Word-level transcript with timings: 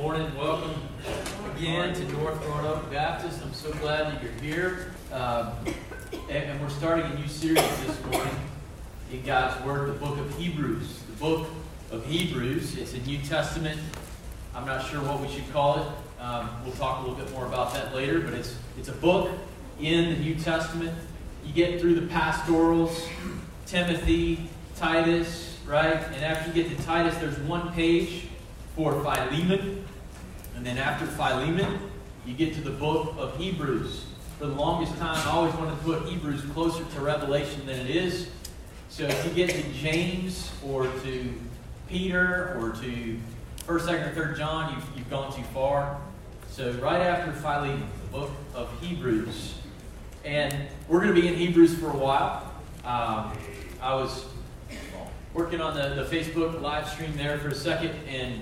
morning. 0.00 0.32
Welcome 0.38 0.80
again 1.56 1.92
to 1.92 2.04
North 2.12 2.40
Roanoke 2.46 2.88
Baptist. 2.88 3.42
I'm 3.42 3.52
so 3.52 3.72
glad 3.72 4.06
that 4.06 4.22
you're 4.22 4.32
here. 4.34 4.92
Um, 5.12 5.50
and, 6.30 6.44
and 6.44 6.60
we're 6.60 6.68
starting 6.68 7.04
a 7.06 7.14
new 7.16 7.26
series 7.26 7.64
this 7.84 8.04
morning 8.04 8.34
in 9.10 9.22
God's 9.24 9.60
Word, 9.64 9.88
the 9.88 9.98
book 9.98 10.16
of 10.16 10.38
Hebrews. 10.38 11.00
The 11.02 11.16
book 11.16 11.48
of 11.90 12.06
Hebrews. 12.06 12.78
It's 12.78 12.94
a 12.94 12.98
New 12.98 13.18
Testament. 13.22 13.80
I'm 14.54 14.64
not 14.64 14.86
sure 14.86 15.00
what 15.00 15.20
we 15.20 15.26
should 15.26 15.52
call 15.52 15.80
it. 15.80 16.22
Um, 16.22 16.48
we'll 16.64 16.74
talk 16.74 17.04
a 17.04 17.08
little 17.08 17.16
bit 17.16 17.32
more 17.32 17.46
about 17.46 17.74
that 17.74 17.92
later, 17.92 18.20
but 18.20 18.34
it's, 18.34 18.56
it's 18.78 18.88
a 18.88 18.92
book 18.92 19.28
in 19.80 20.14
the 20.14 20.20
New 20.20 20.36
Testament. 20.36 20.96
You 21.44 21.52
get 21.52 21.80
through 21.80 21.96
the 21.96 22.06
pastorals, 22.06 23.04
Timothy, 23.66 24.48
Titus, 24.76 25.58
right? 25.66 25.96
And 25.96 26.24
after 26.24 26.52
you 26.52 26.62
get 26.62 26.76
to 26.76 26.84
Titus, 26.84 27.16
there's 27.18 27.38
one 27.40 27.72
page 27.72 28.28
for 28.76 28.92
Philemon. 29.02 29.86
And 30.58 30.66
then 30.66 30.76
after 30.76 31.06
Philemon, 31.06 31.78
you 32.26 32.34
get 32.34 32.52
to 32.54 32.60
the 32.60 32.72
book 32.72 33.14
of 33.16 33.36
Hebrews. 33.36 34.06
For 34.40 34.46
the 34.46 34.54
longest 34.54 34.98
time, 34.98 35.24
I 35.24 35.30
always 35.30 35.54
wanted 35.54 35.70
to 35.70 35.84
put 35.84 36.08
Hebrews 36.08 36.42
closer 36.52 36.84
to 36.84 37.00
Revelation 37.00 37.64
than 37.64 37.78
it 37.78 37.94
is. 37.94 38.28
So 38.88 39.04
if 39.04 39.24
you 39.24 39.30
get 39.30 39.50
to 39.50 39.62
James 39.72 40.50
or 40.66 40.88
to 40.88 41.34
Peter 41.88 42.58
or 42.58 42.70
to 42.72 43.18
1st, 43.68 43.80
2nd, 43.86 44.16
or 44.16 44.20
3rd 44.20 44.36
John, 44.36 44.74
you've, 44.74 44.98
you've 44.98 45.10
gone 45.10 45.32
too 45.32 45.44
far. 45.54 46.00
So 46.50 46.72
right 46.72 47.02
after 47.02 47.30
Philemon, 47.34 47.88
the 48.10 48.18
book 48.18 48.32
of 48.56 48.68
Hebrews. 48.80 49.54
And 50.24 50.52
we're 50.88 51.02
going 51.02 51.14
to 51.14 51.20
be 51.20 51.28
in 51.28 51.34
Hebrews 51.34 51.78
for 51.78 51.90
a 51.90 51.96
while. 51.96 52.52
Um, 52.84 53.32
I 53.80 53.94
was 53.94 54.24
working 55.34 55.60
on 55.60 55.76
the, 55.76 56.02
the 56.02 56.16
Facebook 56.16 56.60
live 56.60 56.88
stream 56.88 57.16
there 57.16 57.38
for 57.38 57.46
a 57.46 57.54
second, 57.54 57.92
and 58.08 58.40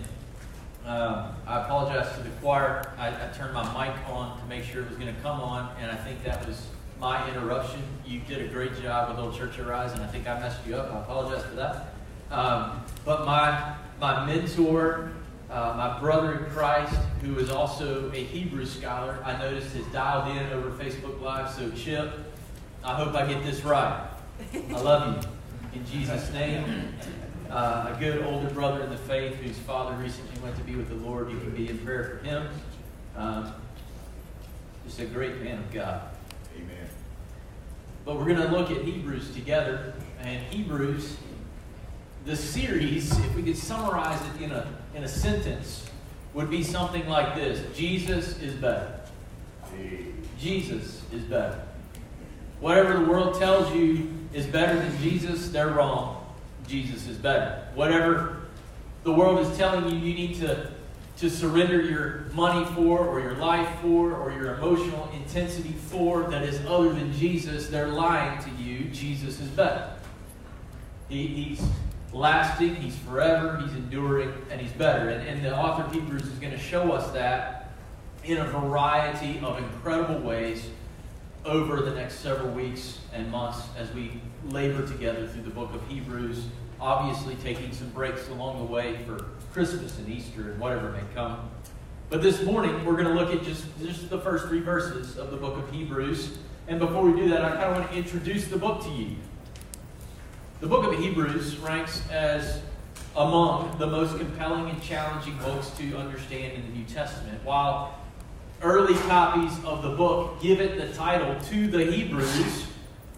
um, 0.86 1.34
I 1.48 1.62
apologize 1.62 2.16
to 2.16 2.22
the 2.22 2.30
choir. 2.40 2.92
I, 2.96 3.08
I, 3.08 3.28
turned 3.36 3.52
my 3.52 3.64
mic 3.64 3.96
on 4.08 4.38
to 4.38 4.46
make 4.46 4.62
sure 4.62 4.82
it 4.82 4.88
was 4.88 4.96
going 4.96 5.12
to 5.12 5.20
come 5.20 5.40
on, 5.40 5.74
and 5.80 5.90
I 5.90 5.96
think 5.96 6.22
that 6.22 6.46
was 6.46 6.64
my 7.00 7.28
interruption. 7.28 7.82
You 8.04 8.20
did 8.20 8.42
a 8.42 8.52
great 8.52 8.80
job 8.80 9.08
with 9.08 9.18
O 9.18 9.36
Church 9.36 9.58
Arise, 9.58 9.92
and 9.94 10.02
I 10.02 10.06
think 10.06 10.28
I 10.28 10.38
messed 10.38 10.64
you 10.64 10.76
up. 10.76 10.94
I 10.94 11.00
apologize 11.00 11.44
for 11.44 11.56
that. 11.56 11.92
Um, 12.30 12.84
but 13.04 13.26
my 13.26 13.74
my 14.00 14.24
mentor, 14.26 15.10
uh, 15.50 15.74
my 15.76 15.98
brother 15.98 16.44
in 16.44 16.50
Christ, 16.52 16.94
who 17.20 17.36
is 17.40 17.50
also 17.50 18.08
a 18.12 18.16
Hebrew 18.16 18.64
scholar, 18.64 19.20
I 19.24 19.36
noticed 19.38 19.74
has 19.74 19.86
dialed 19.86 20.36
in 20.36 20.52
over 20.52 20.70
Facebook 20.70 21.20
Live. 21.20 21.52
So 21.52 21.68
Chip, 21.72 22.12
I 22.84 22.94
hope 22.94 23.12
I 23.14 23.26
get 23.26 23.42
this 23.42 23.64
right. 23.64 24.08
I 24.54 24.80
love 24.80 25.24
you 25.24 25.80
in 25.80 25.84
Jesus' 25.86 26.32
name 26.32 26.94
uh, 27.50 27.94
a 27.94 27.96
good 27.98 28.24
older 28.24 28.50
brother 28.50 28.82
in 28.82 28.90
the 28.90 28.96
faith 28.96 29.34
whose 29.36 29.58
father 29.58 29.96
recently 29.96 30.40
went 30.42 30.56
to 30.56 30.62
be 30.62 30.74
with 30.74 30.88
the 30.88 30.94
Lord. 30.96 31.30
You 31.30 31.38
can 31.38 31.50
be 31.50 31.68
in 31.68 31.78
prayer 31.78 32.18
for 32.18 32.26
him. 32.26 32.48
Um, 33.16 33.52
just 34.84 35.00
a 35.00 35.06
great 35.06 35.40
man 35.42 35.58
of 35.58 35.72
God. 35.72 36.02
Amen. 36.56 36.88
But 38.04 38.16
we're 38.16 38.26
going 38.26 38.36
to 38.36 38.48
look 38.48 38.70
at 38.70 38.82
Hebrews 38.82 39.32
together. 39.34 39.94
And 40.20 40.42
Hebrews, 40.52 41.16
the 42.24 42.36
series, 42.36 43.10
if 43.18 43.34
we 43.34 43.42
could 43.42 43.56
summarize 43.56 44.20
it 44.34 44.42
in 44.42 44.52
a, 44.52 44.66
in 44.94 45.04
a 45.04 45.08
sentence, 45.08 45.88
would 46.34 46.50
be 46.50 46.62
something 46.62 47.08
like 47.08 47.34
this 47.34 47.74
Jesus 47.76 48.38
is 48.40 48.54
better. 48.54 49.00
Jesus 50.38 51.02
is 51.12 51.22
better. 51.22 51.62
Whatever 52.60 52.98
the 52.98 53.04
world 53.04 53.38
tells 53.38 53.74
you 53.74 54.12
is 54.32 54.46
better 54.46 54.78
than 54.78 54.98
Jesus, 54.98 55.48
they're 55.48 55.68
wrong. 55.68 56.15
Jesus 56.66 57.06
is 57.06 57.16
better. 57.16 57.66
Whatever 57.74 58.42
the 59.04 59.12
world 59.12 59.38
is 59.40 59.56
telling 59.56 59.88
you 59.88 59.98
you 59.98 60.14
need 60.14 60.36
to, 60.40 60.70
to 61.18 61.30
surrender 61.30 61.80
your 61.80 62.26
money 62.32 62.64
for, 62.74 62.98
or 63.06 63.20
your 63.20 63.36
life 63.36 63.68
for, 63.80 64.14
or 64.14 64.32
your 64.32 64.54
emotional 64.56 65.08
intensity 65.14 65.72
for 65.72 66.24
that 66.24 66.42
is 66.42 66.60
other 66.66 66.92
than 66.92 67.12
Jesus, 67.12 67.68
they're 67.68 67.88
lying 67.88 68.42
to 68.42 68.50
you. 68.62 68.84
Jesus 68.86 69.40
is 69.40 69.48
better. 69.48 69.92
He, 71.08 71.26
he's 71.26 71.62
lasting, 72.12 72.74
he's 72.76 72.96
forever, 72.96 73.58
he's 73.58 73.72
enduring, 73.72 74.32
and 74.50 74.60
he's 74.60 74.72
better. 74.72 75.10
And, 75.10 75.26
and 75.28 75.44
the 75.44 75.56
author 75.56 75.84
of 75.84 75.92
Hebrews 75.92 76.22
is 76.22 76.38
going 76.38 76.52
to 76.52 76.58
show 76.58 76.92
us 76.92 77.10
that 77.12 77.70
in 78.24 78.38
a 78.38 78.44
variety 78.44 79.38
of 79.38 79.58
incredible 79.58 80.18
ways 80.18 80.68
over 81.44 81.80
the 81.80 81.92
next 81.92 82.16
several 82.16 82.50
weeks 82.50 82.98
and 83.12 83.30
months 83.30 83.60
as 83.78 83.92
we 83.92 84.20
labor 84.50 84.86
together 84.86 85.26
through 85.26 85.42
the 85.42 85.50
book 85.50 85.74
of 85.74 85.86
Hebrews, 85.88 86.44
obviously 86.80 87.34
taking 87.36 87.72
some 87.72 87.88
breaks 87.90 88.28
along 88.28 88.58
the 88.58 88.72
way 88.72 88.98
for 89.06 89.26
Christmas 89.52 89.98
and 89.98 90.08
Easter 90.08 90.50
and 90.52 90.60
whatever 90.60 90.90
may 90.90 91.02
come. 91.14 91.50
But 92.08 92.22
this 92.22 92.42
morning, 92.42 92.84
we're 92.84 92.96
going 92.96 93.08
to 93.08 93.14
look 93.14 93.34
at 93.34 93.42
just, 93.42 93.64
just 93.82 94.08
the 94.10 94.20
first 94.20 94.46
three 94.46 94.60
verses 94.60 95.18
of 95.18 95.30
the 95.30 95.36
book 95.36 95.56
of 95.58 95.70
Hebrews. 95.72 96.38
And 96.68 96.78
before 96.78 97.02
we 97.02 97.18
do 97.20 97.28
that, 97.30 97.44
I 97.44 97.50
kind 97.50 97.64
of 97.64 97.76
want 97.78 97.90
to 97.90 97.96
introduce 97.96 98.46
the 98.46 98.58
book 98.58 98.82
to 98.84 98.90
you. 98.90 99.16
The 100.60 100.66
book 100.66 100.84
of 100.84 100.98
Hebrews 100.98 101.56
ranks 101.58 102.02
as 102.10 102.60
among 103.16 103.78
the 103.78 103.86
most 103.86 104.18
compelling 104.18 104.70
and 104.70 104.82
challenging 104.82 105.36
books 105.38 105.70
to 105.78 105.96
understand 105.96 106.52
in 106.52 106.62
the 106.62 106.78
New 106.78 106.84
Testament. 106.84 107.42
While 107.44 107.98
early 108.62 108.94
copies 108.94 109.52
of 109.64 109.82
the 109.82 109.90
book 109.90 110.40
give 110.40 110.60
it 110.60 110.78
the 110.78 110.94
title 110.96 111.38
to 111.48 111.66
the 111.66 111.84
Hebrews, 111.84 112.66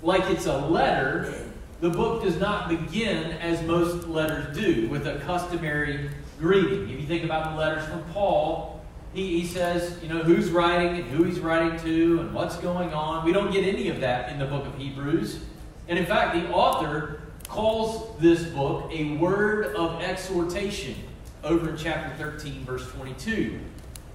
like 0.02 0.30
it's 0.30 0.46
a 0.46 0.58
letter, 0.58 1.46
the 1.80 1.90
book 1.90 2.22
does 2.22 2.38
not 2.38 2.68
begin 2.68 3.32
as 3.32 3.62
most 3.62 4.08
letters 4.08 4.56
do, 4.56 4.88
with 4.88 5.06
a 5.06 5.18
customary 5.20 6.10
greeting. 6.38 6.90
If 6.90 7.00
you 7.00 7.06
think 7.06 7.24
about 7.24 7.52
the 7.52 7.56
letters 7.58 7.88
from 7.88 8.02
Paul, 8.12 8.80
he, 9.12 9.40
he 9.40 9.46
says, 9.46 9.98
you 10.02 10.08
know, 10.08 10.22
who's 10.22 10.50
writing 10.50 11.00
and 11.00 11.04
who 11.10 11.24
he's 11.24 11.40
writing 11.40 11.78
to 11.80 12.20
and 12.20 12.34
what's 12.34 12.56
going 12.56 12.92
on. 12.92 13.24
We 13.24 13.32
don't 13.32 13.52
get 13.52 13.64
any 13.64 13.88
of 13.88 14.00
that 14.00 14.30
in 14.30 14.38
the 14.38 14.46
book 14.46 14.66
of 14.66 14.76
Hebrews. 14.76 15.40
And 15.88 15.98
in 15.98 16.06
fact, 16.06 16.34
the 16.34 16.50
author 16.52 17.22
calls 17.48 18.18
this 18.18 18.44
book 18.44 18.90
a 18.92 19.16
word 19.16 19.74
of 19.74 20.02
exhortation 20.02 20.94
over 21.42 21.70
in 21.70 21.76
chapter 21.76 22.14
13, 22.22 22.64
verse 22.64 22.86
22 22.92 23.60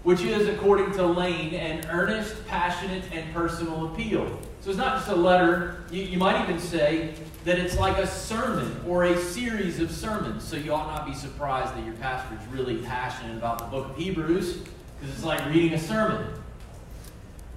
which 0.03 0.21
is, 0.21 0.47
according 0.49 0.91
to 0.91 1.05
Lane, 1.05 1.53
an 1.53 1.85
earnest, 1.89 2.45
passionate, 2.47 3.03
and 3.13 3.33
personal 3.33 3.85
appeal. 3.85 4.39
So 4.63 4.69
it's 4.69 4.79
not 4.79 4.95
just 4.95 5.09
a 5.09 5.15
letter. 5.15 5.83
You, 5.91 6.03
you, 6.03 6.17
might 6.17 6.41
even 6.41 6.57
say 6.57 7.15
that 7.43 7.59
it's 7.59 7.77
like 7.77 7.97
a 7.97 8.07
sermon 8.07 8.79
or 8.87 9.03
a 9.03 9.19
series 9.19 9.81
of 9.81 9.91
sermons. 9.91 10.41
So 10.41 10.55
you 10.55 10.73
ought 10.73 10.87
not 10.87 11.05
be 11.05 11.13
surprised 11.13 11.75
that 11.75 11.83
your 11.83 11.95
pastor 11.95 12.37
is 12.41 12.47
really 12.47 12.77
passionate 12.77 13.35
about 13.35 13.59
the 13.59 13.65
book 13.65 13.89
of 13.89 13.97
Hebrews 13.97 14.53
because 14.53 15.15
it's 15.15 15.25
like 15.25 15.45
reading 15.47 15.73
a 15.73 15.77
sermon. 15.77 16.33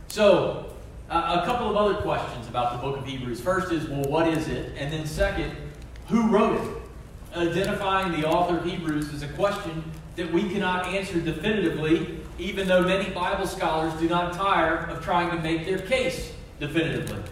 So, 0.08 0.72
uh, 1.08 1.42
a 1.42 1.46
couple 1.46 1.70
of 1.70 1.76
other 1.76 1.94
questions 2.02 2.48
about 2.48 2.72
the 2.72 2.78
book 2.78 2.98
of 2.98 3.06
Hebrews. 3.06 3.40
First 3.40 3.70
is, 3.70 3.88
well, 3.88 4.02
what 4.10 4.26
is 4.26 4.48
it? 4.48 4.72
And 4.76 4.92
then, 4.92 5.06
second, 5.06 5.54
who 6.08 6.28
wrote 6.28 6.60
it? 6.60 6.82
Identifying 7.36 8.20
the 8.20 8.26
author 8.26 8.58
of 8.58 8.64
Hebrews 8.64 9.14
is 9.14 9.22
a 9.22 9.28
question 9.28 9.84
that 10.16 10.32
we 10.32 10.48
cannot 10.48 10.86
answer 10.86 11.20
definitively 11.20 12.18
even 12.40 12.66
though 12.66 12.82
many 12.82 13.10
Bible 13.10 13.46
scholars 13.46 13.94
do 14.00 14.08
not 14.08 14.32
tire 14.32 14.88
of 14.90 15.04
trying 15.04 15.30
to 15.30 15.40
make 15.40 15.66
their 15.66 15.78
case 15.78 16.32
definitively. 16.58 17.22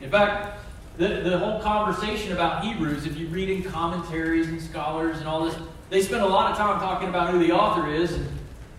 In 0.00 0.10
fact, 0.10 0.58
the, 0.98 1.08
the 1.08 1.38
whole 1.38 1.60
conversation 1.60 2.32
about 2.32 2.64
Hebrews, 2.64 3.06
if 3.06 3.16
you 3.16 3.28
read 3.28 3.48
in 3.48 3.62
commentaries 3.62 4.48
and 4.48 4.60
scholars 4.60 5.18
and 5.18 5.28
all 5.28 5.44
this, 5.44 5.56
they 5.90 6.02
spend 6.02 6.22
a 6.22 6.26
lot 6.26 6.50
of 6.50 6.56
time 6.56 6.80
talking 6.80 7.08
about 7.08 7.30
who 7.30 7.38
the 7.38 7.52
author 7.52 7.90
is, 7.90 8.12
and 8.12 8.26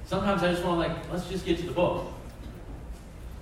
sometimes 0.05 0.43
I 0.43 0.51
just 0.51 0.63
want 0.63 0.81
to 0.81 0.93
like, 0.93 1.11
let's 1.11 1.27
just 1.27 1.45
get 1.45 1.57
to 1.59 1.65
the 1.65 1.71
book. 1.71 2.07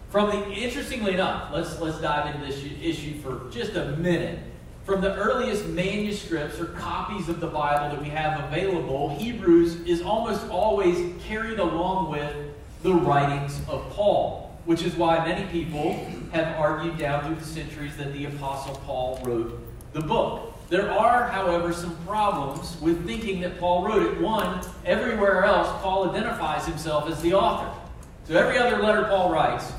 From 0.09 0.29
the 0.29 0.51
interestingly 0.51 1.13
enough, 1.13 1.53
let's 1.53 1.79
let's 1.79 2.01
dive 2.01 2.35
into 2.35 2.45
this 2.45 2.61
issue 2.81 3.19
for 3.21 3.49
just 3.49 3.75
a 3.75 3.95
minute. 3.95 4.39
From 4.83 4.99
the 4.99 5.15
earliest 5.15 5.67
manuscripts 5.67 6.59
or 6.59 6.65
copies 6.65 7.29
of 7.29 7.39
the 7.39 7.47
Bible 7.47 7.95
that 7.95 8.01
we 8.03 8.09
have 8.09 8.43
available, 8.45 9.15
Hebrews 9.17 9.81
is 9.81 10.01
almost 10.01 10.45
always 10.49 11.13
carried 11.23 11.59
along 11.59 12.11
with 12.11 12.35
the 12.83 12.93
writings 12.93 13.61
of 13.69 13.89
Paul, 13.91 14.50
which 14.65 14.83
is 14.83 14.95
why 14.95 15.25
many 15.25 15.49
people 15.51 16.05
have 16.31 16.57
argued 16.57 16.97
down 16.97 17.25
through 17.25 17.35
the 17.35 17.45
centuries 17.45 17.97
that 17.97 18.13
the 18.13 18.25
Apostle 18.25 18.75
Paul 18.85 19.19
wrote 19.23 19.59
the 19.93 20.01
book. 20.01 20.53
There 20.69 20.89
are, 20.89 21.27
however, 21.27 21.73
some 21.73 21.97
problems 22.05 22.79
with 22.79 23.05
thinking 23.05 23.41
that 23.41 23.59
Paul 23.59 23.83
wrote 23.85 24.03
it. 24.03 24.21
One, 24.21 24.61
everywhere 24.85 25.43
else, 25.43 25.67
Paul 25.81 26.09
identifies 26.09 26.65
himself 26.65 27.09
as 27.09 27.21
the 27.21 27.33
author. 27.33 27.77
So 28.25 28.35
every 28.37 28.57
other 28.57 28.81
letter 28.81 29.03
Paul 29.05 29.31
writes, 29.31 29.71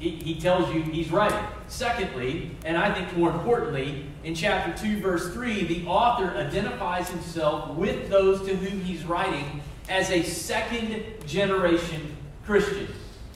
he, 0.00 0.10
he 0.10 0.40
tells 0.40 0.74
you 0.74 0.82
he's 0.82 1.12
writing. 1.12 1.38
Secondly, 1.68 2.56
and 2.64 2.76
I 2.76 2.92
think 2.92 3.16
more 3.16 3.30
importantly, 3.30 4.06
in 4.24 4.34
chapter 4.34 4.72
2, 4.82 5.00
verse 5.00 5.32
3, 5.32 5.64
the 5.64 5.86
author 5.86 6.36
identifies 6.36 7.08
himself 7.08 7.76
with 7.76 8.08
those 8.08 8.44
to 8.46 8.56
whom 8.56 8.80
he's 8.80 9.04
writing 9.04 9.62
as 9.88 10.10
a 10.10 10.22
second 10.22 11.04
generation 11.26 12.16
Christian. 12.44 12.88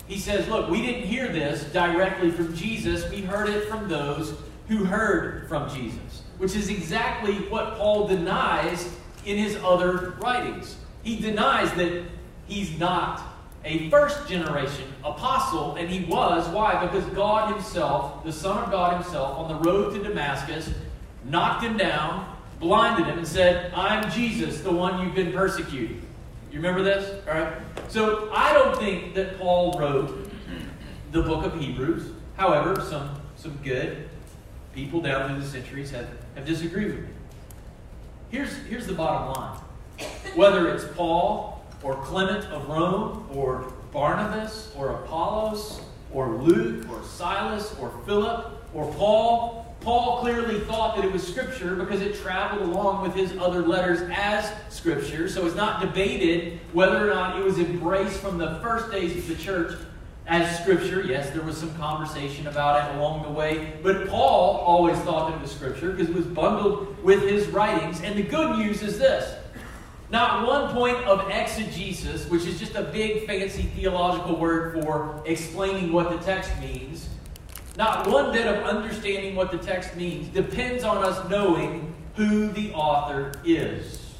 He 0.06 0.18
says, 0.18 0.48
Look, 0.48 0.70
we 0.70 0.82
didn't 0.82 1.04
hear 1.04 1.32
this 1.32 1.64
directly 1.72 2.30
from 2.30 2.54
Jesus, 2.54 3.08
we 3.10 3.22
heard 3.22 3.48
it 3.48 3.68
from 3.68 3.88
those 3.88 4.34
who 4.68 4.84
heard 4.84 5.48
from 5.48 5.68
Jesus, 5.70 6.22
which 6.38 6.54
is 6.54 6.68
exactly 6.68 7.34
what 7.48 7.76
Paul 7.76 8.08
denies 8.08 8.90
in 9.24 9.38
his 9.38 9.56
other 9.62 10.14
writings. 10.20 10.76
He 11.02 11.20
denies 11.20 11.72
that 11.74 12.04
he's 12.46 12.78
not 12.78 13.22
a 13.64 13.88
first 13.88 14.28
generation 14.28 14.84
apostle, 15.02 15.76
and 15.76 15.88
he 15.88 16.04
was. 16.04 16.46
Why? 16.48 16.84
Because 16.84 17.04
God 17.14 17.54
Himself, 17.54 18.22
the 18.24 18.32
Son 18.32 18.62
of 18.62 18.70
God 18.70 19.02
Himself, 19.02 19.38
on 19.38 19.48
the 19.48 19.70
road 19.70 19.94
to 19.94 20.02
Damascus, 20.02 20.70
knocked 21.24 21.64
him 21.64 21.76
down, 21.76 22.36
blinded 22.60 23.06
him, 23.06 23.18
and 23.18 23.26
said, 23.26 23.72
I'm 23.74 24.10
Jesus, 24.10 24.60
the 24.60 24.72
one 24.72 25.04
you've 25.04 25.14
been 25.14 25.32
persecuting. 25.32 26.03
You 26.54 26.60
remember 26.60 26.84
this? 26.84 27.20
All 27.26 27.34
right? 27.34 27.52
So 27.88 28.30
I 28.32 28.52
don't 28.52 28.78
think 28.78 29.16
that 29.16 29.40
Paul 29.40 29.76
wrote 29.76 30.30
the 31.10 31.20
book 31.20 31.44
of 31.44 31.58
Hebrews. 31.60 32.12
However, 32.36 32.80
some, 32.80 33.20
some 33.34 33.58
good 33.64 34.08
people 34.72 35.00
down 35.00 35.28
through 35.28 35.40
the 35.40 35.48
centuries 35.48 35.90
have, 35.90 36.06
have 36.36 36.44
disagreed 36.46 36.92
with 36.92 37.00
me. 37.00 37.08
Here's, 38.30 38.54
here's 38.68 38.86
the 38.86 38.92
bottom 38.92 39.32
line. 39.32 39.58
Whether 40.36 40.68
it's 40.68 40.84
Paul 40.94 41.64
or 41.82 41.96
Clement 41.96 42.44
of 42.52 42.68
Rome 42.68 43.28
or 43.32 43.72
Barnabas 43.92 44.72
or 44.76 44.90
Apollos 44.90 45.80
or 46.12 46.36
Luke 46.36 46.88
or 46.88 47.02
Silas 47.02 47.74
or 47.80 47.90
Philip 48.06 48.64
or 48.72 48.92
Paul 48.92 49.63
Paul 49.84 50.20
clearly 50.20 50.60
thought 50.60 50.96
that 50.96 51.04
it 51.04 51.12
was 51.12 51.26
Scripture 51.26 51.74
because 51.74 52.00
it 52.00 52.16
traveled 52.16 52.62
along 52.62 53.02
with 53.02 53.14
his 53.14 53.36
other 53.36 53.60
letters 53.60 54.00
as 54.14 54.50
Scripture. 54.70 55.28
So 55.28 55.46
it's 55.46 55.54
not 55.54 55.82
debated 55.82 56.58
whether 56.72 57.10
or 57.10 57.14
not 57.14 57.38
it 57.38 57.44
was 57.44 57.58
embraced 57.58 58.18
from 58.20 58.38
the 58.38 58.58
first 58.60 58.90
days 58.90 59.14
of 59.16 59.28
the 59.28 59.34
church 59.34 59.78
as 60.26 60.58
Scripture. 60.60 61.02
Yes, 61.02 61.28
there 61.30 61.42
was 61.42 61.58
some 61.58 61.74
conversation 61.76 62.46
about 62.46 62.90
it 62.90 62.96
along 62.96 63.24
the 63.24 63.30
way. 63.30 63.74
But 63.82 64.08
Paul 64.08 64.56
always 64.56 64.98
thought 65.00 65.30
that 65.30 65.36
it 65.36 65.42
was 65.42 65.52
Scripture 65.52 65.92
because 65.92 66.08
it 66.08 66.16
was 66.16 66.24
bundled 66.26 67.02
with 67.04 67.22
his 67.22 67.46
writings. 67.48 68.00
And 68.00 68.18
the 68.18 68.22
good 68.22 68.56
news 68.56 68.82
is 68.82 68.98
this. 68.98 69.36
Not 70.08 70.46
one 70.46 70.72
point 70.72 70.96
of 71.04 71.28
exegesis, 71.30 72.26
which 72.30 72.46
is 72.46 72.58
just 72.58 72.74
a 72.74 72.84
big 72.84 73.26
fancy 73.26 73.64
theological 73.64 74.36
word 74.36 74.82
for 74.82 75.22
explaining 75.26 75.92
what 75.92 76.10
the 76.10 76.18
text 76.24 76.50
means, 76.60 77.08
not 77.76 78.06
one 78.08 78.32
bit 78.32 78.46
of 78.46 78.62
understanding 78.64 79.34
what 79.34 79.50
the 79.50 79.58
text 79.58 79.96
means 79.96 80.28
depends 80.28 80.84
on 80.84 81.04
us 81.04 81.28
knowing 81.28 81.94
who 82.14 82.48
the 82.48 82.72
author 82.72 83.32
is. 83.44 84.14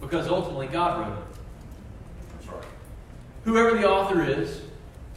Because 0.00 0.28
ultimately, 0.28 0.68
God 0.68 1.00
wrote 1.00 1.18
it. 1.18 1.24
That's 2.32 2.46
right. 2.48 2.64
Whoever 3.44 3.76
the 3.76 3.88
author 3.88 4.22
is, 4.22 4.62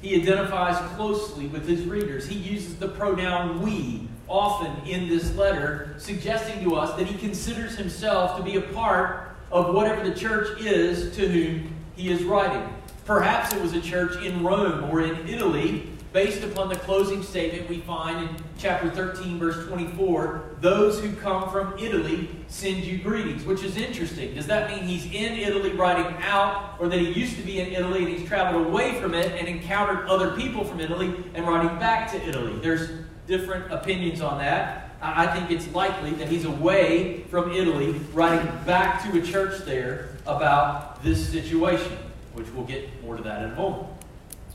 he 0.01 0.21
identifies 0.21 0.75
closely 0.95 1.47
with 1.47 1.67
his 1.67 1.85
readers. 1.85 2.27
He 2.27 2.35
uses 2.35 2.75
the 2.75 2.89
pronoun 2.89 3.61
we 3.61 4.09
often 4.27 4.85
in 4.87 5.07
this 5.07 5.35
letter, 5.35 5.95
suggesting 5.97 6.63
to 6.63 6.75
us 6.75 6.97
that 6.97 7.07
he 7.07 7.17
considers 7.17 7.77
himself 7.77 8.35
to 8.37 8.43
be 8.43 8.57
a 8.57 8.61
part 8.61 9.29
of 9.51 9.73
whatever 9.73 10.07
the 10.07 10.15
church 10.15 10.59
is 10.59 11.15
to 11.15 11.27
whom 11.27 11.73
he 11.95 12.09
is 12.09 12.23
writing. 12.23 12.67
Perhaps 13.05 13.53
it 13.53 13.61
was 13.61 13.73
a 13.73 13.81
church 13.81 14.21
in 14.23 14.43
Rome 14.43 14.89
or 14.89 15.01
in 15.01 15.27
Italy 15.27 15.89
based 16.13 16.43
upon 16.43 16.69
the 16.69 16.75
closing 16.75 17.23
statement 17.23 17.67
we 17.67 17.79
find 17.79 18.29
in 18.29 18.35
chapter 18.59 18.89
13, 18.91 19.39
verse 19.39 19.67
24 19.67 20.51
those 20.61 21.01
who 21.01 21.11
come 21.15 21.49
from 21.49 21.73
Italy 21.79 22.29
send 22.47 22.83
you 22.83 22.99
greetings, 22.99 23.43
which 23.43 23.63
is 23.63 23.75
interesting. 23.75 24.33
Does 24.35 24.45
that 24.45 24.69
mean 24.69 24.83
he's 24.87 25.05
in 25.05 25.33
Italy 25.33 25.71
writing 25.71 26.15
out, 26.21 26.75
or 26.79 26.87
that 26.87 26.99
he 26.99 27.11
used 27.11 27.35
to 27.37 27.41
be 27.41 27.59
in 27.59 27.73
Italy 27.73 28.03
and 28.03 28.07
he's 28.07 28.27
traveled 28.27 28.67
away 28.67 29.01
from 29.01 29.15
it 29.15 29.31
and 29.33 29.47
encountered 29.47 30.07
other 30.07 30.37
people 30.37 30.63
from 30.63 30.79
Italy 30.79 31.13
and 31.33 31.47
writing 31.47 31.77
back 31.79 32.11
to 32.11 32.23
Italy? 32.29 32.57
There's 32.61 32.89
different 33.27 33.73
opinions 33.73 34.21
on 34.21 34.37
that. 34.37 34.91
I 35.01 35.27
think 35.27 35.51
it's 35.51 35.67
likely 35.73 36.11
that 36.11 36.29
he's 36.29 36.45
away 36.45 37.23
from 37.23 37.51
Italy, 37.51 37.93
writing 38.13 38.47
back 38.65 39.03
to 39.03 39.19
a 39.19 39.25
church 39.25 39.65
there 39.65 40.09
about 40.25 41.03
this 41.03 41.27
situation, 41.27 41.97
which 42.33 42.47
we'll 42.51 42.65
get 42.65 43.03
more 43.03 43.17
to 43.17 43.23
that 43.23 43.43
in 43.43 43.51
a 43.51 43.55
moment. 43.55 43.87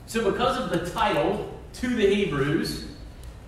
So, 0.08 0.31
because 0.31 0.56
of 0.56 0.70
the 0.70 0.90
title 0.90 1.52
to 1.75 1.88
the 1.94 2.14
Hebrews 2.14 2.87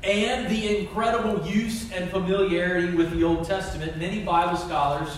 and 0.04 0.46
the 0.50 0.78
incredible 0.78 1.46
use 1.46 1.90
and 1.90 2.10
familiarity 2.10 2.94
with 2.94 3.12
the 3.12 3.24
Old 3.24 3.46
Testament, 3.46 3.96
many 3.96 4.22
Bible 4.22 4.58
scholars 4.58 5.08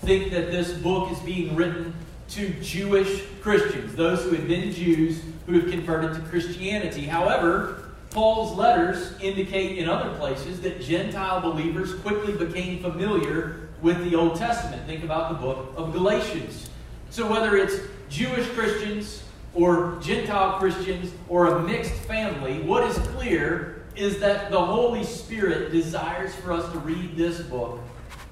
think 0.00 0.32
that 0.32 0.50
this 0.50 0.72
book 0.72 1.12
is 1.12 1.18
being 1.20 1.54
written 1.54 1.94
to 2.30 2.48
Jewish 2.60 3.22
Christians, 3.40 3.94
those 3.94 4.24
who 4.24 4.30
had 4.30 4.48
been 4.48 4.72
Jews 4.72 5.22
who 5.46 5.60
have 5.60 5.70
converted 5.70 6.14
to 6.16 6.28
Christianity. 6.28 7.02
However, 7.02 7.90
Paul's 8.10 8.58
letters 8.58 9.12
indicate 9.20 9.78
in 9.78 9.88
other 9.88 10.12
places 10.18 10.60
that 10.62 10.80
Gentile 10.80 11.40
believers 11.40 11.94
quickly 12.00 12.32
became 12.32 12.82
familiar 12.82 13.68
with 13.80 14.10
the 14.10 14.16
Old 14.16 14.34
Testament. 14.34 14.84
Think 14.86 15.04
about 15.04 15.30
the 15.30 15.38
book 15.38 15.72
of 15.76 15.92
Galatians. 15.92 16.68
So, 17.10 17.30
whether 17.30 17.56
it's 17.56 17.76
Jewish 18.08 18.48
Christians 18.48 19.22
or 19.54 19.98
Gentile 20.00 20.58
Christians 20.58 21.12
or 21.28 21.56
a 21.56 21.62
mixed 21.62 21.92
family, 21.92 22.60
what 22.62 22.84
is 22.84 22.96
clear 23.08 23.84
is 23.96 24.20
that 24.20 24.50
the 24.50 24.64
Holy 24.64 25.04
Spirit 25.04 25.72
desires 25.72 26.34
for 26.36 26.52
us 26.52 26.70
to 26.72 26.78
read 26.78 27.16
this 27.16 27.40
book 27.40 27.80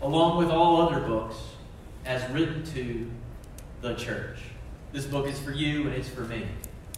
along 0.02 0.38
with 0.38 0.50
all 0.50 0.80
other 0.80 1.00
books 1.00 1.36
as 2.04 2.28
written 2.30 2.64
to 2.64 3.10
the 3.80 3.94
church. 3.94 4.38
This 4.92 5.04
book 5.04 5.26
is 5.26 5.38
for 5.38 5.52
you 5.52 5.82
and 5.82 5.94
it's 5.94 6.08
for 6.08 6.22
me. 6.22 6.46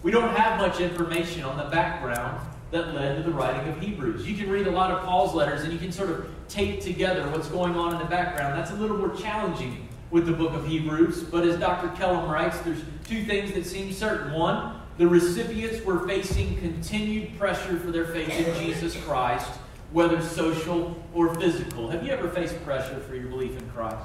We 0.03 0.11
don't 0.11 0.35
have 0.37 0.59
much 0.59 0.81
information 0.81 1.43
on 1.43 1.57
the 1.57 1.65
background 1.65 2.47
that 2.71 2.95
led 2.95 3.17
to 3.17 3.23
the 3.23 3.33
writing 3.33 3.69
of 3.73 3.81
Hebrews. 3.81 4.29
You 4.29 4.37
can 4.37 4.49
read 4.49 4.67
a 4.67 4.71
lot 4.71 4.93
of 4.93 5.05
Paul's 5.05 5.35
letters 5.35 5.63
and 5.63 5.73
you 5.73 5.79
can 5.79 5.91
sort 5.91 6.11
of 6.11 6.31
tape 6.49 6.81
together 6.81 7.29
what's 7.31 7.49
going 7.49 7.75
on 7.75 7.95
in 7.95 7.99
the 7.99 8.05
background. 8.05 8.57
That's 8.57 8.71
a 8.71 8.75
little 8.75 8.97
more 8.97 9.15
challenging 9.17 9.89
with 10.11 10.27
the 10.27 10.33
book 10.33 10.53
of 10.53 10.67
Hebrews. 10.67 11.23
But 11.23 11.47
as 11.47 11.59
Dr. 11.59 11.89
Kellum 11.97 12.31
writes, 12.31 12.59
there's 12.61 12.83
two 13.05 13.25
things 13.25 13.53
that 13.53 13.67
seem 13.67 13.93
certain. 13.93 14.33
One, 14.33 14.81
the 14.99 15.07
recipients 15.07 15.85
were 15.85 16.07
facing 16.07 16.57
continued 16.59 17.39
pressure 17.39 17.79
for 17.79 17.91
their 17.91 18.07
faith 18.07 18.29
in 18.31 18.55
Jesus 18.63 18.97
Christ, 19.05 19.49
whether 19.93 20.21
social 20.21 21.01
or 21.15 21.35
physical. 21.37 21.89
Have 21.89 22.05
you 22.05 22.13
ever 22.13 22.29
faced 22.29 22.63
pressure 22.65 23.01
for 23.01 23.15
your 23.15 23.29
belief 23.29 23.57
in 23.57 23.71
Christ? 23.71 23.97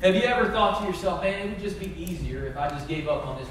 Have 0.00 0.14
you 0.14 0.22
ever 0.22 0.50
thought 0.50 0.80
to 0.80 0.86
yourself, 0.86 1.22
man, 1.22 1.48
it 1.48 1.50
would 1.50 1.60
just 1.60 1.78
be 1.78 1.92
easier 2.02 2.46
if 2.46 2.56
I 2.56 2.70
just 2.70 2.88
gave 2.88 3.06
up 3.06 3.26
on 3.26 3.38
this 3.38 3.48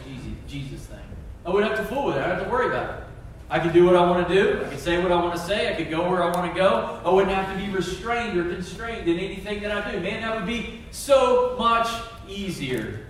Jesus 0.47 0.81
thing? 0.81 0.97
I 1.45 1.51
wouldn't 1.51 1.71
have 1.71 1.88
to 1.88 1.94
fool 1.94 2.06
with 2.06 2.15
it. 2.15 2.23
I 2.23 2.27
don't 2.27 2.38
have 2.38 2.45
to 2.45 2.51
worry 2.51 2.67
about 2.67 2.97
it. 2.97 3.03
I 3.51 3.59
could 3.59 3.73
do 3.73 3.85
what 3.85 3.95
I 3.95 4.07
want 4.07 4.27
to 4.27 4.33
do. 4.33 4.63
I 4.63 4.69
could 4.69 4.79
say 4.79 5.01
what 5.01 5.11
I 5.11 5.15
want 5.15 5.35
to 5.35 5.41
say. 5.41 5.73
I 5.73 5.75
could 5.75 5.89
go 5.89 6.07
where 6.07 6.21
I 6.21 6.29
want 6.31 6.53
to 6.53 6.59
go. 6.59 7.01
I 7.03 7.09
wouldn't 7.09 7.33
have 7.33 7.51
to 7.57 7.65
be 7.65 7.71
restrained 7.71 8.37
or 8.37 8.43
constrained 8.43 9.07
in 9.07 9.17
anything 9.17 9.61
that 9.61 9.71
I 9.71 9.91
do. 9.91 9.99
Man, 9.99 10.21
that 10.21 10.35
would 10.35 10.45
be 10.45 10.81
so 10.91 11.55
much 11.57 11.87
easier. 12.27 13.07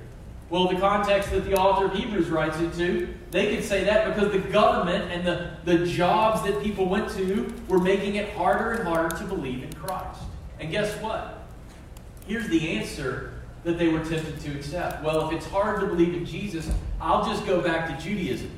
Well, 0.49 0.67
the 0.67 0.79
context 0.79 1.31
that 1.31 1.45
the 1.45 1.55
author 1.55 1.85
of 1.85 1.93
Hebrews 1.93 2.29
writes 2.29 2.57
it 2.59 2.73
to, 2.75 3.13
they 3.31 3.55
could 3.55 3.65
say 3.65 3.83
that 3.83 4.07
because 4.07 4.31
the 4.31 4.39
government 4.39 5.11
and 5.11 5.27
the, 5.27 5.51
the 5.65 5.85
jobs 5.85 6.41
that 6.43 6.63
people 6.63 6.87
went 6.87 7.09
to 7.11 7.53
were 7.67 7.77
making 7.77 8.15
it 8.15 8.33
harder 8.33 8.71
and 8.71 8.87
harder 8.87 9.15
to 9.17 9.23
believe 9.25 9.63
in 9.63 9.73
Christ. 9.73 10.21
And 10.59 10.71
guess 10.71 10.91
what? 11.01 11.45
Here's 12.25 12.47
the 12.47 12.77
answer 12.77 13.33
that 13.63 13.77
they 13.77 13.89
were 13.89 14.03
tempted 14.03 14.39
to 14.39 14.51
accept. 14.51 15.03
Well, 15.03 15.29
if 15.29 15.35
it's 15.35 15.45
hard 15.47 15.81
to 15.81 15.85
believe 15.85 16.13
in 16.13 16.25
Jesus, 16.25 16.71
I'll 17.01 17.25
just 17.25 17.45
go 17.45 17.61
back 17.61 17.87
to 17.89 18.03
Judaism. 18.03 18.51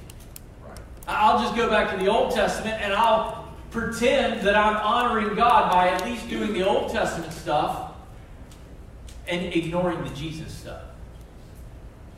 I'll 1.07 1.41
just 1.41 1.55
go 1.55 1.69
back 1.69 1.91
to 1.91 1.97
the 1.97 2.09
Old 2.09 2.33
Testament 2.33 2.81
and 2.81 2.93
I'll 2.93 3.53
pretend 3.71 4.41
that 4.45 4.55
I'm 4.55 4.77
honoring 4.77 5.35
God 5.35 5.71
by 5.71 5.89
at 5.89 6.05
least 6.05 6.29
doing 6.29 6.53
the 6.53 6.67
Old 6.67 6.91
Testament 6.91 7.31
stuff 7.31 7.93
and 9.27 9.45
ignoring 9.53 10.03
the 10.03 10.09
Jesus 10.09 10.53
stuff. 10.53 10.81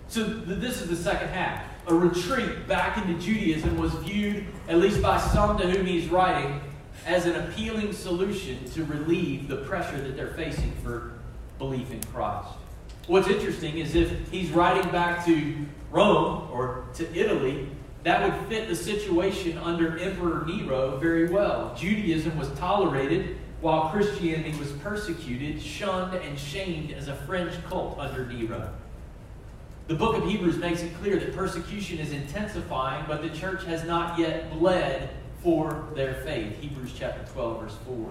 So 0.07 0.23
this 0.23 0.81
is 0.81 0.89
the 0.89 0.95
second 0.95 1.29
half. 1.29 1.63
A 1.87 1.93
retreat 1.93 2.67
back 2.67 2.97
into 2.97 3.19
Judaism 3.19 3.77
was 3.77 3.93
viewed, 3.95 4.45
at 4.67 4.77
least 4.77 5.01
by 5.01 5.19
some 5.19 5.57
to 5.57 5.69
whom 5.69 5.85
he's 5.85 6.07
writing, 6.09 6.61
as 7.05 7.25
an 7.25 7.35
appealing 7.35 7.93
solution 7.93 8.63
to 8.71 8.85
relieve 8.85 9.47
the 9.47 9.57
pressure 9.57 9.99
that 9.99 10.15
they're 10.15 10.33
facing 10.33 10.71
for 10.83 11.13
belief 11.57 11.91
in 11.91 12.01
Christ. 12.03 12.49
What's 13.07 13.27
interesting 13.27 13.79
is 13.79 13.95
if 13.95 14.29
he's 14.29 14.51
writing 14.51 14.89
back 14.91 15.25
to 15.25 15.65
Rome 15.91 16.49
or 16.51 16.85
to 16.95 17.13
Italy, 17.15 17.67
that 18.03 18.21
would 18.21 18.49
fit 18.49 18.67
the 18.67 18.75
situation 18.75 19.57
under 19.57 19.97
Emperor 19.97 20.45
Nero 20.45 20.97
very 20.97 21.29
well. 21.29 21.73
Judaism 21.75 22.37
was 22.37 22.49
tolerated 22.51 23.37
while 23.61 23.89
Christianity 23.89 24.57
was 24.59 24.71
persecuted, 24.73 25.61
shunned, 25.61 26.13
and 26.15 26.37
shamed 26.37 26.91
as 26.91 27.07
a 27.07 27.15
fringe 27.15 27.53
cult 27.69 27.97
under 27.97 28.25
Nero. 28.25 28.73
The 29.87 29.95
book 29.95 30.17
of 30.17 30.29
Hebrews 30.29 30.57
makes 30.57 30.81
it 30.81 30.93
clear 31.01 31.17
that 31.17 31.33
persecution 31.33 31.99
is 31.99 32.11
intensifying, 32.11 33.05
but 33.07 33.21
the 33.21 33.29
church 33.29 33.63
has 33.65 33.85
not 33.85 34.19
yet 34.19 34.51
bled 34.51 35.09
for 35.41 35.87
their 35.95 36.15
faith. 36.25 36.59
Hebrews 36.59 36.93
chapter 36.97 37.23
12, 37.33 37.61
verse 37.61 37.77
4. 37.85 38.09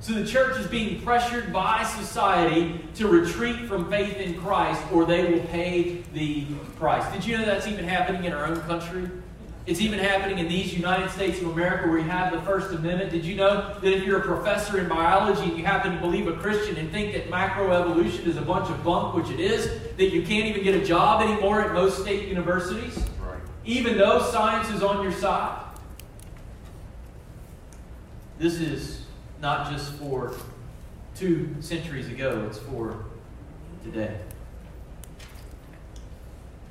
So 0.00 0.12
the 0.12 0.24
church 0.24 0.58
is 0.58 0.66
being 0.66 1.02
pressured 1.02 1.52
by 1.52 1.82
society 1.82 2.80
to 2.94 3.08
retreat 3.08 3.66
from 3.66 3.90
faith 3.90 4.16
in 4.16 4.40
Christ 4.40 4.80
or 4.92 5.04
they 5.04 5.32
will 5.32 5.44
pay 5.46 6.02
the 6.14 6.44
price. 6.76 7.10
Did 7.12 7.26
you 7.26 7.36
know 7.36 7.44
that's 7.44 7.66
even 7.66 7.84
happening 7.84 8.24
in 8.24 8.32
our 8.32 8.46
own 8.46 8.60
country? 8.60 9.10
It's 9.66 9.80
even 9.80 9.98
happening 9.98 10.38
in 10.38 10.48
these 10.48 10.72
United 10.72 11.10
States 11.10 11.42
of 11.42 11.48
America 11.48 11.88
where 11.88 11.98
you 11.98 12.04
have 12.04 12.32
the 12.32 12.40
First 12.42 12.72
Amendment. 12.72 13.10
Did 13.10 13.24
you 13.24 13.34
know 13.34 13.78
that 13.80 13.92
if 13.92 14.04
you're 14.04 14.20
a 14.20 14.24
professor 14.24 14.78
in 14.78 14.88
biology 14.88 15.42
and 15.42 15.58
you 15.58 15.64
happen 15.64 15.92
to 15.92 16.00
believe 16.00 16.26
a 16.26 16.32
Christian 16.32 16.76
and 16.76 16.90
think 16.90 17.12
that 17.12 17.28
macroevolution 17.28 18.26
is 18.26 18.38
a 18.38 18.42
bunch 18.42 18.70
of 18.70 18.82
bunk, 18.82 19.14
which 19.14 19.28
it 19.28 19.40
is, 19.40 19.68
that 19.98 20.10
you 20.10 20.22
can't 20.22 20.46
even 20.46 20.62
get 20.62 20.74
a 20.74 20.82
job 20.82 21.20
anymore 21.20 21.60
at 21.60 21.74
most 21.74 22.00
state 22.00 22.28
universities? 22.28 22.96
Right. 23.20 23.40
Even 23.66 23.98
though 23.98 24.22
science 24.30 24.70
is 24.70 24.82
on 24.82 25.02
your 25.02 25.12
side? 25.12 25.62
This 28.38 28.54
is 28.54 29.02
not 29.40 29.70
just 29.70 29.92
for 29.94 30.34
two 31.14 31.54
centuries 31.60 32.08
ago, 32.08 32.46
it's 32.48 32.58
for 32.58 33.04
today 33.82 34.18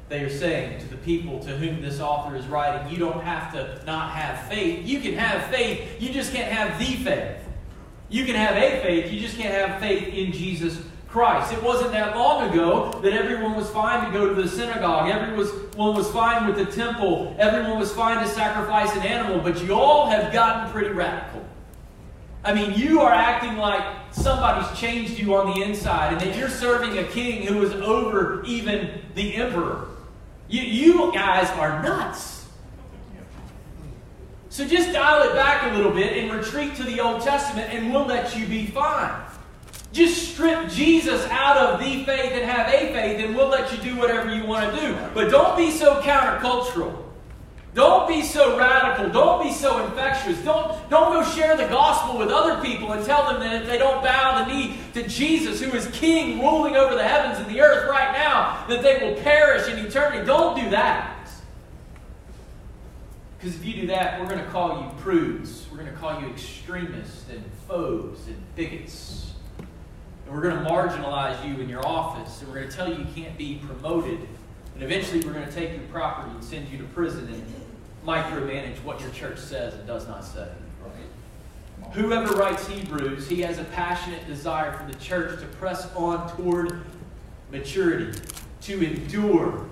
they 0.09 0.21
are 0.21 0.29
saying 0.29 0.79
to 0.79 0.87
the 0.87 0.95
people 0.97 1.39
to 1.39 1.57
whom 1.57 1.81
this 1.81 1.99
author 1.99 2.35
is 2.35 2.45
writing, 2.47 2.89
you 2.91 2.97
don't 2.97 3.21
have 3.23 3.51
to 3.51 3.81
not 3.85 4.11
have 4.11 4.47
faith. 4.47 4.85
You 4.87 5.01
can 5.01 5.13
have 5.15 5.47
faith, 5.47 6.01
you 6.01 6.13
just 6.13 6.33
can't 6.33 6.51
have 6.51 6.79
the 6.79 6.95
faith. 7.03 7.35
You 8.09 8.25
can 8.25 8.35
have 8.35 8.55
a 8.55 8.81
faith, 8.81 9.11
you 9.11 9.19
just 9.19 9.37
can't 9.37 9.53
have 9.53 9.81
faith 9.81 10.07
in 10.13 10.31
Jesus 10.31 10.79
Christ. 11.09 11.51
It 11.51 11.61
wasn't 11.61 11.91
that 11.91 12.15
long 12.15 12.49
ago 12.49 12.91
that 13.01 13.11
everyone 13.11 13.55
was 13.55 13.69
fine 13.69 14.05
to 14.05 14.17
go 14.17 14.33
to 14.33 14.41
the 14.41 14.47
synagogue, 14.47 15.09
everyone 15.09 15.95
was 15.95 16.09
fine 16.11 16.47
with 16.47 16.55
the 16.55 16.71
temple, 16.71 17.35
everyone 17.37 17.77
was 17.77 17.91
fine 17.93 18.23
to 18.23 18.29
sacrifice 18.29 18.95
an 18.95 19.01
animal, 19.01 19.41
but 19.41 19.61
you 19.61 19.73
all 19.73 20.09
have 20.09 20.31
gotten 20.31 20.71
pretty 20.71 20.91
radical. 20.91 21.46
I 22.43 22.53
mean, 22.53 22.73
you 22.73 23.01
are 23.01 23.13
acting 23.13 23.57
like 23.57 23.83
somebody's 24.11 24.79
changed 24.79 25.19
you 25.19 25.35
on 25.35 25.53
the 25.53 25.65
inside 25.65 26.13
and 26.13 26.21
that 26.21 26.37
you're 26.37 26.49
serving 26.49 26.97
a 26.97 27.03
king 27.03 27.45
who 27.45 27.61
is 27.63 27.73
over 27.73 28.43
even 28.45 29.01
the 29.15 29.35
emperor. 29.35 29.87
You, 30.47 30.61
you 30.61 31.11
guys 31.13 31.49
are 31.51 31.83
nuts. 31.83 32.45
So 34.49 34.65
just 34.65 34.91
dial 34.91 35.29
it 35.29 35.33
back 35.35 35.71
a 35.71 35.75
little 35.75 35.91
bit 35.91 36.17
and 36.17 36.31
retreat 36.31 36.75
to 36.77 36.83
the 36.83 36.99
Old 36.99 37.21
Testament, 37.21 37.71
and 37.71 37.91
we'll 37.91 38.05
let 38.05 38.35
you 38.35 38.47
be 38.47 38.65
fine. 38.65 39.21
Just 39.91 40.31
strip 40.31 40.69
Jesus 40.69 41.25
out 41.29 41.57
of 41.57 41.79
the 41.79 42.03
faith 42.05 42.31
and 42.31 42.43
have 42.49 42.67
a 42.67 42.93
faith, 42.93 43.23
and 43.23 43.35
we'll 43.35 43.49
let 43.49 43.71
you 43.71 43.77
do 43.77 43.97
whatever 43.97 44.33
you 44.33 44.45
want 44.45 44.73
to 44.73 44.79
do. 44.79 44.97
But 45.13 45.29
don't 45.29 45.57
be 45.57 45.69
so 45.69 46.01
countercultural. 46.01 47.06
Don't 47.77 48.07
be 48.07 48.23
so 48.23 48.57
radical. 48.57 49.07
Don't 49.11 49.43
be 49.43 49.51
so 49.51 49.85
infectious. 49.85 50.43
Don't, 50.43 50.89
don't 50.89 51.13
go 51.13 51.23
share 51.23 51.55
the 51.55 51.67
gospel 51.67 52.17
with 52.17 52.29
other 52.29 52.59
people 52.59 52.93
and 52.93 53.05
tell 53.05 53.31
them 53.31 53.39
that 53.39 53.61
if 53.61 53.67
they 53.67 53.77
don't 53.77 54.03
bow 54.03 54.43
the 54.43 54.51
knee 54.51 54.79
to 54.95 55.07
Jesus, 55.07 55.61
who 55.61 55.69
is 55.77 55.87
king 55.93 56.39
ruling 56.39 56.75
over 56.75 56.95
the 56.95 57.03
heavens 57.03 57.37
and 57.37 57.47
the 57.55 57.61
earth 57.61 57.87
right 57.87 58.13
now, 58.13 58.65
that 58.67 58.81
they 58.81 58.97
will 58.97 59.21
perish 59.21 59.71
in 59.71 59.77
eternity. 59.77 60.25
Don't 60.25 60.59
do 60.59 60.71
that. 60.71 61.29
Because 63.37 63.53
if 63.53 63.63
you 63.63 63.81
do 63.81 63.87
that, 63.87 64.19
we're 64.19 64.27
going 64.27 64.43
to 64.43 64.49
call 64.49 64.81
you 64.81 64.89
prudes. 64.99 65.67
We're 65.69 65.77
going 65.77 65.91
to 65.91 65.97
call 65.97 66.19
you 66.19 66.29
extremists 66.29 67.29
and 67.29 67.43
foes 67.67 68.17
and 68.25 68.37
bigots. 68.55 69.33
And 69.59 70.35
we're 70.35 70.41
going 70.41 70.57
to 70.57 70.67
marginalize 70.67 71.47
you 71.47 71.61
in 71.61 71.69
your 71.69 71.85
office. 71.85 72.41
And 72.41 72.49
we're 72.49 72.55
going 72.55 72.69
to 72.69 72.75
tell 72.75 72.91
you 72.91 72.97
you 72.97 73.07
can't 73.13 73.37
be 73.37 73.61
promoted. 73.63 74.27
And 74.73 74.81
eventually 74.81 75.23
we're 75.23 75.33
going 75.33 75.45
to 75.45 75.53
take 75.53 75.73
your 75.73 75.87
property 75.89 76.31
and 76.31 76.43
send 76.43 76.69
you 76.69 76.79
to 76.79 76.83
prison 76.85 77.27
and 77.31 77.66
micromanage 78.07 78.81
what 78.83 79.01
your 79.01 79.11
church 79.11 79.37
says 79.37 79.73
and 79.73 79.85
does 79.85 80.07
not 80.07 80.23
say. 80.23 80.47
Whoever 81.91 82.33
writes 82.35 82.67
Hebrews, 82.67 83.27
he 83.27 83.41
has 83.41 83.59
a 83.59 83.63
passionate 83.65 84.25
desire 84.27 84.73
for 84.73 84.91
the 84.91 84.97
church 84.99 85.39
to 85.39 85.45
press 85.45 85.93
on 85.95 86.29
toward 86.35 86.81
maturity, 87.51 88.17
to 88.61 88.83
endure, 88.83 89.65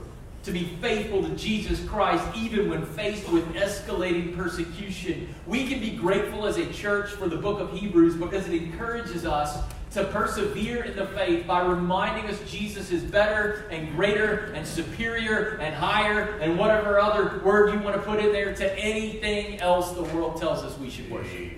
to 0.43 0.51
be 0.51 0.65
faithful 0.81 1.23
to 1.23 1.29
Jesus 1.35 1.83
Christ 1.85 2.23
even 2.35 2.69
when 2.69 2.85
faced 2.85 3.29
with 3.31 3.45
escalating 3.53 4.35
persecution. 4.35 5.33
We 5.47 5.67
can 5.67 5.79
be 5.79 5.91
grateful 5.91 6.45
as 6.45 6.57
a 6.57 6.71
church 6.71 7.11
for 7.11 7.27
the 7.27 7.37
book 7.37 7.59
of 7.59 7.71
Hebrews 7.71 8.15
because 8.15 8.47
it 8.47 8.53
encourages 8.53 9.25
us 9.25 9.63
to 9.95 10.03
persevere 10.03 10.83
in 10.83 10.93
the 10.97 11.07
faith 11.07 11.47
by 11.47 11.65
reminding 11.65 12.29
us 12.29 12.37
Jesus 12.51 12.91
is 12.91 13.01
better 13.01 13.65
and 13.71 13.95
greater 13.95 14.51
and 14.53 14.67
superior 14.67 15.57
and 15.61 15.73
higher 15.73 16.37
and 16.41 16.59
whatever 16.59 16.99
other 16.99 17.41
word 17.45 17.73
you 17.73 17.79
want 17.79 17.95
to 17.95 18.01
put 18.01 18.19
in 18.19 18.33
there 18.33 18.53
to 18.53 18.77
anything 18.77 19.57
else 19.61 19.93
the 19.93 20.03
world 20.03 20.35
tells 20.35 20.63
us 20.63 20.77
we 20.79 20.89
should 20.89 21.09
worship. 21.09 21.53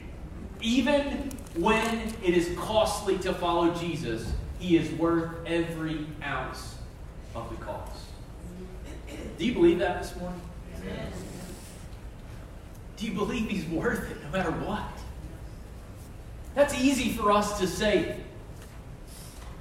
Even 0.61 1.31
when 1.55 2.13
it 2.23 2.35
is 2.35 2.55
costly 2.59 3.17
to 3.17 3.33
follow 3.33 3.73
Jesus, 3.73 4.31
he 4.59 4.77
is 4.77 4.91
worth 4.99 5.31
every 5.47 6.05
ounce 6.23 6.75
of 7.33 7.49
the 7.49 7.55
cost. 7.65 8.05
Do 9.39 9.45
you 9.47 9.53
believe 9.53 9.79
that 9.79 10.03
this 10.03 10.15
morning? 10.15 10.41
Do 12.97 13.05
you 13.07 13.13
believe 13.13 13.49
he's 13.49 13.65
worth 13.65 14.11
it 14.11 14.23
no 14.23 14.29
matter 14.29 14.51
what? 14.51 14.83
That's 16.53 16.75
easy 16.75 17.13
for 17.13 17.31
us 17.31 17.59
to 17.59 17.65
say. 17.65 18.17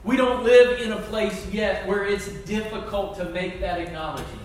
We 0.07 0.17
don't 0.17 0.45
live 0.45 0.81
in 0.81 0.93
a 0.93 1.01
place 1.03 1.47
yet 1.53 1.85
where 1.89 2.05
it's 2.07 2.29
difficult 2.29 3.17
to 3.17 3.25
make 3.31 3.61
that 3.61 3.81
acknowledgement. 3.81 4.41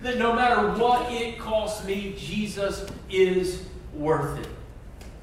That 0.00 0.18
no 0.18 0.32
matter 0.32 0.70
what 0.80 1.10
it 1.12 1.36
costs 1.36 1.84
me, 1.84 2.14
Jesus 2.16 2.86
is 3.10 3.64
worth 3.92 4.38
it. 4.38 4.46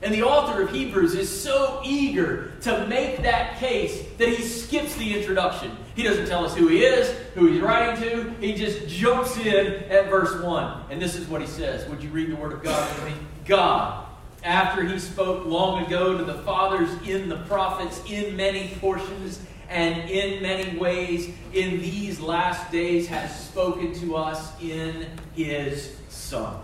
And 0.02 0.14
the 0.14 0.24
author 0.24 0.64
of 0.64 0.72
Hebrews 0.72 1.16
is 1.16 1.30
so 1.30 1.80
eager 1.86 2.52
to 2.62 2.86
make 2.88 3.22
that 3.22 3.60
case 3.60 4.04
that 4.18 4.28
he 4.28 4.44
skips 4.44 4.96
the 4.96 5.18
introduction. 5.18 5.78
He 5.96 6.04
doesn't 6.04 6.26
tell 6.26 6.44
us 6.44 6.54
who 6.54 6.68
he 6.68 6.84
is, 6.84 7.16
who 7.36 7.48
he's 7.48 7.62
writing 7.62 8.04
to. 8.04 8.32
He 8.42 8.54
just 8.54 8.90
jumps 8.90 9.38
in 9.38 9.84
at 9.90 10.10
verse 10.10 10.44
1. 10.44 10.86
And 10.90 11.02
this 11.02 11.16
is 11.16 11.30
what 11.30 11.40
he 11.40 11.48
says. 11.48 11.88
Would 11.88 12.04
you 12.04 12.10
read 12.10 12.30
the 12.30 12.36
word 12.36 12.52
of 12.52 12.62
God 12.62 12.90
for 12.90 13.06
me? 13.06 13.14
God, 13.46 14.06
after 14.44 14.84
he 14.84 15.00
spoke 15.00 15.46
long 15.46 15.86
ago 15.86 16.18
to 16.18 16.26
the 16.26 16.40
fathers 16.40 16.90
in 17.08 17.30
the 17.30 17.38
prophets 17.44 18.02
in 18.10 18.36
many 18.36 18.70
portions 18.82 19.40
and 19.72 20.10
in 20.10 20.42
many 20.42 20.78
ways 20.78 21.30
in 21.54 21.80
these 21.80 22.20
last 22.20 22.72
days 22.72 23.08
has 23.08 23.48
spoken 23.48 23.94
to 24.02 24.18
us 24.18 24.52
in 24.62 25.08
his 25.34 25.96
Son, 26.10 26.58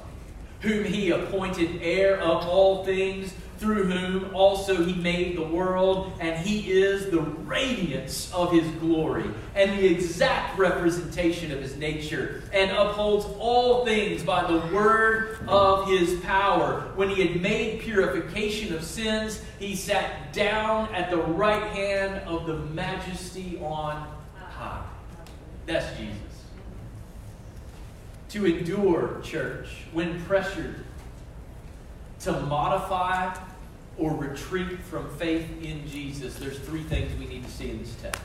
whom 0.59 0.83
he 0.83 1.11
appointed 1.11 1.79
heir 1.81 2.19
of 2.19 2.45
all 2.45 2.83
things 2.83 3.33
through 3.57 3.85
whom 3.85 4.35
also 4.35 4.83
he 4.83 4.93
made 4.93 5.35
the 5.35 5.43
world, 5.43 6.13
and 6.19 6.37
he 6.37 6.71
is 6.71 7.09
the 7.09 7.21
radiance 7.21 8.31
of 8.33 8.51
his 8.51 8.67
glory 8.75 9.25
and 9.55 9.71
the 9.71 9.85
exact 9.85 10.57
representation 10.57 11.51
of 11.51 11.61
his 11.61 11.75
nature, 11.77 12.43
and 12.53 12.71
upholds 12.71 13.25
all 13.39 13.85
things 13.85 14.23
by 14.23 14.45
the 14.45 14.59
word 14.75 15.39
of 15.47 15.87
his 15.87 16.19
power. 16.21 16.91
When 16.95 17.09
he 17.09 17.27
had 17.27 17.41
made 17.41 17.81
purification 17.81 18.73
of 18.75 18.83
sins, 18.83 19.41
he 19.59 19.75
sat 19.75 20.33
down 20.33 20.93
at 20.93 21.09
the 21.09 21.17
right 21.17 21.63
hand 21.71 22.27
of 22.27 22.45
the 22.45 22.57
majesty 22.57 23.59
on 23.59 24.07
high. 24.35 24.85
That's 25.65 25.97
Jesus. 25.97 26.15
To 28.29 28.45
endure, 28.45 29.21
church, 29.23 29.67
when 29.93 30.23
pressured, 30.25 30.83
to 32.21 32.31
modify 32.41 33.35
or 33.97 34.13
retreat 34.15 34.79
from 34.79 35.09
faith 35.17 35.49
in 35.63 35.87
Jesus, 35.87 36.35
there's 36.35 36.59
three 36.59 36.83
things 36.83 37.17
we 37.19 37.25
need 37.25 37.43
to 37.43 37.51
see 37.51 37.69
in 37.69 37.79
this 37.79 37.95
text. 37.95 38.21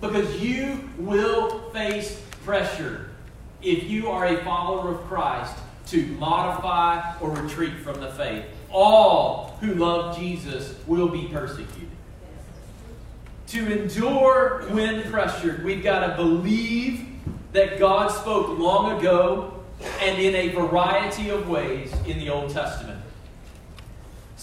Because 0.00 0.40
you 0.42 0.88
will 0.98 1.70
face 1.70 2.20
pressure 2.44 3.10
if 3.62 3.84
you 3.84 4.08
are 4.08 4.26
a 4.26 4.44
follower 4.44 4.90
of 4.90 5.00
Christ 5.02 5.54
to 5.86 6.06
modify 6.18 7.18
or 7.20 7.30
retreat 7.30 7.78
from 7.78 8.00
the 8.00 8.10
faith. 8.10 8.44
All 8.70 9.56
who 9.60 9.74
love 9.74 10.18
Jesus 10.18 10.74
will 10.86 11.08
be 11.08 11.28
persecuted. 11.28 11.88
To 13.48 13.82
endure 13.82 14.64
when 14.70 15.02
pressured, 15.10 15.64
we've 15.64 15.82
got 15.82 16.06
to 16.06 16.16
believe 16.16 17.06
that 17.52 17.78
God 17.78 18.10
spoke 18.10 18.58
long 18.58 18.98
ago 18.98 19.62
and 20.00 20.20
in 20.20 20.34
a 20.34 20.48
variety 20.48 21.30
of 21.30 21.48
ways 21.48 21.92
in 22.06 22.18
the 22.18 22.30
Old 22.30 22.50
Testament. 22.50 22.93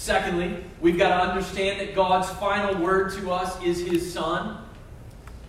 Secondly, 0.02 0.58
we've 0.82 0.98
got 0.98 1.10
to 1.10 1.30
understand 1.30 1.80
that 1.80 1.94
God's 1.94 2.28
final 2.28 2.74
word 2.82 3.14
to 3.14 3.30
us 3.30 3.62
is 3.62 3.86
His 3.86 4.12
Son. 4.12 4.58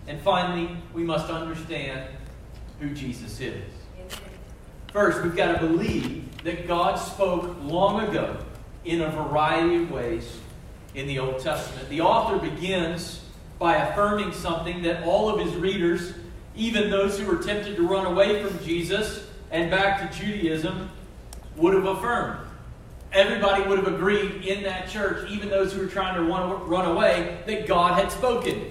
And 0.07 0.21
finally, 0.21 0.77
we 0.93 1.03
must 1.03 1.31
understand 1.31 2.07
who 2.79 2.91
Jesus 2.91 3.41
is. 3.41 3.63
First, 4.91 5.23
we've 5.23 5.35
got 5.35 5.59
to 5.59 5.67
believe 5.67 6.43
that 6.43 6.67
God 6.67 6.97
spoke 6.97 7.57
long 7.63 8.07
ago 8.07 8.37
in 8.85 9.01
a 9.01 9.09
variety 9.09 9.77
of 9.77 9.89
ways 9.89 10.37
in 10.93 11.07
the 11.07 11.17
Old 11.17 11.39
Testament. 11.39 11.89
The 11.89 12.01
author 12.01 12.37
begins 12.37 13.25
by 13.57 13.77
affirming 13.77 14.33
something 14.33 14.83
that 14.83 15.01
all 15.03 15.29
of 15.29 15.43
his 15.43 15.55
readers, 15.55 16.13
even 16.55 16.91
those 16.91 17.17
who 17.17 17.25
were 17.25 17.41
tempted 17.41 17.75
to 17.75 17.87
run 17.87 18.05
away 18.05 18.43
from 18.43 18.63
Jesus 18.63 19.25
and 19.49 19.71
back 19.71 20.11
to 20.11 20.19
Judaism, 20.19 20.91
would 21.55 21.73
have 21.73 21.85
affirmed 21.85 22.42
everybody 23.13 23.63
would 23.63 23.77
have 23.79 23.87
agreed 23.87 24.45
in 24.45 24.63
that 24.63 24.89
church, 24.89 25.29
even 25.29 25.49
those 25.49 25.73
who 25.73 25.81
were 25.81 25.87
trying 25.87 26.15
to 26.15 26.23
run, 26.23 26.67
run 26.67 26.89
away, 26.89 27.39
that 27.45 27.67
God 27.67 27.99
had 27.99 28.11
spoken. 28.11 28.69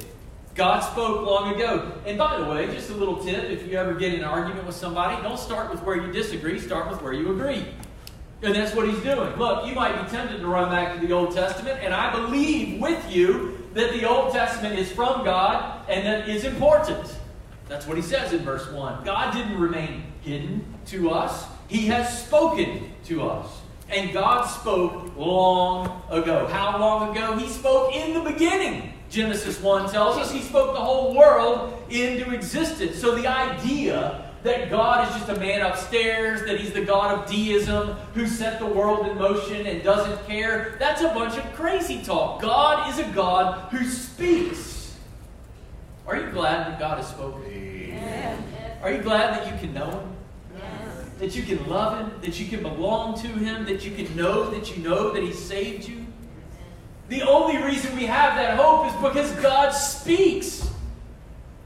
God 0.55 0.81
spoke 0.81 1.25
long 1.27 1.55
ago. 1.55 1.93
And 2.05 2.19
by 2.19 2.39
the 2.39 2.45
way, 2.45 2.67
just 2.67 2.91
a 2.91 2.95
little 2.95 3.17
tip 3.17 3.45
if 3.45 3.67
you 3.67 3.79
ever 3.79 3.95
get 3.95 4.13
in 4.13 4.21
an 4.21 4.25
argument 4.25 4.67
with 4.67 4.77
somebody, 4.77 5.21
don't 5.23 5.39
start 5.39 5.71
with 5.71 5.83
where 5.83 5.97
you 5.97 6.13
disagree, 6.13 6.59
start 6.59 6.91
with 6.91 7.01
where 7.01 7.13
you 7.13 7.31
agree. 7.33 7.67
And 8.43 8.55
that's 8.55 8.75
what 8.75 8.89
he's 8.89 8.99
doing. 9.01 9.35
Look, 9.37 9.67
you 9.67 9.75
might 9.75 10.03
be 10.03 10.11
tempted 10.11 10.41
to 10.41 10.47
run 10.47 10.69
back 10.69 11.01
to 11.01 11.07
the 11.07 11.13
Old 11.13 11.35
Testament, 11.35 11.79
and 11.81 11.95
I 11.95 12.13
believe 12.13 12.81
with 12.81 13.11
you 13.11 13.59
that 13.75 13.93
the 13.93 14.07
Old 14.07 14.33
Testament 14.33 14.79
is 14.79 14.91
from 14.91 15.25
God 15.25 15.89
and 15.89 16.05
that 16.07 16.29
is 16.29 16.45
important. 16.45 17.17
That's 17.69 17.87
what 17.87 17.97
he 17.97 18.03
says 18.03 18.33
in 18.33 18.41
verse 18.41 18.69
1. 18.71 19.05
God 19.05 19.33
didn't 19.33 19.59
remain 19.59 20.03
hidden 20.21 20.65
to 20.87 21.11
us, 21.11 21.47
He 21.69 21.87
has 21.87 22.25
spoken 22.27 22.93
to 23.05 23.23
us. 23.23 23.62
And 23.93 24.13
God 24.13 24.47
spoke 24.47 25.15
long 25.17 26.03
ago. 26.09 26.47
How 26.47 26.79
long 26.79 27.15
ago? 27.15 27.37
He 27.37 27.47
spoke 27.49 27.95
in 27.95 28.15
the 28.15 28.21
beginning. 28.21 28.95
Genesis 29.11 29.61
1 29.61 29.93
tells 29.93 30.17
us 30.17 30.33
he 30.33 30.41
spoke 30.41 30.73
the 30.73 30.81
whole 30.81 31.15
world 31.15 31.79
into 31.91 32.33
existence. 32.33 32.99
So 32.99 33.15
the 33.15 33.27
idea 33.27 34.33
that 34.45 34.71
God 34.71 35.07
is 35.07 35.15
just 35.15 35.29
a 35.29 35.39
man 35.39 35.61
upstairs, 35.61 36.41
that 36.47 36.59
he's 36.59 36.73
the 36.73 36.85
God 36.85 37.19
of 37.19 37.31
deism 37.31 37.89
who 38.15 38.27
set 38.27 38.59
the 38.59 38.67
world 38.67 39.07
in 39.07 39.19
motion 39.19 39.67
and 39.67 39.83
doesn't 39.83 40.27
care, 40.27 40.77
that's 40.79 41.03
a 41.03 41.09
bunch 41.09 41.37
of 41.37 41.45
crazy 41.53 42.03
talk. 42.03 42.41
God 42.41 42.91
is 42.91 42.99
a 42.99 43.09
God 43.11 43.71
who 43.71 43.85
speaks. 43.85 44.97
Are 46.07 46.17
you 46.17 46.31
glad 46.31 46.67
that 46.67 46.79
God 46.79 46.97
has 46.97 47.09
spoken? 47.09 47.43
Yes. 47.53 48.43
Are 48.83 48.91
you 48.91 49.03
glad 49.03 49.35
that 49.35 49.53
you 49.53 49.59
can 49.61 49.75
know 49.75 49.91
him? 49.91 50.12
That 51.23 51.37
you 51.37 51.45
can 51.45 51.65
love 51.69 52.01
him? 52.01 52.21
That 52.23 52.41
you 52.41 52.49
can 52.49 52.65
belong 52.65 53.17
to 53.23 53.29
him? 53.29 53.65
That 53.67 53.85
you 53.85 53.93
can 53.93 54.17
know 54.17 54.51
that 54.51 54.77
you 54.77 54.83
know 54.83 55.13
that 55.13 55.23
he 55.23 55.33
saved 55.33 55.89
you? 55.89 56.05
The 57.11 57.23
only 57.23 57.63
reason 57.63 57.95
we 57.95 58.07
have 58.07 58.35
that 58.35 58.59
hope 58.59 58.89
is 58.89 58.93
because 58.95 59.31
God 59.41 59.71
speaks. 59.71 60.69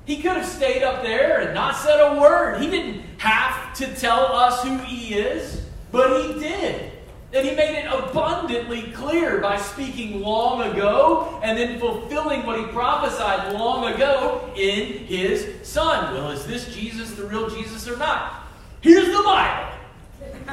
He 0.04 0.16
could 0.16 0.32
have 0.32 0.44
stayed 0.44 0.82
up 0.82 1.02
there 1.02 1.40
and 1.40 1.54
not 1.54 1.74
said 1.74 1.98
a 1.98 2.20
word. 2.20 2.60
He 2.60 2.68
didn't 2.68 3.02
have 3.16 3.72
to 3.78 3.94
tell 3.94 4.26
us 4.26 4.62
who 4.62 4.76
He 4.76 5.14
is, 5.14 5.62
but 5.90 6.20
He 6.20 6.38
did. 6.38 6.92
And 7.32 7.48
He 7.48 7.56
made 7.56 7.78
it 7.78 7.86
abundantly 7.86 8.92
clear 8.92 9.40
by 9.40 9.56
speaking 9.56 10.20
long 10.20 10.70
ago 10.70 11.40
and 11.42 11.56
then 11.56 11.80
fulfilling 11.80 12.44
what 12.44 12.58
He 12.58 12.66
prophesied 12.66 13.54
long 13.54 13.90
ago 13.94 14.52
in 14.54 15.06
His 15.06 15.48
Son. 15.62 16.12
Well, 16.12 16.30
is 16.30 16.46
this 16.46 16.74
Jesus 16.74 17.12
the 17.12 17.24
real 17.24 17.48
Jesus 17.48 17.88
or 17.88 17.96
not? 17.96 18.45
Here's 18.86 19.08
the 19.08 19.22
Bible. 19.24 19.72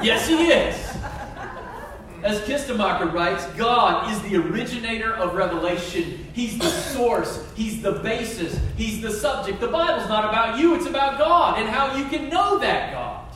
Yes, 0.02 0.26
He 0.26 0.48
is. 0.48 0.74
As 2.24 2.40
Kistemaker 2.40 3.12
writes, 3.12 3.46
God 3.56 4.10
is 4.10 4.20
the 4.22 4.38
originator 4.38 5.14
of 5.14 5.36
revelation. 5.36 6.26
He's 6.32 6.58
the 6.58 6.68
source. 6.68 7.44
He's 7.54 7.80
the 7.80 7.92
basis. 7.92 8.58
He's 8.76 9.00
the 9.00 9.12
subject. 9.12 9.60
The 9.60 9.68
Bible's 9.68 10.08
not 10.08 10.24
about 10.24 10.58
you, 10.58 10.74
it's 10.74 10.86
about 10.86 11.16
God 11.16 11.60
and 11.60 11.68
how 11.68 11.94
you 11.96 12.06
can 12.06 12.28
know 12.28 12.58
that 12.58 12.92
God. 12.92 13.28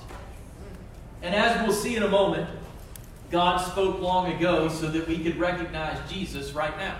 And 1.23 1.33
as 1.33 1.63
we'll 1.63 1.77
see 1.77 1.95
in 1.95 2.03
a 2.03 2.09
moment, 2.09 2.51
God 3.31 3.59
spoke 3.59 4.01
long 4.01 4.33
ago 4.33 4.69
so 4.69 4.89
that 4.89 5.07
we 5.07 5.21
could 5.21 5.39
recognize 5.39 5.97
Jesus 6.11 6.55
right 6.55 6.77
now. 6.77 6.99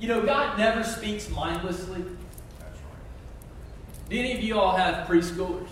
You 0.00 0.08
know, 0.08 0.26
God 0.26 0.58
never 0.58 0.82
speaks 0.82 1.30
mindlessly. 1.30 2.02
Do 4.10 4.18
any 4.18 4.32
of 4.32 4.42
you 4.42 4.58
all 4.58 4.76
have 4.76 5.06
preschoolers? 5.06 5.68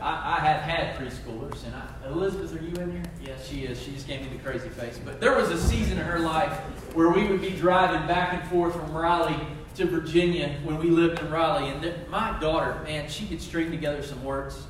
I, 0.00 0.36
I 0.36 0.40
have 0.40 0.60
had 0.60 0.96
preschoolers, 0.96 1.64
and 1.64 1.74
I, 1.74 2.08
Elizabeth, 2.08 2.54
are 2.54 2.62
you 2.62 2.74
in 2.76 2.92
here? 2.92 3.02
Yes, 3.22 3.46
she 3.46 3.64
is. 3.64 3.80
She 3.80 3.92
just 3.92 4.06
gave 4.06 4.20
me 4.20 4.36
the 4.36 4.42
crazy 4.42 4.68
face. 4.68 4.98
But 5.04 5.20
there 5.20 5.36
was 5.36 5.50
a 5.50 5.58
season 5.58 5.98
in 5.98 6.04
her 6.04 6.20
life 6.20 6.52
where 6.94 7.10
we 7.10 7.24
would 7.24 7.40
be 7.40 7.50
driving 7.50 8.06
back 8.06 8.32
and 8.34 8.48
forth 8.50 8.74
from 8.74 8.92
Raleigh 8.92 9.40
to 9.76 9.86
Virginia 9.86 10.56
when 10.64 10.78
we 10.78 10.90
lived 10.90 11.20
in 11.20 11.30
Raleigh, 11.30 11.70
and 11.70 12.08
my 12.10 12.38
daughter, 12.40 12.80
man, 12.84 13.08
she 13.08 13.26
could 13.26 13.40
string 13.42 13.70
together 13.70 14.02
some 14.02 14.22
words, 14.24 14.66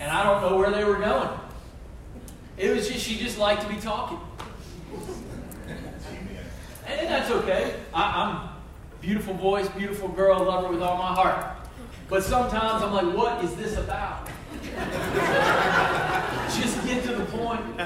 and 0.00 0.10
I 0.10 0.22
don't 0.24 0.42
know 0.42 0.56
where 0.58 0.70
they 0.70 0.84
were 0.84 0.98
going. 0.98 1.30
It 2.56 2.70
was 2.70 2.88
just 2.88 3.04
she 3.04 3.16
just 3.16 3.38
liked 3.38 3.62
to 3.62 3.68
be 3.68 3.76
talking, 3.76 4.18
and 6.86 7.08
that's 7.08 7.30
okay. 7.30 7.74
I, 7.92 8.22
I'm 8.22 8.48
beautiful 9.00 9.34
voice, 9.34 9.68
beautiful 9.70 10.08
girl, 10.08 10.44
love 10.44 10.64
her 10.64 10.70
with 10.70 10.82
all 10.82 10.96
my 10.96 11.14
heart. 11.14 11.53
But 12.08 12.22
sometimes 12.22 12.82
I'm 12.82 12.92
like, 12.92 13.16
what 13.16 13.42
is 13.44 13.54
this 13.56 13.76
about? 13.76 14.28
Just 16.54 16.84
get 16.86 17.02
to 17.04 17.14
the 17.14 17.24
point. 17.26 17.76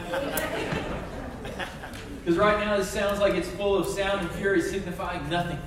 Because 2.24 2.36
right 2.36 2.58
now 2.60 2.76
this 2.76 2.88
sounds 2.90 3.20
like 3.20 3.34
it's 3.34 3.48
full 3.48 3.76
of 3.76 3.86
sound 3.86 4.20
and 4.20 4.30
fury 4.32 4.60
signifying 4.60 5.28
nothing. 5.30 5.58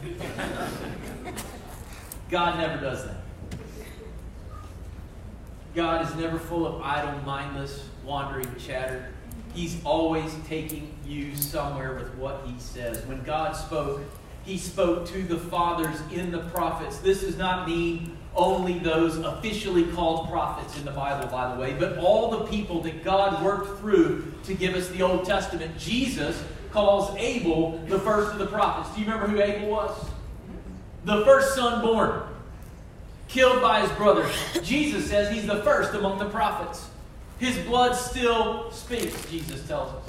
God 2.29 2.57
never 2.59 2.79
does 2.79 3.05
that. 3.05 3.17
God 5.73 6.05
is 6.07 6.15
never 6.15 6.37
full 6.37 6.67
of 6.67 6.81
idle, 6.81 7.19
mindless, 7.25 7.85
wandering 8.03 8.53
chatter. 8.59 9.07
He's 9.53 9.83
always 9.83 10.35
taking 10.47 10.93
you 11.05 11.35
somewhere 11.35 11.95
with 11.95 12.13
what 12.15 12.43
he 12.45 12.59
says. 12.59 13.05
When 13.05 13.23
God 13.23 13.53
spoke, 13.53 14.01
he 14.43 14.57
spoke 14.57 15.07
to 15.07 15.23
the 15.23 15.37
fathers 15.37 15.99
in 16.11 16.31
the 16.31 16.39
prophets. 16.39 16.97
This 16.97 17.21
does 17.21 17.37
not 17.37 17.67
mean 17.67 18.17
only 18.35 18.79
those 18.79 19.17
officially 19.17 19.85
called 19.87 20.29
prophets 20.29 20.77
in 20.77 20.85
the 20.85 20.91
Bible, 20.91 21.27
by 21.27 21.53
the 21.53 21.59
way, 21.59 21.73
but 21.73 21.97
all 21.97 22.31
the 22.31 22.45
people 22.45 22.81
that 22.81 23.03
God 23.03 23.43
worked 23.43 23.79
through 23.79 24.33
to 24.45 24.53
give 24.53 24.75
us 24.75 24.87
the 24.89 25.01
Old 25.01 25.25
Testament. 25.25 25.77
Jesus 25.77 26.41
calls 26.71 27.15
Abel 27.17 27.77
the 27.87 27.99
first 27.99 28.31
of 28.31 28.39
the 28.39 28.47
prophets. 28.47 28.95
Do 28.95 29.01
you 29.01 29.07
remember 29.07 29.27
who 29.27 29.41
Abel 29.41 29.69
was? 29.69 30.09
The 31.03 31.25
first 31.25 31.55
son 31.55 31.81
born, 31.81 32.23
killed 33.27 33.61
by 33.61 33.81
his 33.81 33.91
brothers. 33.93 34.33
Jesus 34.63 35.09
says 35.09 35.33
he's 35.33 35.47
the 35.47 35.61
first 35.63 35.93
among 35.93 36.19
the 36.19 36.29
prophets. 36.29 36.89
His 37.39 37.57
blood 37.59 37.95
still 37.95 38.71
speaks, 38.71 39.25
Jesus 39.29 39.67
tells 39.67 39.91
us. 39.91 40.03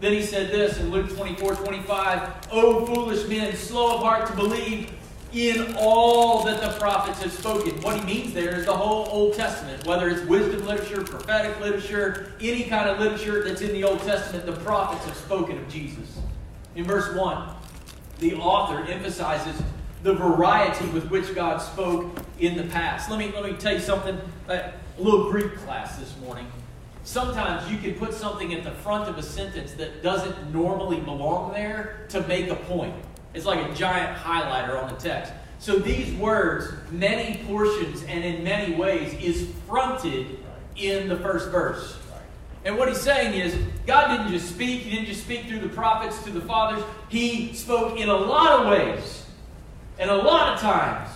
Then 0.00 0.12
he 0.12 0.22
said 0.22 0.50
this 0.50 0.78
in 0.78 0.90
Luke 0.90 1.08
24 1.16 1.54
25, 1.54 2.48
O 2.52 2.86
foolish 2.86 3.26
men, 3.28 3.54
slow 3.56 3.96
of 3.96 4.02
heart 4.02 4.28
to 4.28 4.36
believe 4.36 4.92
in 5.32 5.74
all 5.78 6.44
that 6.44 6.60
the 6.60 6.78
prophets 6.78 7.22
have 7.22 7.32
spoken. 7.32 7.80
What 7.82 7.98
he 7.98 8.04
means 8.04 8.32
there 8.32 8.56
is 8.56 8.66
the 8.66 8.76
whole 8.76 9.06
Old 9.10 9.34
Testament, 9.34 9.86
whether 9.86 10.08
it's 10.08 10.22
wisdom 10.22 10.66
literature, 10.66 11.02
prophetic 11.02 11.60
literature, 11.60 12.32
any 12.40 12.64
kind 12.64 12.88
of 12.88 12.98
literature 12.98 13.44
that's 13.44 13.60
in 13.60 13.72
the 13.72 13.84
Old 13.84 14.00
Testament, 14.00 14.46
the 14.46 14.52
prophets 14.52 15.04
have 15.04 15.16
spoken 15.16 15.58
of 15.58 15.68
Jesus. 15.68 16.18
In 16.76 16.84
verse 16.84 17.14
1, 17.14 17.48
the 18.20 18.34
author 18.36 18.90
emphasizes 18.90 19.60
the 20.02 20.14
variety 20.14 20.86
with 20.86 21.10
which 21.10 21.34
God 21.34 21.58
spoke 21.58 22.18
in 22.38 22.56
the 22.56 22.64
past. 22.64 23.10
Let 23.10 23.18
me, 23.18 23.30
let 23.32 23.44
me 23.44 23.52
tell 23.54 23.74
you 23.74 23.80
something, 23.80 24.18
a 24.48 24.72
little 24.98 25.30
Greek 25.30 25.56
class 25.56 25.98
this 25.98 26.16
morning. 26.18 26.46
Sometimes 27.04 27.70
you 27.70 27.78
can 27.78 27.98
put 27.98 28.14
something 28.14 28.52
at 28.54 28.64
the 28.64 28.70
front 28.70 29.08
of 29.08 29.18
a 29.18 29.22
sentence 29.22 29.72
that 29.72 30.02
doesn't 30.02 30.52
normally 30.52 31.00
belong 31.00 31.52
there 31.52 32.06
to 32.10 32.20
make 32.28 32.48
a 32.48 32.54
point. 32.54 32.94
It's 33.38 33.46
like 33.46 33.70
a 33.70 33.72
giant 33.72 34.18
highlighter 34.18 34.82
on 34.82 34.92
the 34.92 34.98
text. 34.98 35.32
So 35.60 35.78
these 35.78 36.12
words, 36.16 36.72
many 36.90 37.40
portions 37.44 38.02
and 38.02 38.24
in 38.24 38.42
many 38.42 38.74
ways, 38.74 39.14
is 39.14 39.48
fronted 39.68 40.40
in 40.74 41.08
the 41.08 41.16
first 41.18 41.48
verse. 41.50 41.96
And 42.64 42.76
what 42.76 42.88
he's 42.88 43.00
saying 43.00 43.34
is, 43.40 43.56
God 43.86 44.08
didn't 44.08 44.32
just 44.32 44.52
speak, 44.52 44.80
He 44.80 44.90
didn't 44.90 45.06
just 45.06 45.22
speak 45.22 45.46
through 45.46 45.60
the 45.60 45.68
prophets 45.68 46.20
to 46.24 46.30
the 46.30 46.40
fathers. 46.40 46.82
He 47.10 47.52
spoke 47.54 47.96
in 47.96 48.08
a 48.08 48.16
lot 48.16 48.58
of 48.58 48.66
ways, 48.66 49.24
and 50.00 50.10
a 50.10 50.16
lot 50.16 50.54
of 50.54 50.60
times. 50.60 51.08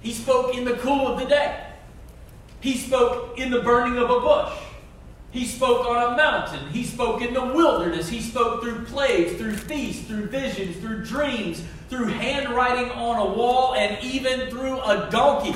He 0.00 0.12
spoke 0.12 0.54
in 0.54 0.64
the 0.64 0.74
cool 0.74 1.08
of 1.08 1.18
the 1.18 1.26
day. 1.26 1.60
He 2.60 2.76
spoke 2.76 3.36
in 3.36 3.50
the 3.50 3.62
burning 3.62 3.98
of 3.98 4.10
a 4.10 4.20
bush. 4.20 4.52
He 5.36 5.44
spoke 5.44 5.86
on 5.86 6.14
a 6.14 6.16
mountain. 6.16 6.66
He 6.70 6.82
spoke 6.82 7.20
in 7.20 7.34
the 7.34 7.44
wilderness. 7.44 8.08
He 8.08 8.22
spoke 8.22 8.62
through 8.62 8.86
plagues, 8.86 9.36
through 9.36 9.52
feasts, 9.52 10.06
through 10.06 10.28
visions, 10.28 10.78
through 10.78 11.04
dreams, 11.04 11.62
through 11.90 12.06
handwriting 12.06 12.90
on 12.92 13.18
a 13.18 13.34
wall, 13.34 13.74
and 13.74 14.02
even 14.02 14.48
through 14.48 14.80
a 14.80 15.10
donkey. 15.10 15.54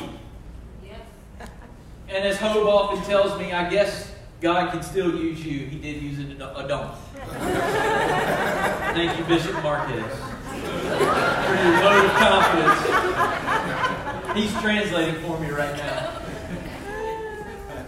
And 2.10 2.26
as 2.26 2.36
Hope 2.36 2.66
often 2.66 3.02
tells 3.04 3.38
me, 3.40 3.52
I 3.52 3.70
guess 3.70 4.12
God 4.42 4.70
can 4.70 4.82
still 4.82 5.14
use 5.16 5.42
you. 5.42 5.60
He 5.60 5.78
did 5.78 6.02
use 6.02 6.18
a 6.18 6.34
donkey. 6.68 7.00
Thank 8.92 9.16
you, 9.18 9.24
Bishop 9.24 9.62
Marquez, 9.62 10.04
for 10.04 11.54
your 11.56 11.76
vote 11.80 12.04
of 12.04 12.12
confidence. 12.20 12.80
He's 14.36 14.52
translating 14.60 15.14
for 15.22 15.40
me 15.40 15.48
right 15.48 15.74
now. 15.74 16.09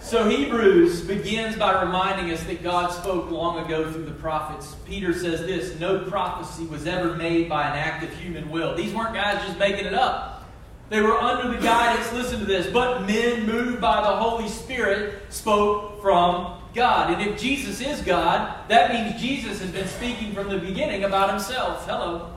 So 0.03 0.29
Hebrews 0.29 0.99
begins 0.99 1.55
by 1.55 1.81
reminding 1.81 2.31
us 2.33 2.43
that 2.43 2.61
God 2.61 2.91
spoke 2.91 3.31
long 3.31 3.65
ago 3.65 3.89
through 3.89 4.03
the 4.03 4.11
prophets. 4.11 4.75
Peter 4.85 5.13
says 5.13 5.39
this 5.45 5.79
no 5.79 5.99
prophecy 5.99 6.65
was 6.65 6.85
ever 6.85 7.15
made 7.15 7.47
by 7.47 7.69
an 7.69 7.77
act 7.77 8.03
of 8.03 8.13
human 8.17 8.51
will. 8.51 8.75
These 8.75 8.93
weren't 8.93 9.13
guys 9.13 9.43
just 9.45 9.57
making 9.57 9.85
it 9.85 9.93
up. 9.93 10.43
They 10.89 10.99
were 11.01 11.17
under 11.17 11.55
the 11.55 11.63
guidance, 11.63 12.11
listen 12.11 12.39
to 12.39 12.45
this, 12.45 12.67
but 12.67 13.07
men 13.07 13.45
moved 13.45 13.79
by 13.79 14.01
the 14.01 14.15
Holy 14.17 14.49
Spirit 14.49 15.21
spoke 15.29 16.01
from 16.01 16.61
God. 16.75 17.13
And 17.13 17.21
if 17.21 17.39
Jesus 17.39 17.79
is 17.79 18.01
God, 18.01 18.55
that 18.67 18.91
means 18.91 19.19
Jesus 19.19 19.61
has 19.61 19.71
been 19.71 19.87
speaking 19.87 20.33
from 20.33 20.49
the 20.49 20.59
beginning 20.59 21.05
about 21.05 21.29
himself. 21.29 21.87
Hello. 21.87 22.33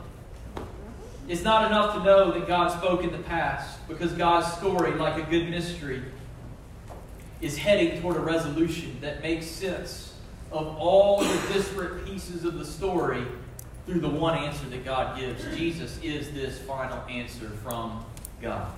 It's 1.28 1.42
not 1.42 1.66
enough 1.66 1.96
to 1.96 2.04
know 2.04 2.30
that 2.30 2.46
God 2.46 2.68
spoke 2.68 3.02
in 3.02 3.10
the 3.10 3.18
past 3.18 3.86
because 3.88 4.12
God's 4.12 4.50
story, 4.56 4.92
like 4.92 5.20
a 5.20 5.28
good 5.28 5.50
mystery, 5.50 6.00
is 7.40 7.56
heading 7.56 8.00
toward 8.00 8.16
a 8.16 8.20
resolution 8.20 8.96
that 9.00 9.22
makes 9.22 9.46
sense 9.46 10.14
of 10.52 10.66
all 10.78 11.20
the 11.20 11.52
disparate 11.52 12.04
pieces 12.06 12.44
of 12.44 12.58
the 12.58 12.64
story 12.64 13.24
through 13.86 14.00
the 14.00 14.08
one 14.08 14.36
answer 14.36 14.66
that 14.66 14.84
God 14.84 15.18
gives. 15.18 15.44
Jesus 15.56 15.98
is 16.02 16.32
this 16.32 16.58
final 16.58 16.98
answer 17.08 17.50
from 17.62 18.04
God 18.46 18.76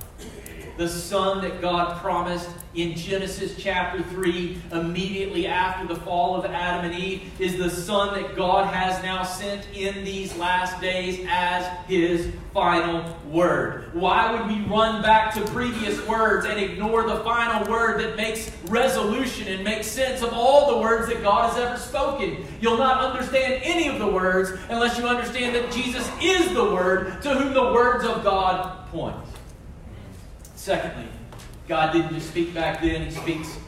the 0.78 0.88
son 0.88 1.42
that 1.42 1.60
God 1.60 2.00
promised 2.00 2.48
in 2.74 2.94
Genesis 2.94 3.56
chapter 3.58 4.00
3, 4.00 4.56
immediately 4.70 5.48
after 5.48 5.92
the 5.92 6.00
fall 6.02 6.36
of 6.36 6.44
Adam 6.44 6.88
and 6.88 7.02
Eve, 7.02 7.28
is 7.40 7.56
the 7.56 7.68
son 7.68 8.14
that 8.14 8.36
God 8.36 8.72
has 8.72 9.02
now 9.02 9.24
sent 9.24 9.66
in 9.74 10.04
these 10.04 10.36
last 10.36 10.80
days 10.80 11.26
as 11.28 11.66
his 11.88 12.32
final 12.54 13.16
word. 13.28 13.92
Why 13.92 14.30
would 14.30 14.46
we 14.46 14.64
run 14.66 15.02
back 15.02 15.34
to 15.34 15.40
previous 15.46 16.06
words 16.06 16.46
and 16.46 16.60
ignore 16.60 17.08
the 17.08 17.24
final 17.24 17.68
word 17.68 18.00
that 18.00 18.16
makes 18.16 18.52
resolution 18.66 19.48
and 19.48 19.64
makes 19.64 19.88
sense 19.88 20.22
of 20.22 20.32
all 20.32 20.76
the 20.76 20.80
words 20.80 21.08
that 21.08 21.24
God 21.24 21.52
has 21.52 21.58
ever 21.60 21.76
spoken? 21.76 22.46
You'll 22.60 22.78
not 22.78 23.02
understand 23.02 23.62
any 23.64 23.88
of 23.88 23.98
the 23.98 24.06
words 24.06 24.52
unless 24.68 24.96
you 24.96 25.08
understand 25.08 25.56
that 25.56 25.72
Jesus 25.72 26.08
is 26.22 26.54
the 26.54 26.64
word 26.64 27.20
to 27.22 27.34
whom 27.34 27.52
the 27.52 27.72
words 27.72 28.04
of 28.04 28.22
God 28.22 28.86
point. 28.92 29.16
Secondly, 30.68 31.08
God 31.66 31.94
didn't 31.94 32.12
just 32.12 32.28
speak 32.28 32.52
back 32.52 32.82
then, 32.82 33.06
He 33.06 33.10
speaks. 33.10 33.58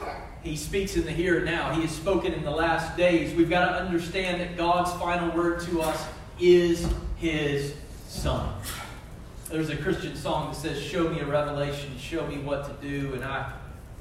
He 0.43 0.55
speaks 0.55 0.97
in 0.97 1.07
the 1.07 1.11
here 1.11 1.39
and 1.39 1.47
now. 1.47 1.73
He 1.73 1.81
has 1.81 1.93
spoken 1.93 2.35
in 2.35 2.45
the 2.45 2.51
last 2.51 2.95
days. 2.95 3.35
We've 3.35 3.49
got 3.49 3.71
to 3.71 3.83
understand 3.83 4.39
that 4.43 4.59
God's 4.59 4.93
final 5.01 5.35
word 5.35 5.61
to 5.61 5.81
us 5.81 6.07
is 6.39 6.87
His 7.17 7.75
Son. 8.07 8.53
There's 9.49 9.71
a 9.71 9.79
Christian 9.79 10.15
song 10.15 10.51
that 10.51 10.57
says, 10.57 10.79
Show 10.79 11.09
me 11.09 11.21
a 11.21 11.25
revelation, 11.25 11.97
show 11.99 12.27
me 12.27 12.37
what 12.37 12.67
to 12.67 12.87
do. 12.87 13.15
And 13.15 13.25
I, 13.25 13.51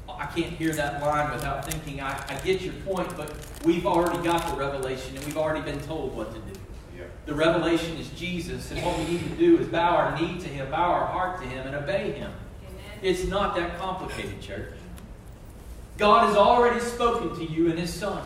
I 0.10 0.26
can't 0.26 0.52
hear 0.52 0.74
that 0.74 1.02
line 1.02 1.32
without 1.32 1.72
thinking, 1.72 2.02
I, 2.02 2.22
I 2.28 2.38
get 2.44 2.60
your 2.60 2.74
point, 2.86 3.16
but 3.16 3.34
we've 3.64 3.86
already 3.86 4.22
got 4.26 4.46
the 4.46 4.58
revelation 4.58 5.16
and 5.16 5.26
we've 5.26 5.38
already 5.38 5.62
been 5.62 5.80
told 5.84 6.18
what 6.18 6.34
to 6.34 6.40
do. 6.40 6.60
Yeah. 6.98 7.04
The 7.28 7.34
revelation 7.34 7.96
is 7.96 8.10
Jesus, 8.10 8.72
and 8.72 8.86
what 8.86 8.98
we 9.00 9.06
need 9.06 9.24
to 9.24 9.38
do 9.38 9.58
is 9.58 9.70
bow 9.70 9.96
our 9.96 10.20
knee 10.20 10.38
to 10.38 10.50
Him, 10.50 10.70
bow 10.70 10.92
our 10.92 11.06
heart 11.06 11.42
to 11.42 11.48
Him, 11.48 11.66
and 11.66 11.78
obey 11.78 12.12
Him. 12.12 12.34
It's 13.02 13.26
not 13.26 13.56
that 13.56 13.78
complicated, 13.78 14.42
church. 14.42 14.74
God 15.98 16.28
has 16.28 16.38
already 16.38 16.80
spoken 16.80 17.36
to 17.38 17.52
you 17.52 17.70
in 17.70 17.78
His 17.78 17.94
Son. 17.94 18.26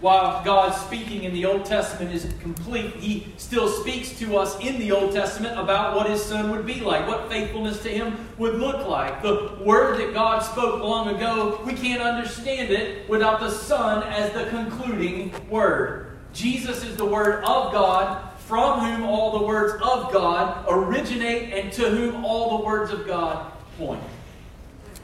While 0.00 0.42
God's 0.42 0.78
speaking 0.78 1.24
in 1.24 1.34
the 1.34 1.44
Old 1.44 1.66
Testament 1.66 2.14
is 2.14 2.26
complete, 2.40 2.94
He 2.96 3.34
still 3.36 3.68
speaks 3.68 4.18
to 4.18 4.38
us 4.38 4.58
in 4.60 4.78
the 4.78 4.92
Old 4.92 5.12
Testament 5.12 5.58
about 5.58 5.94
what 5.94 6.08
His 6.08 6.22
Son 6.24 6.50
would 6.50 6.64
be 6.64 6.80
like, 6.80 7.06
what 7.06 7.28
faithfulness 7.28 7.82
to 7.82 7.90
Him 7.90 8.26
would 8.38 8.54
look 8.54 8.86
like. 8.86 9.22
The 9.22 9.58
word 9.62 10.00
that 10.00 10.14
God 10.14 10.38
spoke 10.38 10.82
long 10.82 11.14
ago, 11.14 11.60
we 11.66 11.74
can't 11.74 12.00
understand 12.00 12.70
it 12.70 13.06
without 13.10 13.40
the 13.40 13.50
Son 13.50 14.02
as 14.04 14.32
the 14.32 14.46
concluding 14.46 15.34
word. 15.50 16.18
Jesus 16.32 16.82
is 16.82 16.96
the 16.96 17.04
Word 17.04 17.44
of 17.44 17.72
God 17.72 18.29
from 18.50 18.80
whom 18.80 19.04
all 19.04 19.38
the 19.38 19.46
words 19.46 19.74
of 19.74 20.12
God 20.12 20.66
originate 20.68 21.52
and 21.52 21.72
to 21.74 21.88
whom 21.88 22.24
all 22.24 22.58
the 22.58 22.64
words 22.64 22.90
of 22.90 23.06
God 23.06 23.52
point. 23.78 24.02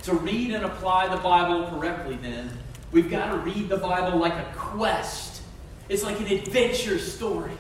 To 0.03 0.15
read 0.15 0.51
and 0.51 0.65
apply 0.65 1.15
the 1.15 1.23
Bible 1.23 1.69
correctly, 1.71 2.19
then, 2.21 2.51
we've 2.91 3.09
got 3.09 3.31
to 3.31 3.39
read 3.39 3.69
the 3.69 3.77
Bible 3.77 4.19
like 4.19 4.33
a 4.33 4.53
quest. 4.57 5.43
It's 5.89 6.03
like 6.03 6.19
an 6.19 6.27
adventure 6.27 6.99
story 6.99 7.53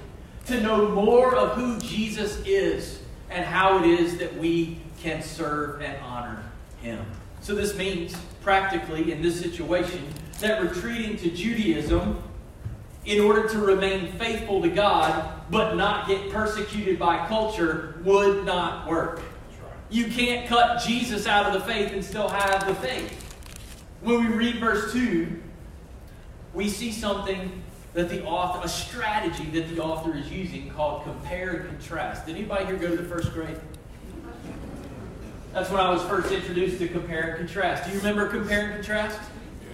to 0.47 0.61
know 0.61 0.89
more 0.89 1.37
of 1.37 1.53
who 1.53 1.79
Jesus 1.79 2.43
is 2.45 2.99
and 3.31 3.45
how 3.45 3.79
it 3.79 3.89
is 3.89 4.19
that 4.19 4.37
we 4.37 4.81
can 4.99 5.23
serve 5.23 5.83
and 5.83 5.97
honor 6.03 6.43
him. 6.83 7.07
So, 7.43 7.55
this 7.55 7.77
means, 7.77 8.13
practically, 8.41 9.13
in 9.13 9.23
this 9.23 9.39
situation, 9.39 10.05
that 10.41 10.61
retreating 10.61 11.17
to 11.19 11.31
Judaism 11.31 12.21
in 13.05 13.21
order 13.21 13.49
to 13.51 13.59
remain 13.61 14.11
faithful 14.15 14.61
to 14.63 14.69
God 14.69 15.36
but 15.51 15.77
not 15.77 16.09
get 16.09 16.31
persecuted 16.31 16.99
by 16.99 17.27
culture 17.27 18.01
would 18.05 18.45
not 18.45 18.89
work. 18.89 19.21
You 19.89 20.07
can't 20.09 20.49
cut 20.49 20.83
Jesus 20.83 21.27
out 21.27 21.47
of 21.47 21.53
the 21.53 21.61
faith 21.61 21.93
and 21.93 22.05
still 22.05 22.29
have 22.29 22.67
the 22.67 22.75
faith. 22.75 23.23
When 24.01 24.29
we 24.29 24.35
read 24.35 24.57
verse 24.59 24.93
2, 24.93 25.43
we 26.55 26.69
see 26.69 26.91
something 26.91 27.63
that 27.95 28.09
the 28.09 28.25
author, 28.25 28.61
a 28.65 28.69
strategy 28.69 29.45
that 29.51 29.69
the 29.69 29.83
author 29.83 30.17
is 30.17 30.31
using 30.31 30.71
called 30.71 31.05
compare 31.05 31.51
and 31.51 31.69
contrast. 31.69 32.27
Did 32.27 32.37
anybody 32.37 32.67
here 32.67 32.77
go 32.77 32.91
to 32.91 32.97
the 32.97 33.09
first 33.09 33.33
grade? 33.33 33.59
That's 35.53 35.71
when 35.71 35.81
I 35.81 35.91
was 35.91 36.03
first 36.03 36.31
introduced 36.31 36.79
to 36.81 36.89
compare 36.89 37.31
and 37.31 37.39
contrast. 37.39 37.85
Do 37.85 37.93
you 37.93 37.99
remember 37.99 38.29
compare 38.29 38.67
and 38.67 38.75
contrast? 38.75 39.19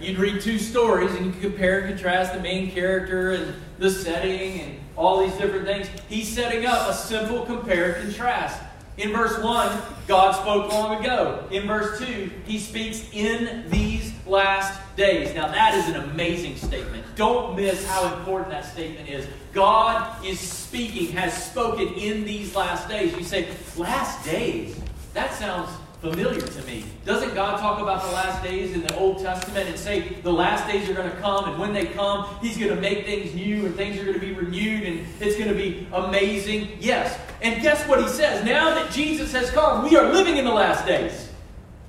You'd 0.03 0.19
read 0.19 0.41
two 0.41 0.59
stories 0.59 1.13
and 1.15 1.25
you 1.25 1.31
could 1.31 1.41
compare 1.41 1.79
and 1.79 1.89
contrast 1.89 2.33
the 2.33 2.41
main 2.41 2.71
character 2.71 3.31
and 3.31 3.55
the 3.79 3.89
setting 3.89 4.59
and 4.59 4.79
all 4.97 5.25
these 5.25 5.37
different 5.37 5.65
things. 5.65 5.87
He's 6.09 6.27
setting 6.27 6.65
up 6.65 6.89
a 6.89 6.93
simple 6.93 7.45
compare 7.45 7.93
and 7.93 8.03
contrast. 8.03 8.61
In 8.97 9.11
verse 9.11 9.41
1, 9.41 9.81
God 10.07 10.33
spoke 10.33 10.71
long 10.71 11.03
ago. 11.03 11.47
In 11.51 11.65
verse 11.65 11.97
2, 11.99 12.29
he 12.45 12.59
speaks 12.59 13.09
in 13.11 13.69
these 13.69 14.13
last 14.27 14.79
days. 14.95 15.33
Now, 15.33 15.47
that 15.47 15.73
is 15.73 15.87
an 15.87 15.95
amazing 16.09 16.57
statement. 16.57 17.03
Don't 17.15 17.55
miss 17.55 17.87
how 17.87 18.15
important 18.17 18.51
that 18.51 18.65
statement 18.65 19.09
is. 19.09 19.25
God 19.51 20.23
is 20.23 20.39
speaking, 20.39 21.15
has 21.15 21.33
spoken 21.45 21.87
in 21.95 22.23
these 22.23 22.55
last 22.55 22.87
days. 22.87 23.15
You 23.15 23.23
say, 23.23 23.47
last 23.77 24.23
days? 24.25 24.79
That 25.13 25.33
sounds 25.33 25.69
familiar 26.03 26.41
to 26.41 26.61
me. 26.63 26.83
Doesn't 27.05 27.33
God 27.33 27.61
talk 27.61 27.81
about 27.81 28.03
the 28.03 28.11
last 28.11 28.43
days 28.43 28.73
in 28.73 28.81
the 28.81 28.93
Old 28.97 29.19
Testament 29.19 29.69
and 29.69 29.79
say 29.79 30.09
the 30.21 30.33
last 30.33 30.67
days 30.69 30.89
are 30.89 30.93
going 30.93 31.09
to 31.09 31.15
come, 31.21 31.49
and 31.49 31.57
when 31.57 31.71
they 31.71 31.85
come, 31.85 32.27
He's 32.41 32.57
going 32.57 32.75
to 32.75 32.81
make 32.81 33.05
things 33.05 33.33
new 33.33 33.65
and 33.65 33.73
things 33.73 33.97
are 33.97 34.03
going 34.03 34.19
to 34.19 34.25
be 34.25 34.33
renewed 34.33 34.83
and 34.83 35.07
it's 35.21 35.37
going 35.37 35.47
to 35.47 35.55
be 35.55 35.87
amazing? 35.93 36.67
Yes. 36.81 37.17
And 37.41 37.61
guess 37.61 37.87
what 37.87 38.01
He 38.01 38.09
says? 38.09 38.43
Now 38.43 38.73
that 38.73 38.91
Jesus 38.91 39.31
has 39.31 39.49
come, 39.51 39.89
we 39.89 39.95
are 39.95 40.11
living 40.11 40.35
in 40.35 40.43
the 40.43 40.51
last 40.51 40.85
days. 40.85 41.29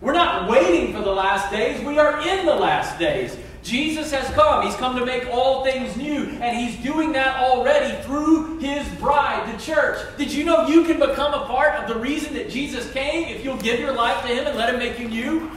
We're 0.01 0.13
not 0.13 0.49
waiting 0.49 0.95
for 0.95 1.01
the 1.01 1.13
last 1.13 1.51
days, 1.51 1.85
we 1.85 1.99
are 1.99 2.21
in 2.21 2.47
the 2.47 2.55
last 2.55 3.01
days. 3.01 3.37
Jesus 3.65 4.11
has 4.11 4.29
come. 4.35 4.67
He's 4.67 4.77
come 4.77 4.95
to 4.99 5.07
make 5.07 5.27
all 5.29 5.65
things 5.65 5.97
new, 5.97 6.27
and 6.41 6.57
He's 6.57 6.77
doing 6.85 7.13
that 7.13 7.43
already 7.43 8.01
through 8.03 8.59
His 8.59 8.87
bride, 9.01 9.53
the 9.53 9.61
church. 9.61 9.99
Did 10.19 10.31
you 10.31 10.45
know 10.45 10.67
you 10.67 10.85
can 10.85 11.01
become 11.01 11.33
a 11.33 11.47
part 11.47 11.83
of 11.83 11.89
the 11.89 11.99
reason 11.99 12.35
that 12.35 12.51
Jesus 12.51 12.93
came 12.93 13.27
if 13.35 13.43
you'll 13.43 13.57
give 13.57 13.81
your 13.81 13.95
life 13.95 14.21
to 14.27 14.29
Him 14.29 14.47
and 14.47 14.57
let 14.59 14.69
Him 14.69 14.79
make 14.79 14.99
you 14.99 15.09
new? 15.09 15.51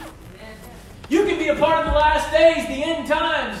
You 1.10 1.26
can 1.26 1.38
be 1.38 1.48
a 1.48 1.56
part 1.56 1.86
of 1.86 1.92
the 1.92 1.98
last 1.98 2.32
days, 2.32 2.66
the 2.66 2.82
end 2.82 3.06
times, 3.06 3.60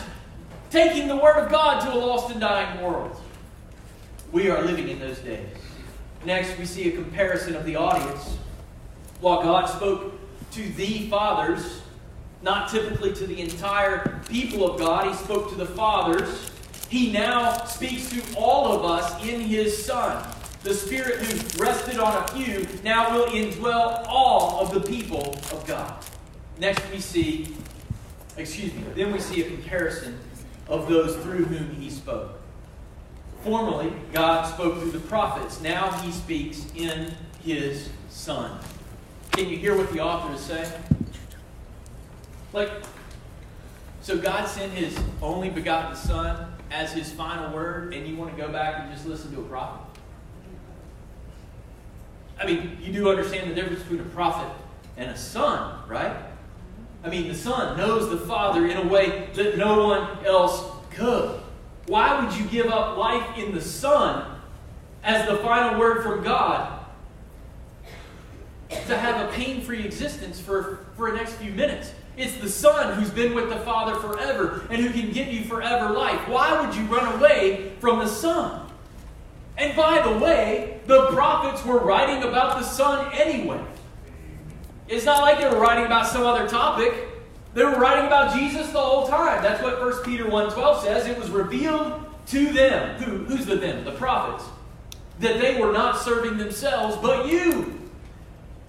taking 0.70 1.08
the 1.08 1.16
Word 1.16 1.36
of 1.36 1.50
God 1.50 1.80
to 1.80 1.92
a 1.92 1.98
lost 1.98 2.30
and 2.30 2.40
dying 2.40 2.82
world. 2.82 3.20
We 4.32 4.48
are 4.48 4.62
living 4.62 4.88
in 4.88 4.98
those 4.98 5.18
days. 5.18 5.46
Next, 6.24 6.58
we 6.58 6.64
see 6.64 6.88
a 6.88 6.92
comparison 6.92 7.54
of 7.54 7.66
the 7.66 7.76
audience. 7.76 8.38
While 9.20 9.42
God 9.42 9.66
spoke 9.66 10.14
to 10.52 10.68
the 10.70 11.08
fathers, 11.08 11.82
not 12.42 12.70
typically 12.70 13.12
to 13.14 13.26
the 13.26 13.40
entire 13.40 14.20
people 14.28 14.70
of 14.70 14.78
God. 14.78 15.08
He 15.08 15.14
spoke 15.14 15.48
to 15.50 15.54
the 15.56 15.66
fathers. 15.66 16.50
He 16.88 17.12
now 17.12 17.64
speaks 17.64 18.08
to 18.10 18.22
all 18.36 18.72
of 18.72 18.84
us 18.84 19.22
in 19.26 19.40
His 19.40 19.84
Son. 19.84 20.26
The 20.62 20.74
Spirit 20.74 21.20
who 21.20 21.62
rested 21.62 21.98
on 21.98 22.22
a 22.22 22.28
few 22.28 22.66
now 22.82 23.14
will 23.14 23.26
indwell 23.26 24.04
all 24.08 24.60
of 24.60 24.72
the 24.72 24.80
people 24.80 25.34
of 25.52 25.64
God. 25.66 26.04
Next, 26.58 26.82
we 26.90 26.98
see, 26.98 27.54
excuse 28.36 28.72
me, 28.74 28.82
then 28.94 29.12
we 29.12 29.20
see 29.20 29.42
a 29.42 29.50
comparison 29.50 30.18
of 30.66 30.88
those 30.88 31.16
through 31.16 31.44
whom 31.44 31.74
He 31.80 31.90
spoke. 31.90 32.40
Formerly, 33.44 33.92
God 34.12 34.52
spoke 34.52 34.80
through 34.80 34.90
the 34.90 35.00
prophets. 35.00 35.60
Now 35.60 35.92
He 36.00 36.10
speaks 36.10 36.66
in 36.74 37.14
His 37.44 37.88
Son. 38.10 38.58
Can 39.32 39.48
you 39.48 39.56
hear 39.56 39.76
what 39.76 39.92
the 39.92 40.00
author 40.00 40.34
is 40.34 40.40
saying? 40.40 40.72
Like, 42.52 42.70
so 44.00 44.18
God 44.18 44.46
sent 44.48 44.72
his 44.72 44.98
only 45.20 45.50
begotten 45.50 45.96
Son 45.96 46.54
as 46.70 46.92
his 46.92 47.10
final 47.10 47.52
word, 47.54 47.94
and 47.94 48.06
you 48.06 48.16
want 48.16 48.34
to 48.34 48.40
go 48.40 48.50
back 48.50 48.80
and 48.80 48.92
just 48.92 49.06
listen 49.06 49.32
to 49.34 49.40
a 49.40 49.44
prophet? 49.44 49.80
I 52.40 52.46
mean, 52.46 52.78
you 52.80 52.92
do 52.92 53.10
understand 53.10 53.50
the 53.50 53.54
difference 53.54 53.82
between 53.82 54.00
a 54.00 54.10
prophet 54.10 54.50
and 54.96 55.10
a 55.10 55.16
son, 55.16 55.88
right? 55.88 56.16
I 57.02 57.08
mean, 57.08 57.28
the 57.28 57.34
son 57.34 57.76
knows 57.76 58.10
the 58.10 58.18
father 58.18 58.66
in 58.66 58.76
a 58.76 58.86
way 58.86 59.28
that 59.34 59.56
no 59.56 59.86
one 59.86 60.24
else 60.24 60.64
could. 60.90 61.40
Why 61.86 62.22
would 62.22 62.34
you 62.36 62.44
give 62.46 62.66
up 62.66 62.96
life 62.96 63.38
in 63.38 63.54
the 63.54 63.60
son 63.60 64.38
as 65.02 65.28
the 65.28 65.38
final 65.38 65.78
word 65.78 66.02
from 66.02 66.22
God 66.22 66.84
to 68.68 68.96
have 68.96 69.28
a 69.28 69.32
pain 69.32 69.62
free 69.62 69.84
existence 69.84 70.38
for, 70.38 70.86
for 70.96 71.10
the 71.10 71.16
next 71.16 71.34
few 71.34 71.52
minutes? 71.52 71.92
It's 72.18 72.36
the 72.38 72.48
Son 72.48 72.94
who's 72.94 73.10
been 73.10 73.32
with 73.32 73.48
the 73.48 73.58
Father 73.60 73.94
forever 74.00 74.66
and 74.70 74.82
who 74.82 74.90
can 74.90 75.12
give 75.12 75.28
you 75.28 75.44
forever 75.44 75.94
life. 75.94 76.28
Why 76.28 76.60
would 76.60 76.74
you 76.74 76.82
run 76.86 77.14
away 77.14 77.72
from 77.78 78.00
the 78.00 78.08
Son? 78.08 78.68
And 79.56 79.76
by 79.76 80.02
the 80.02 80.18
way, 80.18 80.80
the 80.86 81.06
prophets 81.12 81.64
were 81.64 81.78
writing 81.78 82.24
about 82.24 82.58
the 82.58 82.64
Son 82.64 83.12
anyway. 83.14 83.60
It's 84.88 85.04
not 85.04 85.22
like 85.22 85.38
they 85.38 85.48
were 85.48 85.60
writing 85.60 85.86
about 85.86 86.08
some 86.08 86.24
other 86.24 86.48
topic. 86.48 87.08
They 87.54 87.64
were 87.64 87.78
writing 87.78 88.06
about 88.06 88.36
Jesus 88.36 88.68
the 88.70 88.80
whole 88.80 89.06
time. 89.06 89.42
That's 89.42 89.62
what 89.62 89.80
1 89.80 90.02
Peter 90.02 90.24
1.12 90.24 90.82
says. 90.82 91.06
It 91.06 91.18
was 91.18 91.30
revealed 91.30 92.04
to 92.26 92.52
them. 92.52 93.00
Who, 93.02 93.24
who's 93.26 93.46
the 93.46 93.56
them? 93.56 93.84
The 93.84 93.92
prophets. 93.92 94.48
That 95.20 95.40
they 95.40 95.60
were 95.60 95.72
not 95.72 96.00
serving 96.00 96.38
themselves, 96.38 96.96
but 96.96 97.28
you 97.28 97.77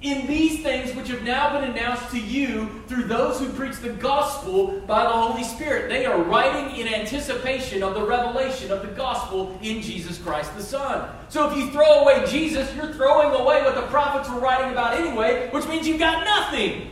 in 0.02 0.28
these 0.28 0.64
things 0.64 0.96
which 0.96 1.10
have 1.10 1.24
now 1.24 1.60
been 1.60 1.70
announced 1.72 2.10
to 2.12 2.20
you 2.20 2.70
through 2.88 3.04
those 3.04 3.38
who 3.38 3.50
preach 3.50 3.78
the 3.78 3.90
gospel 3.90 4.80
by 4.88 5.04
the 5.04 5.10
Holy 5.10 5.44
Spirit. 5.44 5.90
They 5.90 6.06
are 6.06 6.22
writing 6.22 6.80
in 6.80 6.88
anticipation 6.88 7.84
of 7.84 7.96
the 7.96 8.06
revelation 8.06 8.72
of 8.72 8.82
the 8.82 8.88
gospel 8.90 9.58
in 9.62 9.82
Jesus 9.82 10.18
Christ 10.18 10.56
the 10.56 10.64
Son. 10.64 11.10
So 11.28 11.52
if 11.52 11.58
you 11.58 11.70
throw 11.72 12.04
away 12.04 12.26
Jesus, 12.28 12.74
you're 12.76 12.94
throwing 12.94 13.42
away 13.42 13.62
what 13.64 13.76
the 13.76 13.82
prophets 13.84 14.30
were 14.30 14.40
writing 14.40 14.72
about 14.72 14.98
anyway, 14.98 15.50
which 15.52 15.68
means 15.68 15.86
you've 15.86 16.00
got 16.00 16.24
nothing. 16.24 16.92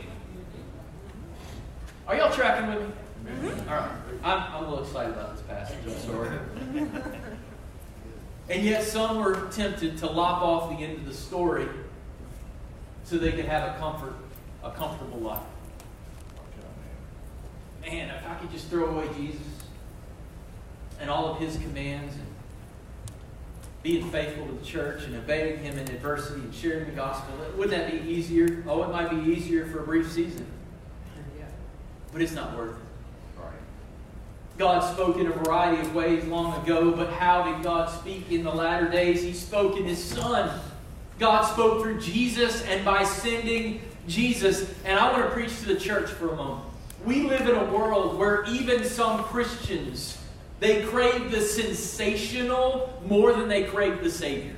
Are 2.06 2.14
y'all 2.14 2.32
tracking 2.32 2.74
with 2.74 2.88
me? 2.88 2.94
Mm-hmm. 3.24 3.70
All 3.70 3.76
right. 3.76 3.90
I'm, 4.22 4.54
I'm 4.54 4.64
a 4.64 4.68
little 4.68 4.84
excited 4.84 5.12
about 5.12 5.34
this 5.34 5.46
passage. 5.46 5.78
I'm 5.86 5.98
sorry. 6.00 6.38
and 8.50 8.62
yet 8.62 8.84
some 8.84 9.18
were 9.18 9.48
tempted 9.50 9.96
to 9.98 10.06
lop 10.06 10.42
off 10.42 10.76
the 10.76 10.84
end 10.84 10.98
of 10.98 11.06
the 11.06 11.14
story 11.14 11.68
so 13.08 13.16
they 13.16 13.32
could 13.32 13.46
have 13.46 13.74
a 13.74 13.78
comfort, 13.78 14.12
a 14.62 14.70
comfortable 14.70 15.18
life. 15.20 15.40
Man, 17.80 18.10
if 18.10 18.28
I 18.28 18.34
could 18.34 18.50
just 18.50 18.68
throw 18.68 18.84
away 18.84 19.08
Jesus 19.16 19.40
and 21.00 21.08
all 21.08 21.28
of 21.28 21.38
his 21.38 21.56
commands 21.56 22.14
and 22.14 22.26
being 23.82 24.10
faithful 24.10 24.44
to 24.46 24.52
the 24.52 24.64
church 24.64 25.04
and 25.04 25.16
obeying 25.16 25.60
him 25.60 25.78
in 25.78 25.88
adversity 25.88 26.40
and 26.40 26.54
sharing 26.54 26.84
the 26.84 26.92
gospel, 26.92 27.34
wouldn't 27.56 27.70
that 27.70 27.90
be 27.90 28.10
easier? 28.10 28.62
Oh, 28.68 28.82
it 28.82 28.90
might 28.90 29.08
be 29.08 29.32
easier 29.32 29.64
for 29.66 29.78
a 29.78 29.84
brief 29.84 30.12
season. 30.12 30.44
But 32.12 32.20
it's 32.20 32.32
not 32.32 32.54
worth 32.56 32.76
it. 32.76 32.82
God 34.58 34.80
spoke 34.92 35.18
in 35.18 35.28
a 35.28 35.30
variety 35.30 35.80
of 35.80 35.94
ways 35.94 36.24
long 36.24 36.60
ago, 36.62 36.90
but 36.90 37.10
how 37.10 37.44
did 37.44 37.62
God 37.62 37.88
speak 37.88 38.32
in 38.32 38.42
the 38.42 38.50
latter 38.50 38.88
days? 38.88 39.22
He 39.22 39.32
spoke 39.32 39.76
in 39.76 39.84
His 39.84 40.02
Son. 40.02 40.60
God 41.18 41.42
spoke 41.42 41.82
through 41.82 42.00
Jesus 42.00 42.62
and 42.64 42.84
by 42.84 43.04
sending 43.04 43.80
Jesus. 44.06 44.72
And 44.84 44.98
I 44.98 45.12
want 45.12 45.24
to 45.24 45.30
preach 45.30 45.58
to 45.60 45.66
the 45.66 45.76
church 45.76 46.10
for 46.10 46.30
a 46.30 46.36
moment. 46.36 46.64
We 47.04 47.22
live 47.22 47.48
in 47.48 47.54
a 47.54 47.64
world 47.64 48.18
where 48.18 48.44
even 48.46 48.84
some 48.84 49.22
Christians, 49.24 50.18
they 50.60 50.82
crave 50.82 51.30
the 51.30 51.40
sensational 51.40 53.00
more 53.06 53.32
than 53.32 53.48
they 53.48 53.64
crave 53.64 54.02
the 54.02 54.10
Savior. 54.10 54.54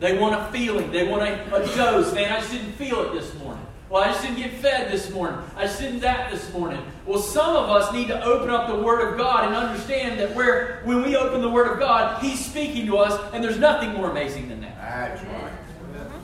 They 0.00 0.16
want 0.16 0.34
a 0.34 0.50
feeling. 0.50 0.90
They 0.90 1.06
want 1.06 1.22
a, 1.22 1.54
a 1.54 1.76
dose. 1.76 2.14
Man, 2.14 2.32
I 2.32 2.40
just 2.40 2.52
didn't 2.52 2.72
feel 2.72 3.02
it 3.02 3.12
this 3.12 3.34
morning. 3.34 3.66
Well, 3.90 4.04
I 4.04 4.12
just 4.12 4.22
didn't 4.22 4.38
get 4.38 4.52
fed 4.52 4.90
this 4.90 5.10
morning. 5.10 5.40
I 5.56 5.64
just 5.64 5.80
didn't 5.80 5.98
that 6.00 6.30
this 6.30 6.50
morning. 6.52 6.80
Well, 7.04 7.18
some 7.18 7.56
of 7.56 7.68
us 7.68 7.92
need 7.92 8.06
to 8.08 8.24
open 8.24 8.48
up 8.48 8.68
the 8.68 8.76
Word 8.76 9.06
of 9.06 9.18
God 9.18 9.46
and 9.46 9.54
understand 9.54 10.20
that 10.20 10.34
where 10.34 10.80
when 10.84 11.02
we 11.02 11.16
open 11.16 11.42
the 11.42 11.50
Word 11.50 11.72
of 11.72 11.80
God, 11.80 12.22
He's 12.22 12.42
speaking 12.42 12.86
to 12.86 12.98
us, 12.98 13.20
and 13.34 13.42
there's 13.42 13.58
nothing 13.58 13.92
more 13.92 14.10
amazing 14.10 14.48
than 14.48 14.60
that. 14.60 14.69
That's 14.90 15.22
right. 15.22 15.52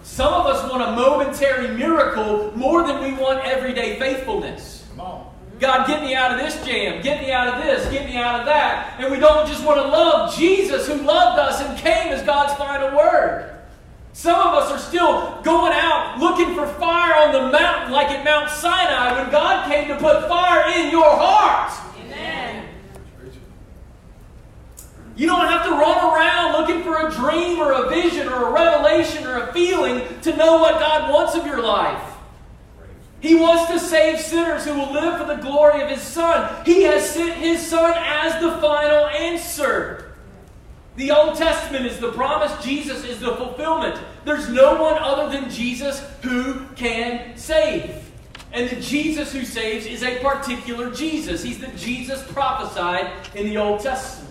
Some 0.02 0.32
of 0.34 0.46
us 0.46 0.68
want 0.68 0.82
a 0.82 0.90
momentary 0.92 1.68
miracle 1.68 2.52
more 2.56 2.84
than 2.84 3.00
we 3.00 3.12
want 3.12 3.44
everyday 3.46 3.96
faithfulness. 3.98 4.84
Come 4.90 5.00
on. 5.00 5.32
God, 5.60 5.86
get 5.86 6.02
me 6.02 6.14
out 6.14 6.32
of 6.32 6.38
this 6.38 6.64
jam. 6.66 7.00
Get 7.00 7.22
me 7.22 7.30
out 7.30 7.46
of 7.48 7.62
this. 7.62 7.88
Get 7.92 8.06
me 8.06 8.16
out 8.16 8.40
of 8.40 8.46
that. 8.46 8.96
And 8.98 9.12
we 9.12 9.20
don't 9.20 9.46
just 9.46 9.64
want 9.64 9.80
to 9.80 9.86
love 9.86 10.34
Jesus 10.36 10.88
who 10.88 10.94
loved 10.94 11.38
us 11.38 11.60
and 11.60 11.78
came 11.78 12.12
as 12.12 12.22
God's 12.22 12.54
final 12.54 12.96
word. 12.96 13.56
Some 14.12 14.38
of 14.40 14.54
us 14.54 14.72
are 14.72 14.78
still 14.78 15.40
going 15.42 15.72
out 15.72 16.18
looking 16.18 16.54
for 16.54 16.66
fire 16.66 17.14
on 17.26 17.32
the 17.32 17.52
mountain 17.52 17.92
like 17.92 18.08
at 18.08 18.24
Mount 18.24 18.50
Sinai 18.50 19.22
when 19.22 19.30
God 19.30 19.70
came 19.70 19.86
to 19.88 19.94
put 19.96 20.28
fire 20.28 20.72
in 20.76 20.90
your 20.90 21.08
heart. 21.08 21.72
Amen. 22.04 22.68
You 25.16 25.26
don't 25.26 25.48
have 25.48 25.64
to 25.64 25.70
run 25.70 25.96
around 25.96 26.52
looking 26.52 26.82
for 26.82 27.06
a 27.06 27.10
dream 27.10 27.58
or 27.58 27.72
a 27.72 27.88
vision 27.88 28.28
or 28.28 28.48
a 28.48 28.52
revelation 28.52 29.26
or 29.26 29.38
a 29.38 29.52
feeling 29.52 30.02
to 30.20 30.36
know 30.36 30.58
what 30.58 30.78
God 30.78 31.12
wants 31.12 31.34
of 31.34 31.46
your 31.46 31.62
life. 31.62 32.12
He 33.20 33.34
wants 33.34 33.70
to 33.72 33.80
save 33.80 34.20
sinners 34.20 34.64
who 34.64 34.74
will 34.74 34.92
live 34.92 35.18
for 35.18 35.26
the 35.26 35.40
glory 35.42 35.82
of 35.82 35.88
His 35.88 36.02
Son. 36.02 36.64
He 36.66 36.82
has 36.82 37.08
sent 37.08 37.32
His 37.32 37.66
Son 37.66 37.94
as 37.96 38.40
the 38.42 38.60
final 38.60 39.06
answer. 39.06 40.14
The 40.96 41.10
Old 41.10 41.36
Testament 41.36 41.86
is 41.86 41.98
the 41.98 42.12
promise, 42.12 42.52
Jesus 42.64 43.04
is 43.04 43.18
the 43.20 43.36
fulfillment. 43.36 43.98
There's 44.24 44.48
no 44.48 44.80
one 44.80 44.98
other 44.98 45.30
than 45.30 45.50
Jesus 45.50 46.00
who 46.22 46.66
can 46.74 47.36
save. 47.36 48.02
And 48.52 48.70
the 48.70 48.80
Jesus 48.80 49.32
who 49.32 49.44
saves 49.44 49.86
is 49.86 50.02
a 50.02 50.18
particular 50.20 50.90
Jesus. 50.90 51.42
He's 51.42 51.58
the 51.58 51.68
Jesus 51.68 52.22
prophesied 52.32 53.10
in 53.34 53.46
the 53.46 53.58
Old 53.58 53.80
Testament. 53.80 54.25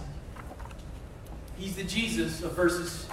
He's 1.58 1.76
the 1.76 1.84
Jesus 1.84 2.44
of 2.44 2.54
verses 2.54 3.08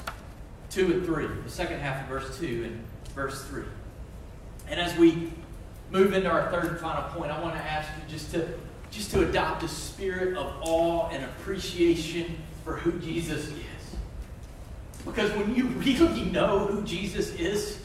2 0.71 0.93
and 0.93 1.07
3, 1.07 1.27
the 1.45 1.51
second 1.51 1.81
half 1.81 2.03
of 2.03 2.09
verse 2.09 2.39
2 2.39 2.65
and 2.65 2.85
verse 3.15 3.45
3. 3.45 3.63
And 4.69 4.81
as 4.81 4.97
we 4.97 5.33
move 5.91 6.15
into 6.15 6.31
our 6.31 6.51
third 6.51 6.65
and 6.65 6.79
final 6.79 7.03
point, 7.11 7.31
I 7.31 7.41
want 7.41 7.55
to 7.55 7.61
ask 7.61 7.89
you 7.97 8.11
just 8.11 8.33
to, 8.33 8.49
just 8.91 9.11
to 9.13 9.29
adopt 9.29 9.63
a 9.63 9.69
spirit 9.69 10.37
of 10.37 10.53
awe 10.63 11.09
and 11.11 11.25
appreciation 11.25 12.39
for 12.65 12.77
who 12.77 12.99
Jesus 13.01 13.49
is. 13.49 13.57
Because 15.05 15.31
when 15.33 15.55
you 15.55 15.67
really 15.67 16.25
know 16.25 16.61
who 16.67 16.83
Jesus 16.83 17.35
is, 17.35 17.79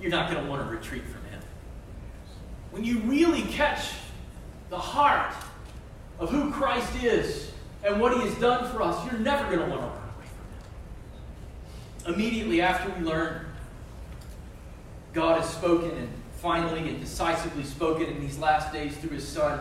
you're 0.00 0.10
not 0.10 0.30
going 0.30 0.42
to 0.42 0.50
want 0.50 0.66
to 0.68 0.74
retreat 0.74 1.04
from 1.04 1.22
him. 1.30 1.40
When 2.70 2.84
you 2.84 2.98
really 3.00 3.42
catch 3.42 3.90
the 4.70 4.78
heart 4.78 5.34
of 6.18 6.30
who 6.30 6.50
Christ 6.50 7.02
is 7.02 7.52
and 7.84 8.00
what 8.00 8.14
he 8.14 8.20
has 8.26 8.34
done 8.38 8.70
for 8.72 8.82
us, 8.82 9.04
you're 9.06 9.20
never 9.20 9.44
going 9.44 9.58
to 9.58 9.66
want 9.66 9.82
to 9.82 9.86
run 9.86 9.96
away 9.96 10.26
from 10.26 10.46
him. 10.48 10.62
Immediately 12.06 12.60
after 12.60 12.90
we 12.90 13.04
learn 13.04 13.46
God 15.12 15.40
has 15.40 15.50
spoken 15.50 15.90
and 15.90 16.08
finally 16.36 16.88
and 16.88 17.00
decisively 17.00 17.64
spoken 17.64 18.06
in 18.06 18.20
these 18.20 18.38
last 18.38 18.72
days 18.72 18.96
through 18.96 19.10
his 19.10 19.26
Son, 19.28 19.60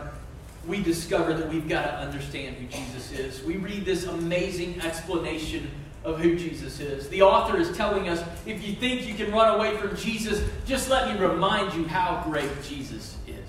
we 0.67 0.82
discover 0.82 1.34
that 1.34 1.49
we've 1.49 1.67
got 1.67 1.84
to 1.84 1.93
understand 1.97 2.56
who 2.56 2.67
Jesus 2.67 3.12
is. 3.12 3.43
We 3.43 3.58
read 3.58 3.86
this 3.86 4.06
amazing 4.06 4.82
explanation 4.82 5.69
of 6.04 6.19
who 6.19 6.36
Jesus 6.36 6.80
is. 6.80 7.10
The 7.10 7.21
author 7.21 7.58
is 7.58 7.75
telling 7.77 8.10
us 8.10 8.23
if 8.45 8.67
you 8.67 8.75
think 8.75 9.08
you 9.08 9.13
can 9.13 9.32
run 9.32 9.56
away 9.56 9.77
from 9.77 9.95
Jesus, 9.95 10.43
just 10.65 10.89
let 10.89 11.13
me 11.13 11.23
remind 11.23 11.73
you 11.73 11.86
how 11.88 12.23
great 12.25 12.49
Jesus 12.63 13.17
is. 13.27 13.45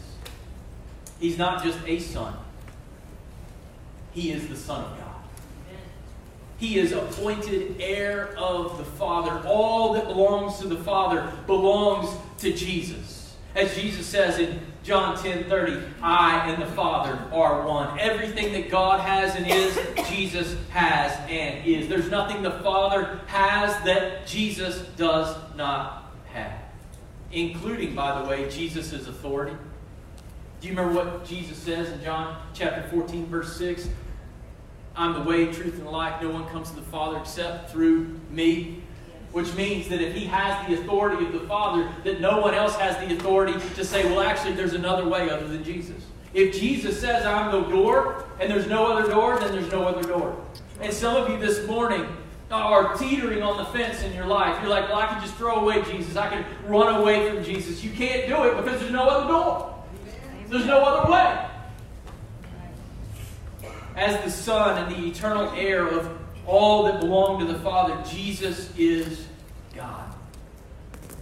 He's 1.18 1.38
not 1.38 1.62
just 1.62 1.78
a 1.86 1.98
son, 1.98 2.34
he 4.12 4.32
is 4.32 4.48
the 4.48 4.56
Son 4.56 4.84
of 4.84 4.98
God. 4.98 5.11
He 6.62 6.78
is 6.78 6.92
appointed 6.92 7.74
heir 7.80 8.36
of 8.38 8.78
the 8.78 8.84
Father. 8.84 9.42
All 9.48 9.94
that 9.94 10.06
belongs 10.06 10.60
to 10.60 10.68
the 10.68 10.76
Father 10.76 11.28
belongs 11.48 12.16
to 12.38 12.52
Jesus. 12.52 13.34
As 13.56 13.74
Jesus 13.74 14.06
says 14.06 14.38
in 14.38 14.60
John 14.84 15.20
10 15.20 15.50
30, 15.50 15.82
I 16.00 16.48
and 16.48 16.62
the 16.62 16.68
Father 16.68 17.18
are 17.32 17.66
one. 17.66 17.98
Everything 17.98 18.52
that 18.52 18.70
God 18.70 19.00
has 19.00 19.34
and 19.34 19.44
is, 19.44 19.76
Jesus 20.08 20.56
has 20.68 21.10
and 21.28 21.66
is. 21.66 21.88
There's 21.88 22.08
nothing 22.08 22.44
the 22.44 22.52
Father 22.60 23.18
has 23.26 23.72
that 23.84 24.24
Jesus 24.28 24.82
does 24.96 25.36
not 25.56 26.12
have. 26.32 26.60
Including, 27.32 27.96
by 27.96 28.22
the 28.22 28.28
way, 28.28 28.48
Jesus' 28.48 28.92
authority. 29.08 29.56
Do 30.60 30.68
you 30.68 30.76
remember 30.76 30.94
what 30.94 31.24
Jesus 31.24 31.58
says 31.58 31.90
in 31.90 32.04
John 32.04 32.40
chapter 32.54 32.88
14, 32.88 33.26
verse 33.26 33.56
6? 33.56 33.88
I'm 34.96 35.14
the 35.14 35.22
way, 35.22 35.46
truth, 35.52 35.78
and 35.78 35.86
life. 35.86 36.20
No 36.20 36.30
one 36.30 36.46
comes 36.48 36.70
to 36.70 36.76
the 36.76 36.82
Father 36.82 37.18
except 37.18 37.70
through 37.70 38.20
me 38.30 38.82
which 39.32 39.52
means 39.54 39.88
that 39.88 40.00
if 40.00 40.14
he 40.14 40.26
has 40.26 40.66
the 40.68 40.74
authority 40.74 41.24
of 41.24 41.32
the 41.32 41.40
Father, 41.40 41.90
that 42.04 42.20
no 42.20 42.38
one 42.40 42.54
else 42.54 42.76
has 42.76 42.96
the 42.98 43.14
authority 43.16 43.54
to 43.74 43.84
say, 43.84 44.04
well, 44.04 44.20
actually, 44.20 44.52
there's 44.52 44.74
another 44.74 45.08
way 45.08 45.30
other 45.30 45.48
than 45.48 45.64
Jesus. 45.64 46.04
If 46.34 46.54
Jesus 46.54 47.00
says, 47.00 47.24
I'm 47.24 47.50
the 47.50 47.68
door, 47.68 48.26
and 48.40 48.50
there's 48.50 48.66
no 48.66 48.86
other 48.86 49.10
door, 49.10 49.38
then 49.38 49.52
there's 49.52 49.70
no 49.72 49.84
other 49.84 50.02
door. 50.02 50.36
And 50.80 50.92
some 50.92 51.16
of 51.16 51.30
you 51.30 51.38
this 51.38 51.66
morning 51.66 52.06
uh, 52.50 52.56
are 52.56 52.96
teetering 52.96 53.42
on 53.42 53.56
the 53.56 53.64
fence 53.66 54.02
in 54.02 54.12
your 54.12 54.26
life. 54.26 54.58
You're 54.60 54.70
like, 54.70 54.88
well, 54.88 54.98
I 54.98 55.06
can 55.06 55.20
just 55.22 55.34
throw 55.34 55.56
away 55.56 55.82
Jesus. 55.82 56.16
I 56.16 56.28
can 56.28 56.44
run 56.66 57.00
away 57.00 57.30
from 57.30 57.42
Jesus. 57.42 57.82
You 57.82 57.90
can't 57.90 58.28
do 58.28 58.44
it 58.44 58.56
because 58.56 58.80
there's 58.80 58.92
no 58.92 59.08
other 59.08 59.28
door. 59.28 59.74
There's 60.48 60.66
no 60.66 60.80
other 60.82 61.10
way. 61.10 61.48
As 63.96 64.22
the 64.24 64.30
Son 64.30 64.82
and 64.82 64.94
the 64.94 65.08
eternal 65.08 65.50
heir 65.52 65.86
of 65.86 66.18
all 66.46 66.84
that 66.84 67.00
belong 67.00 67.38
to 67.40 67.52
the 67.52 67.58
Father. 67.60 67.96
Jesus 68.08 68.70
is 68.76 69.26
God. 69.74 70.12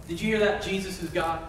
Did 0.07 0.19
you 0.19 0.27
hear 0.27 0.39
that? 0.39 0.61
Jesus 0.61 1.01
is 1.01 1.09
God. 1.09 1.41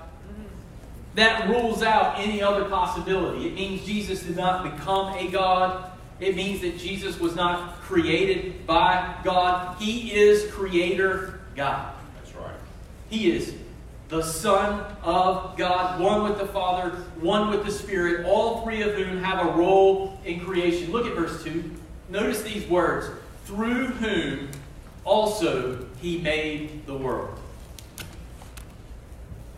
That 1.14 1.48
rules 1.48 1.82
out 1.82 2.18
any 2.18 2.42
other 2.42 2.64
possibility. 2.64 3.46
It 3.46 3.54
means 3.54 3.85
Jesus 3.85 4.22
did 4.22 4.37
not 4.37 4.64
become 4.64 5.14
a 5.14 5.30
God. 5.30 5.90
It 6.20 6.37
means 6.37 6.61
that 6.62 6.78
Jesus 6.78 7.18
was 7.18 7.35
not 7.35 7.80
created 7.82 8.66
by 8.66 9.16
God. 9.22 9.76
He 9.78 10.12
is 10.12 10.50
Creator 10.52 11.40
God. 11.54 11.92
That's 12.16 12.35
right. 12.37 12.54
He 13.11 13.30
is 13.30 13.54
the 14.12 14.22
Son 14.22 14.85
of 15.03 15.57
God, 15.57 15.98
one 15.98 16.25
with 16.25 16.38
the 16.38 16.46
Father, 16.46 16.90
one 17.18 17.48
with 17.48 17.64
the 17.64 17.72
Spirit, 17.72 18.27
all 18.27 18.62
three 18.62 18.83
of 18.83 18.92
whom 18.92 19.16
have 19.25 19.46
a 19.46 19.53
role 19.53 20.20
in 20.27 20.38
creation. 20.38 20.92
Look 20.92 21.07
at 21.07 21.14
verse 21.14 21.42
2. 21.42 21.70
Notice 22.11 22.42
these 22.42 22.68
words 22.68 23.09
through 23.46 23.87
whom 23.87 24.51
also 25.03 25.87
he 26.03 26.18
made 26.18 26.85
the 26.85 26.94
world. 26.94 27.40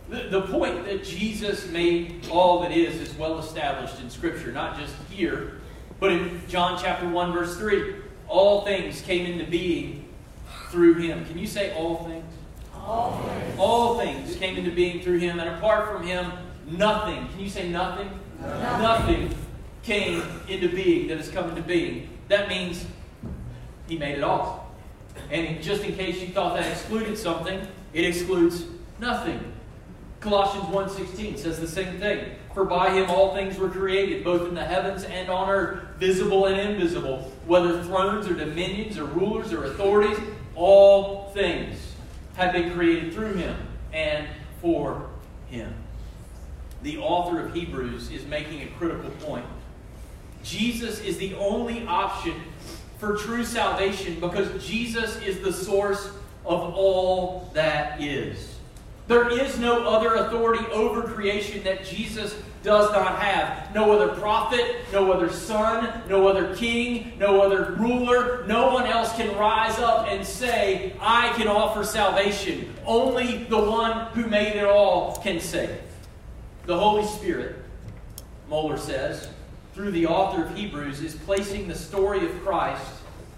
The, 0.07 0.29
the 0.29 0.43
point 0.43 0.85
that 0.85 1.03
Jesus 1.03 1.67
made 1.67 2.25
all 2.31 2.61
that 2.61 2.71
is 2.71 2.95
is 3.01 3.13
well 3.15 3.39
established 3.39 3.99
in 3.99 4.09
Scripture, 4.09 4.53
not 4.53 4.79
just 4.79 4.95
here, 5.09 5.59
but 5.99 6.13
in 6.13 6.41
John 6.47 6.79
chapter 6.81 7.09
1, 7.09 7.33
verse 7.33 7.57
3. 7.57 7.95
All 8.29 8.63
things 8.63 9.01
came 9.01 9.25
into 9.25 9.51
being 9.51 10.07
through 10.69 10.93
him. 10.93 11.25
Can 11.25 11.37
you 11.37 11.45
say 11.45 11.73
all 11.73 12.05
things? 12.05 12.34
All 12.85 13.17
things. 13.17 13.55
All 13.57 13.99
things 13.99 14.35
came 14.35 14.57
into 14.57 14.71
being 14.71 15.01
through 15.01 15.17
him, 15.19 15.39
and 15.39 15.49
apart 15.49 15.91
from 15.91 16.05
him, 16.05 16.31
nothing. 16.67 17.27
Can 17.29 17.39
you 17.39 17.49
say 17.49 17.69
nothing? 17.69 18.09
Nothing. 18.39 18.81
Nothing 18.81 19.37
came 19.83 20.23
into 20.47 20.69
being 20.69 21.07
that 21.07 21.17
has 21.17 21.29
come 21.29 21.49
into 21.49 21.61
being. 21.61 22.09
That 22.27 22.47
means 22.47 22.85
he 23.87 23.97
made 23.97 24.17
it 24.17 24.23
all. 24.23 24.71
And 25.31 25.61
just 25.63 25.83
in 25.83 25.95
case 25.95 26.21
you 26.21 26.27
thought 26.27 26.55
that 26.57 26.69
excluded 26.71 27.17
something, 27.17 27.67
it 27.93 28.05
excludes 28.05 28.65
nothing. 28.99 29.53
Colossians 30.19 30.65
1:16 30.65 31.37
says 31.37 31.59
the 31.59 31.67
same 31.67 31.99
thing. 31.99 32.31
For 32.53 32.65
by 32.65 32.91
him 32.91 33.09
all 33.09 33.35
things 33.35 33.57
were 33.57 33.69
created, 33.69 34.23
both 34.23 34.47
in 34.47 34.55
the 34.55 34.63
heavens 34.63 35.03
and 35.03 35.29
on 35.29 35.49
earth, 35.49 35.83
visible 35.97 36.45
and 36.45 36.59
invisible, 36.59 37.31
whether 37.45 37.83
thrones 37.83 38.27
or 38.27 38.33
dominions 38.33 38.97
or 38.97 39.05
rulers 39.05 39.53
or 39.53 39.65
authorities, 39.65 40.17
all 40.55 41.29
things 41.33 41.84
have 42.35 42.53
been 42.53 42.73
created 42.73 43.13
through 43.13 43.33
him 43.33 43.55
and 43.93 44.27
for 44.61 45.09
him. 45.47 45.73
The 46.83 46.97
author 46.97 47.39
of 47.39 47.53
Hebrews 47.53 48.11
is 48.11 48.25
making 48.25 48.61
a 48.61 48.67
critical 48.77 49.09
point. 49.21 49.45
Jesus 50.43 50.99
is 50.99 51.17
the 51.17 51.33
only 51.35 51.85
option 51.87 52.35
for 52.99 53.17
true 53.17 53.43
salvation 53.43 54.19
because 54.19 54.65
Jesus 54.65 55.19
is 55.21 55.39
the 55.39 55.51
source 55.51 56.07
of 56.45 56.73
all 56.75 57.49
that 57.53 58.01
is. 58.01 58.54
There 59.07 59.29
is 59.29 59.59
no 59.59 59.87
other 59.87 60.15
authority 60.15 60.65
over 60.71 61.03
creation 61.03 61.63
that 61.63 61.85
Jesus 61.85 62.35
does 62.63 62.91
not 62.91 63.19
have. 63.19 63.73
No 63.75 63.91
other 63.91 64.07
prophet, 64.19 64.77
no 64.91 65.11
other 65.11 65.29
son, 65.29 66.01
no 66.09 66.27
other 66.27 66.55
king, 66.55 67.13
no 67.19 67.39
other 67.39 67.75
ruler. 67.77 68.43
No 68.47 68.73
one 68.73 68.87
else 68.87 69.15
can 69.15 69.37
rise 69.37 69.77
up 69.77 70.07
and 70.07 70.25
say, 70.25 70.93
I 70.99 71.31
can 71.33 71.47
offer 71.47 71.83
salvation. 71.83 72.73
Only 72.83 73.43
the 73.43 73.59
one 73.59 74.07
who 74.07 74.25
made 74.25 74.55
it 74.55 74.65
all 74.65 75.17
can 75.17 75.39
save. 75.39 75.79
The 76.65 76.77
Holy 76.77 77.05
Spirit, 77.05 77.57
Mohler 78.49 78.79
says, 78.79 79.29
through 79.75 79.91
the 79.91 80.07
author 80.07 80.45
of 80.45 80.55
Hebrews, 80.55 81.01
is 81.01 81.13
placing 81.13 81.67
the 81.67 81.75
story 81.75 82.25
of 82.25 82.31
Christ 82.43 82.83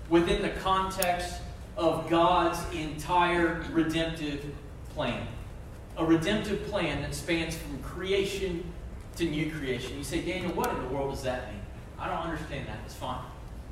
within 0.08 0.41
the 0.41 0.51
context 0.62 1.41
of 1.75 2.10
God's 2.10 2.60
entire 2.73 3.65
redemptive 3.73 4.45
plan 4.93 5.27
a 5.97 6.05
redemptive 6.05 6.67
plan 6.67 7.01
that 7.01 7.13
spans 7.13 7.55
from 7.55 7.79
creation 7.81 8.63
to 9.15 9.25
new 9.25 9.51
creation. 9.51 9.97
You 9.97 10.03
say, 10.03 10.21
Daniel, 10.21 10.51
what 10.53 10.69
in 10.69 10.77
the 10.81 10.88
world 10.89 11.12
does 11.12 11.23
that 11.23 11.51
mean? 11.51 11.62
I 11.99 12.07
don't 12.07 12.19
understand 12.19 12.67
that. 12.67 12.77
It's 12.86 12.93
fine. 12.93 13.23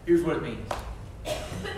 Here's 0.05 0.23
what 0.23 0.37
it 0.37 0.43
means. 0.43 0.67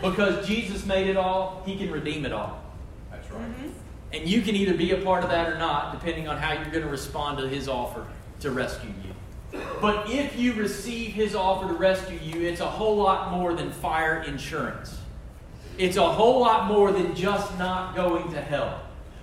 Because 0.01 0.47
Jesus 0.47 0.86
made 0.86 1.07
it 1.07 1.17
all, 1.17 1.63
he 1.65 1.77
can 1.77 1.91
redeem 1.91 2.25
it 2.25 2.31
all. 2.31 2.63
That's 3.12 3.29
right. 3.31 3.41
Mm-hmm. 3.41 3.69
And 4.13 4.27
you 4.27 4.41
can 4.41 4.55
either 4.55 4.73
be 4.73 4.91
a 4.91 4.97
part 4.97 5.23
of 5.23 5.29
that 5.29 5.49
or 5.49 5.57
not, 5.57 5.91
depending 5.91 6.29
on 6.29 6.38
how 6.38 6.53
you're 6.53 6.71
going 6.71 6.83
to 6.83 6.89
respond 6.89 7.39
to 7.39 7.47
his 7.47 7.67
offer 7.67 8.05
to 8.39 8.51
rescue 8.51 8.89
you. 9.03 9.62
But 9.81 10.10
if 10.10 10.38
you 10.38 10.53
receive 10.53 11.12
his 11.12 11.36
offer 11.36 11.67
to 11.67 11.73
rescue 11.73 12.19
you, 12.23 12.47
it's 12.47 12.62
a 12.62 12.69
whole 12.69 12.97
lot 12.97 13.31
more 13.31 13.53
than 13.53 13.71
fire 13.71 14.23
insurance. 14.23 14.97
It's 15.77 15.97
a 15.97 16.10
whole 16.10 16.39
lot 16.39 16.67
more 16.67 16.91
than 16.91 17.15
just 17.15 17.57
not 17.60 17.95
going 17.95 18.31
to 18.31 18.41
hell. 18.41 18.81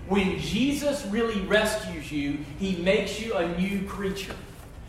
When 0.09 0.39
Jesus 0.39 1.05
really 1.07 1.41
rescues 1.43 2.13
you, 2.13 2.39
he 2.59 2.77
makes 2.77 3.21
you 3.21 3.35
a 3.35 3.57
new 3.59 3.87
creature. 3.87 4.37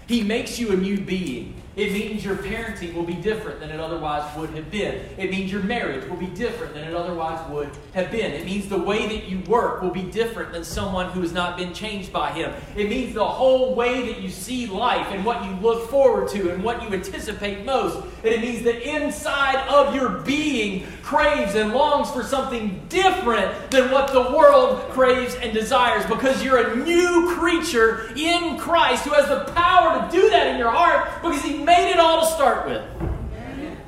He 0.07 0.21
makes 0.21 0.59
you 0.59 0.71
a 0.71 0.75
new 0.75 0.99
being. 0.99 1.61
It 1.75 1.91
means 1.91 2.23
your 2.23 2.37
parenting 2.37 2.93
will 2.93 3.03
be 3.03 3.15
different 3.15 3.59
than 3.59 3.69
it 3.69 3.81
otherwise 3.81 4.23
would 4.37 4.51
have 4.51 4.71
been. 4.71 4.95
It 5.17 5.29
means 5.29 5.51
your 5.51 5.61
marriage 5.63 6.07
will 6.09 6.15
be 6.15 6.27
different 6.27 6.73
than 6.73 6.85
it 6.85 6.93
otherwise 6.93 7.49
would 7.49 7.69
have 7.93 8.11
been. 8.11 8.31
It 8.31 8.45
means 8.45 8.69
the 8.69 8.77
way 8.77 9.07
that 9.07 9.27
you 9.27 9.41
work 9.41 9.81
will 9.81 9.91
be 9.91 10.03
different 10.03 10.53
than 10.53 10.63
someone 10.63 11.09
who 11.09 11.21
has 11.21 11.33
not 11.33 11.57
been 11.57 11.73
changed 11.73 12.13
by 12.13 12.31
Him. 12.31 12.53
It 12.77 12.87
means 12.87 13.13
the 13.13 13.27
whole 13.27 13.75
way 13.75 14.09
that 14.11 14.21
you 14.21 14.29
see 14.29 14.67
life 14.67 15.07
and 15.11 15.25
what 15.25 15.43
you 15.43 15.51
look 15.57 15.89
forward 15.89 16.29
to 16.29 16.53
and 16.53 16.63
what 16.63 16.81
you 16.81 16.89
anticipate 16.89 17.65
most. 17.65 17.97
And 18.23 18.33
it 18.33 18.41
means 18.41 18.63
that 18.63 18.81
inside 18.87 19.67
of 19.67 19.93
your 19.93 20.09
being 20.19 20.87
craves 21.03 21.55
and 21.55 21.73
longs 21.73 22.09
for 22.09 22.23
something 22.23 22.81
different 22.87 23.69
than 23.69 23.91
what 23.91 24.11
the 24.13 24.21
world 24.21 24.79
craves 24.91 25.35
and 25.35 25.53
desires 25.53 26.05
because 26.05 26.41
you're 26.41 26.71
a 26.71 26.75
new 26.77 27.35
creature 27.35 28.13
in 28.15 28.57
Christ 28.57 29.03
who 29.03 29.11
has 29.11 29.27
the 29.27 29.51
power 29.53 30.01
to 30.01 30.11
do 30.11 30.29
that 30.29 30.47
in 30.47 30.57
your 30.57 30.71
heart 30.71 31.21
because 31.21 31.43
He 31.43 31.64
made 31.65 31.91
it 31.91 31.99
all 31.99 32.21
to 32.21 32.27
start 32.27 32.67
with. 32.67 32.83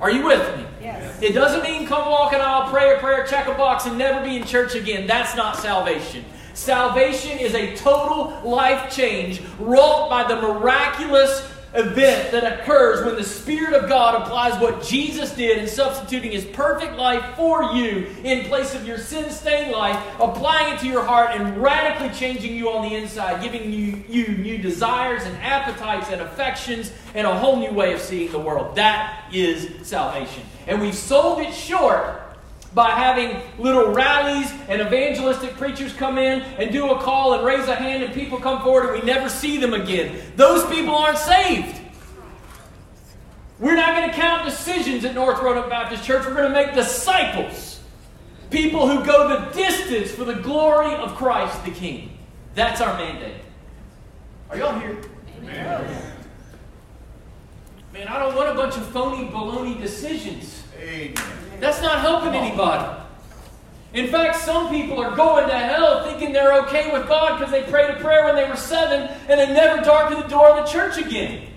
Are 0.02 0.12
you 0.12 0.26
with 0.26 0.58
me? 0.58 0.66
Yes. 0.82 1.22
It 1.22 1.34
doesn't 1.34 1.64
mean 1.64 1.88
come 1.88 2.10
walk 2.10 2.34
an 2.34 2.42
aisle, 2.42 2.70
pray 2.70 2.96
a 2.96 3.00
prayer, 3.00 3.26
check 3.26 3.48
a 3.48 3.54
box, 3.54 3.86
and 3.86 3.98
never 3.98 4.24
be 4.24 4.38
in 4.38 4.44
church 4.44 4.76
again. 4.76 5.08
That's 5.08 5.36
not 5.36 5.58
salvation. 5.58 6.24
Salvation 6.54 7.38
is 7.38 7.54
a 7.54 7.76
total 7.76 8.42
life 8.44 8.92
change 8.92 9.42
wrought 9.60 10.10
by 10.10 10.28
the 10.28 10.42
miraculous 10.42 11.48
event 11.74 12.32
that 12.32 12.60
occurs 12.60 13.06
when 13.06 13.16
the 13.16 13.24
Spirit 13.24 13.74
of 13.74 13.90
God 13.90 14.22
applies 14.22 14.60
what 14.62 14.84
Jesus 14.84 15.34
did 15.34 15.58
in 15.58 15.68
substituting 15.68 16.32
His 16.32 16.46
perfect 16.46 16.96
life 16.96 17.36
for 17.36 17.74
you 17.76 18.08
in 18.24 18.46
place 18.46 18.74
of 18.74 18.88
your 18.88 18.98
sin 18.98 19.30
stained 19.30 19.72
life, 19.72 20.02
applying 20.20 20.74
it 20.74 20.80
to 20.80 20.88
your 20.88 21.04
heart 21.04 21.32
and 21.32 21.58
radically 21.58 22.10
changing 22.18 22.56
you 22.56 22.70
on 22.70 22.88
the 22.88 22.96
inside, 22.96 23.42
giving 23.44 23.72
you, 23.72 24.04
you 24.08 24.38
new 24.38 24.58
desires 24.58 25.24
and 25.24 25.38
appetites 25.38 26.10
and 26.10 26.22
affections 26.22 26.92
and 27.14 27.28
a 27.28 27.38
whole 27.38 27.58
new 27.58 27.72
way 27.72 27.94
of 27.94 28.00
seeing 28.00 28.32
the 28.32 28.40
world. 28.40 28.76
That 28.76 29.26
is 29.34 29.70
salvation. 29.88 30.44
And 30.68 30.82
we've 30.82 30.96
sold 30.96 31.40
it 31.40 31.54
short 31.54 32.27
by 32.74 32.92
having 32.92 33.42
little 33.58 33.92
rallies 33.92 34.52
and 34.68 34.82
evangelistic 34.82 35.54
preachers 35.56 35.94
come 35.94 36.18
in 36.18 36.42
and 36.42 36.72
do 36.72 36.92
a 36.92 37.00
call 37.00 37.34
and 37.34 37.46
raise 37.46 37.68
a 37.68 37.76
hand 37.76 38.04
and 38.04 38.14
people 38.14 38.38
come 38.38 38.62
forward 38.62 38.94
and 38.94 39.00
we 39.02 39.06
never 39.06 39.30
see 39.30 39.58
them 39.58 39.74
again. 39.74 40.22
Those 40.36 40.66
people 40.66 40.94
aren't 40.96 41.18
saved. 41.18 41.82
We're 43.60 43.76
not 43.76 43.96
going 43.96 44.10
to 44.10 44.16
count 44.16 44.46
decisions 44.46 45.04
at 45.06 45.16
North 45.16 45.42
Roanoke 45.42 45.70
Baptist 45.70 46.04
Church. 46.04 46.26
We're 46.26 46.36
going 46.36 46.50
to 46.50 46.54
make 46.54 46.76
disciples. 46.76 47.80
People 48.52 48.88
who 48.88 49.04
go 49.04 49.28
the 49.28 49.52
distance 49.52 50.12
for 50.12 50.24
the 50.24 50.36
glory 50.36 50.94
of 50.96 51.16
Christ 51.16 51.66
the 51.66 51.72
King. 51.72 52.18
That's 52.54 52.82
our 52.82 52.98
mandate. 52.98 53.42
Are 54.50 54.58
y'all 54.58 54.80
here? 54.80 54.98
Amen. 55.40 56.14
Man, 57.94 58.08
I 58.08 58.20
don't 58.20 58.36
want 58.36 58.50
a 58.50 58.54
bunch 58.54 58.78
of 58.78 58.86
phony 58.88 59.28
baloney 59.30 59.82
decisions. 59.82 60.64
Amen. 60.80 61.16
That's 61.60 61.82
not 61.82 62.02
helping 62.02 62.34
anybody. 62.34 63.04
In 63.94 64.08
fact, 64.10 64.38
some 64.38 64.70
people 64.70 65.00
are 65.00 65.16
going 65.16 65.48
to 65.48 65.58
hell 65.58 66.04
thinking 66.04 66.34
they're 66.34 66.54
okay 66.64 66.92
with 66.92 67.08
God 67.08 67.40
because 67.40 67.52
they 67.52 67.64
prayed 67.64 67.90
a 67.90 68.00
prayer 68.00 68.26
when 68.26 68.36
they 68.36 68.48
were 68.48 68.56
seven 68.56 69.10
and 69.28 69.40
they 69.40 69.54
never 69.54 69.82
darkened 69.82 70.22
the 70.22 70.28
door 70.28 70.50
of 70.50 70.66
the 70.66 70.72
church 70.72 70.98
again. 70.98 71.48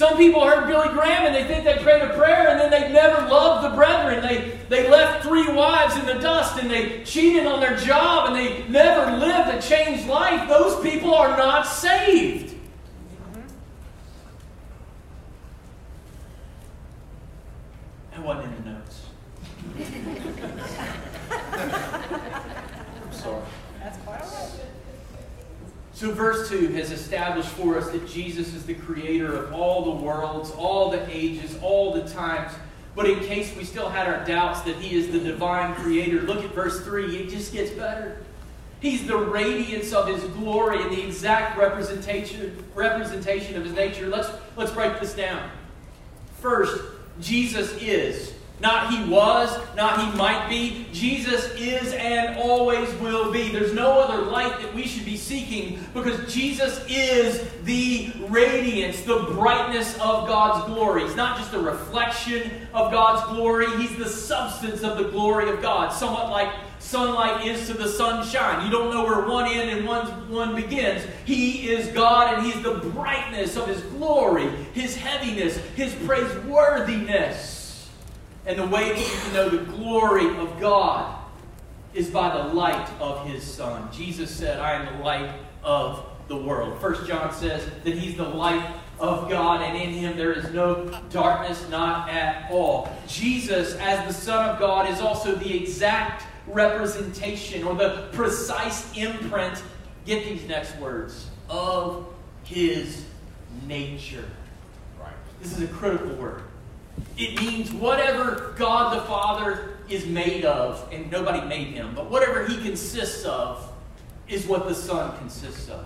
Some 0.00 0.16
people 0.16 0.46
heard 0.46 0.66
Billy 0.66 0.88
Graham 0.94 1.26
and 1.26 1.34
they 1.34 1.44
think 1.44 1.64
they 1.64 1.76
prayed 1.82 2.00
a 2.00 2.14
prayer 2.14 2.48
and 2.48 2.58
then 2.58 2.70
they 2.70 2.90
never 2.90 3.28
loved 3.28 3.70
the 3.70 3.76
brethren. 3.76 4.22
They, 4.22 4.58
they 4.70 4.88
left 4.88 5.24
three 5.24 5.52
wives 5.52 5.94
in 5.94 6.06
the 6.06 6.14
dust 6.14 6.58
and 6.58 6.70
they 6.70 7.04
cheated 7.04 7.44
on 7.44 7.60
their 7.60 7.76
job 7.76 8.28
and 8.28 8.34
they 8.34 8.66
never 8.68 9.14
lived 9.18 9.50
a 9.50 9.60
changed 9.60 10.06
life. 10.06 10.48
Those 10.48 10.80
people 10.82 11.14
are 11.14 11.36
not 11.36 11.66
saved. 11.66 12.54
That 18.12 18.22
wasn't 18.24 18.56
in 18.56 18.64
the 18.64 18.70
notes. 18.70 19.06
I'm 23.02 23.12
sorry. 23.12 23.42
That's 23.80 23.98
quite 23.98 24.22
all 24.22 24.30
right. 24.30 24.50
So, 26.00 26.12
verse 26.12 26.48
2 26.48 26.68
has 26.68 26.92
established 26.92 27.50
for 27.50 27.76
us 27.76 27.90
that 27.90 28.08
Jesus 28.08 28.54
is 28.54 28.64
the 28.64 28.72
creator 28.72 29.36
of 29.36 29.52
all 29.52 29.84
the 29.84 30.02
worlds, 30.02 30.50
all 30.50 30.90
the 30.90 31.06
ages, 31.14 31.58
all 31.60 31.92
the 31.92 32.08
times. 32.08 32.54
But 32.96 33.04
in 33.10 33.20
case 33.20 33.54
we 33.54 33.64
still 33.64 33.90
had 33.90 34.06
our 34.06 34.24
doubts 34.24 34.62
that 34.62 34.76
he 34.76 34.96
is 34.96 35.12
the 35.12 35.18
divine 35.18 35.74
creator, 35.74 36.22
look 36.22 36.42
at 36.42 36.54
verse 36.54 36.82
3. 36.86 37.18
It 37.18 37.28
just 37.28 37.52
gets 37.52 37.70
better. 37.72 38.16
He's 38.80 39.06
the 39.06 39.18
radiance 39.18 39.92
of 39.92 40.06
his 40.06 40.24
glory 40.24 40.80
and 40.80 40.90
the 40.90 41.04
exact 41.04 41.58
representation, 41.58 42.64
representation 42.74 43.58
of 43.58 43.64
his 43.64 43.74
nature. 43.74 44.08
Let's, 44.08 44.30
let's 44.56 44.72
break 44.72 44.98
this 45.00 45.12
down. 45.12 45.50
First, 46.40 46.82
Jesus 47.20 47.72
is. 47.72 48.32
Not 48.60 48.92
he 48.92 49.10
was, 49.10 49.58
not 49.74 50.00
he 50.00 50.18
might 50.18 50.48
be. 50.48 50.86
Jesus 50.92 51.50
is 51.54 51.94
and 51.94 52.36
always 52.36 52.92
will 52.96 53.32
be. 53.32 53.48
There's 53.50 53.72
no 53.72 53.98
other 53.98 54.22
light 54.22 54.60
that 54.60 54.74
we 54.74 54.86
should 54.86 55.06
be 55.06 55.16
seeking 55.16 55.82
because 55.94 56.32
Jesus 56.32 56.84
is 56.86 57.50
the 57.64 58.12
radiance, 58.28 59.00
the 59.02 59.20
brightness 59.32 59.94
of 59.94 60.28
God's 60.28 60.66
glory. 60.66 61.04
He's 61.04 61.16
not 61.16 61.38
just 61.38 61.54
a 61.54 61.58
reflection 61.58 62.50
of 62.74 62.92
God's 62.92 63.26
glory, 63.32 63.66
he's 63.78 63.96
the 63.96 64.08
substance 64.08 64.82
of 64.82 64.98
the 64.98 65.04
glory 65.04 65.48
of 65.48 65.62
God. 65.62 65.90
Somewhat 65.90 66.28
like 66.28 66.52
sunlight 66.80 67.46
is 67.46 67.66
to 67.68 67.74
the 67.74 67.88
sunshine. 67.88 68.66
You 68.66 68.70
don't 68.70 68.92
know 68.92 69.04
where 69.04 69.26
one 69.26 69.50
end 69.50 69.70
and 69.70 69.86
one, 69.86 70.06
one 70.30 70.54
begins. 70.54 71.02
He 71.24 71.70
is 71.70 71.88
God 71.88 72.34
and 72.34 72.46
he's 72.46 72.62
the 72.62 72.74
brightness 72.74 73.56
of 73.56 73.68
his 73.68 73.80
glory, 73.82 74.50
his 74.74 74.96
heaviness, 74.96 75.56
his 75.76 75.94
praiseworthiness. 76.06 77.59
And 78.50 78.58
the 78.58 78.66
way 78.66 78.88
that 78.88 78.98
you 78.98 79.20
can 79.20 79.32
know 79.32 79.48
the 79.48 79.64
glory 79.64 80.26
of 80.38 80.58
God 80.58 81.22
is 81.94 82.10
by 82.10 82.36
the 82.36 82.52
light 82.52 82.90
of 82.98 83.24
his 83.24 83.44
Son. 83.44 83.88
Jesus 83.92 84.28
said, 84.28 84.58
I 84.58 84.72
am 84.72 84.98
the 84.98 85.04
light 85.04 85.30
of 85.62 86.04
the 86.26 86.34
world. 86.34 86.80
First 86.80 87.06
John 87.06 87.32
says 87.32 87.64
that 87.84 87.94
he's 87.94 88.16
the 88.16 88.28
light 88.28 88.74
of 88.98 89.30
God, 89.30 89.62
and 89.62 89.76
in 89.76 89.90
him 89.90 90.16
there 90.16 90.32
is 90.32 90.52
no 90.52 90.88
darkness, 91.10 91.64
not 91.68 92.10
at 92.10 92.50
all. 92.50 92.92
Jesus, 93.06 93.76
as 93.76 94.04
the 94.08 94.20
Son 94.20 94.50
of 94.50 94.58
God, 94.58 94.90
is 94.90 95.00
also 95.00 95.36
the 95.36 95.56
exact 95.56 96.24
representation 96.48 97.62
or 97.62 97.76
the 97.76 98.08
precise 98.10 98.92
imprint, 98.96 99.62
get 100.06 100.24
these 100.24 100.44
next 100.48 100.76
words, 100.78 101.30
of 101.48 102.04
his 102.42 103.04
nature. 103.68 104.28
Right. 104.98 105.14
This 105.40 105.56
is 105.56 105.62
a 105.62 105.68
critical 105.68 106.16
word. 106.16 106.42
It 107.16 107.38
means 107.40 107.72
whatever 107.72 108.54
God 108.56 108.96
the 108.96 109.02
Father 109.02 109.78
is 109.88 110.06
made 110.06 110.44
of, 110.44 110.88
and 110.92 111.10
nobody 111.10 111.46
made 111.46 111.68
him, 111.68 111.94
but 111.94 112.10
whatever 112.10 112.46
he 112.46 112.56
consists 112.62 113.24
of 113.24 113.70
is 114.28 114.46
what 114.46 114.68
the 114.68 114.74
Son 114.74 115.16
consists 115.18 115.68
of. 115.68 115.84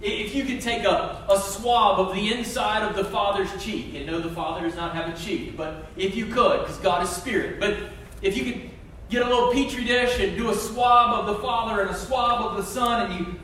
If 0.00 0.34
you 0.34 0.44
could 0.44 0.60
take 0.60 0.84
a, 0.84 1.24
a 1.28 1.40
swab 1.40 1.98
of 1.98 2.14
the 2.14 2.32
inside 2.32 2.82
of 2.82 2.94
the 2.94 3.04
Father's 3.04 3.50
cheek, 3.62 3.94
and 3.94 4.06
no, 4.06 4.20
the 4.20 4.30
Father 4.30 4.66
does 4.66 4.76
not 4.76 4.94
have 4.94 5.12
a 5.12 5.16
cheek, 5.18 5.56
but 5.56 5.86
if 5.96 6.14
you 6.14 6.26
could, 6.26 6.60
because 6.60 6.76
God 6.78 7.02
is 7.02 7.08
spirit, 7.08 7.58
but 7.58 7.76
if 8.20 8.36
you 8.36 8.44
could 8.44 8.70
get 9.08 9.22
a 9.22 9.28
little 9.28 9.52
petri 9.52 9.84
dish 9.84 10.20
and 10.20 10.36
do 10.36 10.50
a 10.50 10.54
swab 10.54 11.20
of 11.20 11.34
the 11.34 11.42
Father 11.42 11.80
and 11.80 11.90
a 11.90 11.94
swab 11.94 12.44
of 12.44 12.56
the 12.56 12.62
Son, 12.62 13.10
and 13.10 13.20
you 13.26 13.40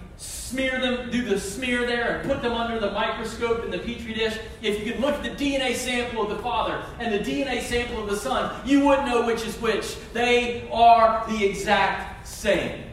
smear 0.52 0.78
them, 0.80 1.10
do 1.10 1.22
the 1.22 1.40
smear 1.40 1.86
there, 1.86 2.18
and 2.18 2.28
put 2.28 2.42
them 2.42 2.52
under 2.52 2.78
the 2.78 2.90
microscope 2.90 3.64
in 3.64 3.70
the 3.70 3.78
petri 3.78 4.12
dish, 4.12 4.38
if 4.60 4.78
you 4.78 4.92
could 4.92 5.00
look 5.00 5.14
at 5.14 5.22
the 5.22 5.30
DNA 5.30 5.74
sample 5.74 6.22
of 6.22 6.28
the 6.28 6.42
Father 6.42 6.84
and 6.98 7.12
the 7.12 7.18
DNA 7.18 7.62
sample 7.62 8.02
of 8.02 8.10
the 8.10 8.16
Son, 8.16 8.54
you 8.66 8.84
wouldn't 8.84 9.08
know 9.08 9.24
which 9.24 9.46
is 9.46 9.58
which. 9.62 9.96
They 10.12 10.68
are 10.70 11.24
the 11.26 11.42
exact 11.42 12.28
same. 12.28 12.84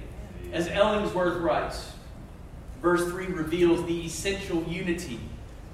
As 0.53 0.69
Ellingworth 0.69 1.41
writes, 1.41 1.91
verse 2.81 3.03
3 3.11 3.25
reveals 3.25 3.85
the 3.85 4.05
essential 4.05 4.63
unity 4.63 5.19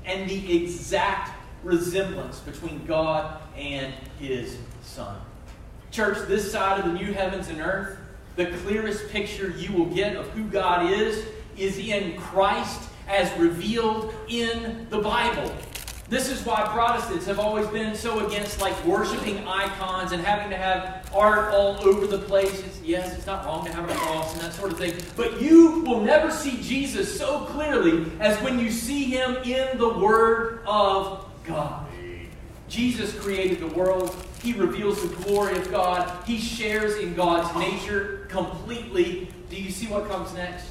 and 0.06 0.28
the 0.28 0.64
exact 0.64 1.34
resemblance 1.64 2.40
between 2.40 2.84
God 2.88 3.42
and 3.56 3.94
His 4.20 4.58
Son. 4.82 5.18
Church, 5.92 6.28
this 6.28 6.52
side 6.52 6.80
of 6.80 6.92
the 6.92 7.00
new 7.00 7.14
heavens 7.14 7.48
and 7.50 7.62
earth, 7.62 8.00
the 8.38 8.48
clearest 8.48 9.08
picture 9.10 9.52
you 9.52 9.72
will 9.72 9.86
get 9.86 10.16
of 10.16 10.28
who 10.32 10.46
God 10.46 10.92
is 10.92 11.26
is 11.58 11.78
in 11.78 12.18
Christ 12.18 12.89
as 13.08 13.32
revealed 13.39 14.14
in 14.28 14.88
the 14.89 14.99
Bible. 14.99 15.53
This 16.08 16.30
is 16.30 16.45
why 16.45 16.62
Protestants 16.68 17.26
have 17.26 17.39
always 17.39 17.66
been 17.68 17.95
so 17.95 18.28
against 18.28 18.62
like 18.62 18.86
worshiping 18.86 19.39
icons 19.47 20.12
and 20.12 20.24
having 20.24 20.51
to 20.51 20.56
have 20.56 21.10
art 21.12 21.51
all 21.51 21.82
over 21.82 22.06
the 22.06 22.20
place. 22.20 22.60
It's, 22.64 22.80
yes, 22.84 23.18
it's 23.18 23.26
not 23.26 23.43
wrong 23.43 23.66
to 23.66 23.74
have 23.74 23.89
a 23.89 23.93
cross 23.95 24.34
and 24.34 24.41
that 24.43 24.53
sort 24.53 24.72
of 24.72 24.78
thing, 24.78 24.93
but 25.16 25.41
you 25.41 25.80
will 25.80 26.01
never 26.01 26.30
see 26.30 26.62
Jesus 26.62 27.18
so 27.18 27.45
clearly 27.45 28.06
as 28.20 28.39
when 28.43 28.60
you 28.60 28.70
see 28.70 29.06
him 29.06 29.38
in 29.38 29.80
the 29.80 29.89
Word 29.97 30.62
of 30.68 31.26
God. 31.43 31.88
Jesus 32.68 33.18
created 33.20 33.60
the 33.60 33.76
world. 33.76 34.16
He 34.43 34.53
reveals 34.53 35.01
the 35.01 35.16
glory 35.24 35.58
of 35.58 35.72
God. 35.72 36.12
He 36.26 36.38
shares 36.38 36.97
in 36.97 37.16
God's 37.16 37.56
nature 37.58 38.28
completely. 38.30 39.28
Do 39.49 39.56
you 39.56 39.72
see 39.72 39.88
what 39.88 40.08
comes 40.08 40.34
next? 40.34 40.68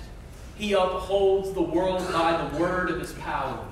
He 0.57 0.73
upholds 0.73 1.53
the 1.53 1.63
world 1.63 2.01
by 2.13 2.49
the 2.49 2.59
word 2.59 2.91
of 2.91 3.01
his 3.01 3.13
power. 3.15 3.65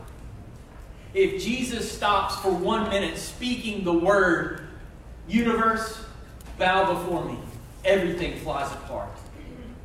If 1.15 1.43
Jesus 1.43 1.91
stops 1.91 2.37
for 2.37 2.51
one 2.51 2.89
minute 2.89 3.19
speaking 3.19 3.85
the 3.85 3.93
word, 3.93 4.67
universe, 5.29 6.05
bow 6.59 6.95
before 6.95 7.25
me, 7.25 7.39
everything 7.85 8.39
flies 8.41 8.73
apart. 8.73 9.11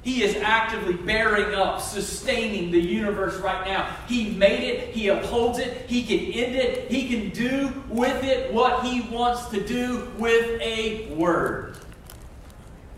He 0.02 0.24
is 0.24 0.38
actively 0.38 0.94
bearing 0.94 1.54
up, 1.54 1.82
sustaining 1.82 2.72
the 2.72 2.80
universe 2.80 3.36
right 3.42 3.68
now. 3.68 3.94
He 4.08 4.32
made 4.32 4.64
it, 4.64 4.96
He 4.96 5.10
upholds 5.10 5.60
it, 5.60 5.86
He 5.88 6.04
can 6.04 6.20
end 6.32 6.56
it, 6.56 6.90
He 6.90 7.10
can 7.10 7.30
do 7.32 7.84
with 7.90 8.24
it 8.24 8.54
what 8.54 8.86
He 8.86 9.02
wants 9.02 9.50
to 9.50 9.62
do 9.62 10.10
with 10.18 10.62
a 10.62 11.14
word 11.14 11.78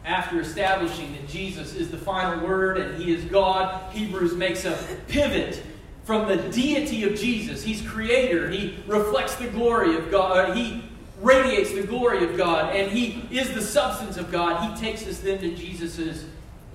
after 0.10 0.42
establishing 0.42 1.14
that 1.14 1.28
Jesus 1.28 1.76
is 1.76 1.92
the 1.92 1.98
final 1.98 2.44
word 2.44 2.80
and 2.80 3.00
he 3.00 3.14
is 3.14 3.24
God, 3.26 3.94
Hebrews 3.94 4.34
makes 4.34 4.66
a 4.66 4.76
pivot 5.08 5.62
from 6.04 6.28
the 6.28 6.38
deity 6.50 7.04
of 7.04 7.16
Jesus. 7.16 7.64
He's 7.64 7.88
creator, 7.88 8.50
he 8.50 8.76
reflects 8.88 9.36
the 9.36 9.48
glory 9.48 9.96
of 9.96 10.10
God, 10.10 10.50
uh, 10.50 10.54
he 10.54 10.84
radiates 11.22 11.74
the 11.74 11.84
glory 11.84 12.24
of 12.24 12.36
God, 12.36 12.76
and 12.76 12.92
he 12.92 13.24
is 13.30 13.54
the 13.54 13.62
substance 13.62 14.18
of 14.18 14.32
God. 14.32 14.68
He 14.68 14.84
takes 14.84 15.06
us 15.06 15.20
then 15.20 15.38
to 15.42 15.54
Jesus' 15.54 16.26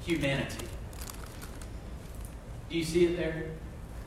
humanity. 0.06 0.66
Do 2.70 2.78
you 2.78 2.84
see 2.84 3.06
it 3.06 3.16
there? 3.16 3.46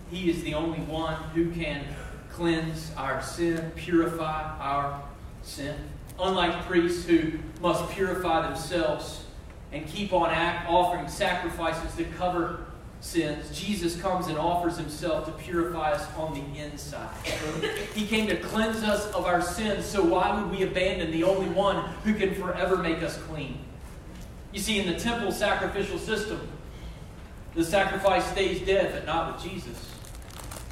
He 0.10 0.30
is 0.30 0.42
the 0.42 0.54
only 0.54 0.80
one 0.80 1.16
who 1.36 1.52
can 1.52 1.84
cleanse 2.32 2.94
our 2.96 3.22
sin, 3.22 3.74
purify 3.76 4.58
our 4.58 5.02
sin 5.42 5.76
unlike 6.20 6.66
priests 6.66 7.06
who 7.06 7.34
must 7.62 7.90
purify 7.92 8.48
themselves 8.48 9.24
and 9.72 9.88
keep 9.88 10.14
on 10.14 10.30
act, 10.30 10.70
offering 10.70 11.08
sacrifices 11.08 11.96
to 11.96 12.04
cover 12.04 12.66
sins, 13.00 13.58
Jesus 13.58 14.00
comes 14.02 14.28
and 14.28 14.38
offers 14.38 14.78
himself 14.78 15.26
to 15.26 15.32
purify 15.44 15.92
us 15.92 16.08
on 16.16 16.34
the 16.34 16.60
inside. 16.60 17.16
He 17.94 18.08
came 18.08 18.28
to 18.28 18.38
cleanse 18.38 18.84
us 18.84 19.12
of 19.14 19.26
our 19.26 19.42
sins, 19.42 19.86
so 19.86 20.04
why 20.04 20.40
would 20.40 20.50
we 20.50 20.64
abandon 20.64 21.12
the 21.12 21.24
only 21.24 21.50
one 21.50 21.90
who 22.04 22.14
can 22.14 22.34
forever 22.36 22.78
make 22.78 23.04
us 23.04 23.18
clean? 23.24 23.60
You 24.52 24.60
see, 24.60 24.80
in 24.80 24.88
the 24.88 25.00
temple 25.00 25.32
sacrificial 25.32 26.00
system, 26.00 26.48
the 27.54 27.64
sacrifice 27.64 28.26
stays 28.32 28.66
dead, 28.66 28.94
but 28.94 29.06
not 29.06 29.34
with 29.34 29.52
Jesus 29.52 29.97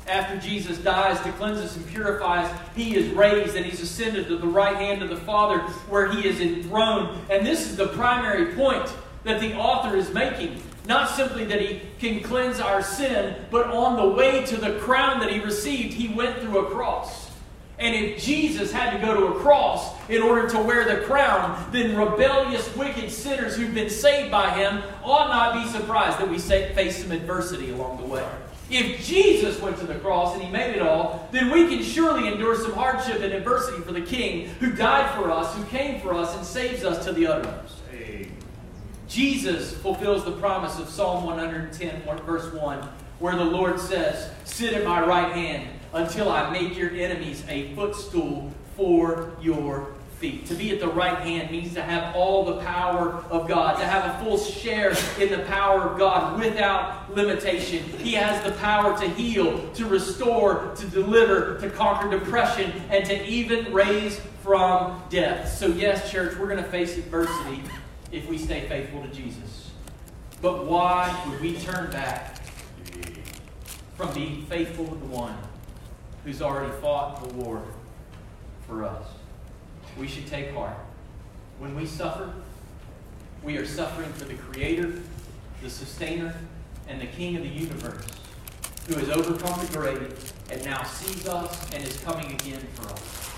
after 0.07 0.37
Jesus 0.37 0.77
dies 0.77 1.19
to 1.21 1.31
cleanse 1.33 1.59
us 1.59 1.75
and 1.75 1.87
purify 1.87 2.43
us, 2.43 2.59
he 2.75 2.95
is 2.95 3.09
raised 3.13 3.55
and 3.55 3.65
he's 3.65 3.81
ascended 3.81 4.27
to 4.27 4.37
the 4.37 4.47
right 4.47 4.75
hand 4.75 5.01
of 5.01 5.09
the 5.09 5.17
Father 5.17 5.59
where 5.89 6.11
he 6.11 6.27
is 6.27 6.39
enthroned. 6.39 7.17
And 7.29 7.45
this 7.45 7.69
is 7.69 7.75
the 7.75 7.87
primary 7.87 8.53
point 8.53 8.87
that 9.23 9.39
the 9.39 9.55
author 9.55 9.95
is 9.95 10.13
making. 10.13 10.61
Not 10.87 11.09
simply 11.09 11.45
that 11.45 11.59
he 11.59 11.81
can 11.99 12.21
cleanse 12.21 12.59
our 12.59 12.83
sin, 12.83 13.35
but 13.49 13.67
on 13.67 13.95
the 13.95 14.15
way 14.15 14.45
to 14.45 14.57
the 14.57 14.77
crown 14.79 15.19
that 15.21 15.31
he 15.31 15.39
received, 15.39 15.93
he 15.93 16.09
went 16.09 16.37
through 16.39 16.67
a 16.67 16.69
cross. 16.69 17.31
And 17.77 17.93
if 17.93 18.23
Jesus 18.23 18.71
had 18.71 18.91
to 18.91 19.05
go 19.05 19.13
to 19.13 19.35
a 19.35 19.39
cross 19.41 19.93
in 20.09 20.21
order 20.21 20.47
to 20.49 20.59
wear 20.59 20.85
the 20.85 21.03
crown, 21.05 21.67
then 21.71 21.97
rebellious, 21.97 22.73
wicked 22.75 23.11
sinners 23.11 23.57
who've 23.57 23.73
been 23.73 23.89
saved 23.89 24.31
by 24.31 24.51
him 24.51 24.81
ought 25.03 25.29
not 25.29 25.61
be 25.61 25.69
surprised 25.69 26.19
that 26.19 26.29
we 26.29 26.37
face 26.37 27.01
some 27.01 27.11
adversity 27.11 27.71
along 27.71 27.97
the 27.97 28.05
way. 28.05 28.25
If 28.69 29.05
Jesus 29.05 29.61
went 29.61 29.77
to 29.77 29.85
the 29.85 29.95
cross 29.95 30.33
and 30.33 30.43
he 30.43 30.49
made 30.49 30.75
it 30.75 30.81
all, 30.81 31.29
then 31.31 31.51
we 31.51 31.67
can 31.67 31.83
surely 31.83 32.27
endure 32.27 32.55
some 32.55 32.73
hardship 32.73 33.21
and 33.21 33.31
adversity 33.31 33.81
for 33.83 33.91
the 33.91 34.01
King 34.01 34.47
who 34.59 34.71
died 34.71 35.15
for 35.15 35.29
us, 35.29 35.55
who 35.55 35.63
came 35.65 36.01
for 36.01 36.13
us, 36.13 36.35
and 36.35 36.45
saves 36.45 36.83
us 36.83 37.05
to 37.05 37.11
the 37.11 37.27
uttermost. 37.27 37.75
Jesus 39.07 39.73
fulfills 39.77 40.25
the 40.25 40.31
promise 40.33 40.77
of 40.79 40.89
Psalm 40.89 41.23
110, 41.23 42.01
verse 42.25 42.51
1, 42.51 42.89
where 43.19 43.35
the 43.35 43.45
Lord 43.45 43.79
says, 43.79 44.29
Sit 44.43 44.73
at 44.73 44.83
my 44.83 45.05
right 45.05 45.31
hand 45.31 45.69
until 45.93 46.29
I 46.29 46.49
make 46.49 46.75
your 46.75 46.91
enemies 46.91 47.43
a 47.47 47.73
footstool 47.75 48.51
for 48.75 49.31
your 49.41 49.94
To 50.31 50.55
be 50.55 50.71
at 50.71 50.79
the 50.79 50.87
right 50.87 51.19
hand 51.19 51.51
means 51.51 51.73
to 51.75 51.81
have 51.81 52.15
all 52.15 52.45
the 52.45 52.61
power 52.61 53.23
of 53.29 53.47
God, 53.47 53.77
to 53.79 53.85
have 53.85 54.15
a 54.15 54.23
full 54.23 54.37
share 54.37 54.89
in 55.19 55.29
the 55.29 55.43
power 55.47 55.81
of 55.81 55.97
God 55.97 56.39
without 56.39 57.13
limitation. 57.15 57.83
He 57.99 58.13
has 58.13 58.43
the 58.43 58.51
power 58.59 58.97
to 58.99 59.07
heal, 59.09 59.69
to 59.73 59.85
restore, 59.85 60.73
to 60.75 60.87
deliver, 60.87 61.59
to 61.59 61.69
conquer 61.69 62.09
depression, 62.09 62.71
and 62.89 63.05
to 63.05 63.25
even 63.25 63.73
raise 63.73 64.19
from 64.41 65.01
death. 65.09 65.49
So, 65.57 65.67
yes, 65.67 66.11
church, 66.11 66.37
we're 66.37 66.47
going 66.47 66.63
to 66.63 66.69
face 66.69 66.97
adversity 66.97 67.61
if 68.11 68.27
we 68.27 68.37
stay 68.37 68.67
faithful 68.67 69.01
to 69.01 69.07
Jesus. 69.09 69.71
But 70.41 70.65
why 70.65 71.23
would 71.27 71.41
we 71.41 71.57
turn 71.57 71.89
back 71.91 72.41
from 73.95 74.13
being 74.13 74.45
faithful 74.45 74.87
to 74.87 74.95
the 74.95 75.05
one 75.05 75.35
who's 76.23 76.41
already 76.41 76.71
fought 76.81 77.27
the 77.27 77.33
war 77.35 77.63
for 78.67 78.83
us? 78.83 79.05
We 79.97 80.07
should 80.07 80.27
take 80.27 80.53
heart. 80.53 80.77
When 81.59 81.75
we 81.75 81.85
suffer, 81.85 82.33
we 83.43 83.57
are 83.57 83.65
suffering 83.65 84.11
for 84.13 84.25
the 84.25 84.33
Creator, 84.33 85.01
the 85.61 85.69
Sustainer, 85.69 86.35
and 86.87 86.99
the 86.99 87.07
King 87.07 87.37
of 87.37 87.43
the 87.43 87.49
universe, 87.49 88.05
who 88.87 88.95
has 88.95 89.09
overcome 89.09 89.65
the 89.65 89.77
grave 89.77 90.33
and 90.51 90.63
now 90.65 90.83
sees 90.83 91.27
us 91.27 91.73
and 91.73 91.83
is 91.83 91.97
coming 92.01 92.31
again 92.33 92.65
for 92.73 92.91
us. 92.91 93.31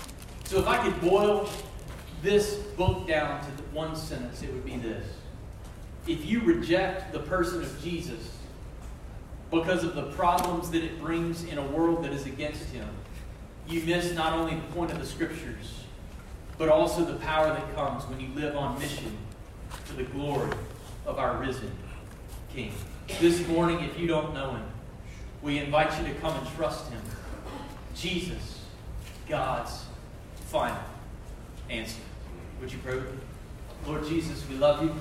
So 0.44 0.58
if 0.58 0.66
I 0.66 0.82
could 0.82 1.00
boil 1.00 1.48
this 2.22 2.54
book 2.76 3.06
down 3.06 3.40
to 3.40 3.50
one 3.72 3.94
sentence, 3.94 4.42
it 4.42 4.52
would 4.52 4.64
be 4.64 4.76
this. 4.76 5.06
If 6.06 6.24
you 6.26 6.40
reject 6.40 7.12
the 7.12 7.20
person 7.20 7.62
of 7.62 7.82
Jesus 7.82 8.36
because 9.50 9.84
of 9.84 9.94
the 9.94 10.10
problems 10.12 10.70
that 10.70 10.82
it 10.82 11.00
brings 11.00 11.44
in 11.44 11.58
a 11.58 11.66
world 11.66 12.04
that 12.04 12.12
is 12.12 12.26
against 12.26 12.64
him, 12.70 12.88
you 13.68 13.82
miss 13.82 14.12
not 14.14 14.32
only 14.32 14.54
the 14.54 14.74
point 14.74 14.90
of 14.90 14.98
the 14.98 15.06
scriptures, 15.06 15.84
but 16.58 16.68
also 16.68 17.04
the 17.04 17.14
power 17.14 17.46
that 17.46 17.74
comes 17.74 18.04
when 18.06 18.18
you 18.18 18.28
live 18.34 18.56
on 18.56 18.78
mission 18.78 19.16
to 19.86 19.92
the 19.94 20.02
glory 20.02 20.50
of 21.06 21.18
our 21.18 21.38
risen 21.38 21.70
King. 22.52 22.72
This 23.20 23.46
morning, 23.46 23.80
if 23.80 23.98
you 23.98 24.08
don't 24.08 24.34
know 24.34 24.50
him, 24.50 24.66
we 25.40 25.58
invite 25.58 25.96
you 25.98 26.12
to 26.12 26.20
come 26.20 26.36
and 26.36 26.46
trust 26.56 26.90
him. 26.90 27.00
Jesus, 27.94 28.60
God's 29.28 29.84
final 30.46 30.82
answer. 31.70 32.00
Would 32.60 32.72
you 32.72 32.78
pray 32.78 32.96
with 32.96 33.12
me? 33.12 33.20
Lord 33.86 34.06
Jesus, 34.06 34.44
we 34.48 34.56
love 34.56 34.82
you. 34.82 34.92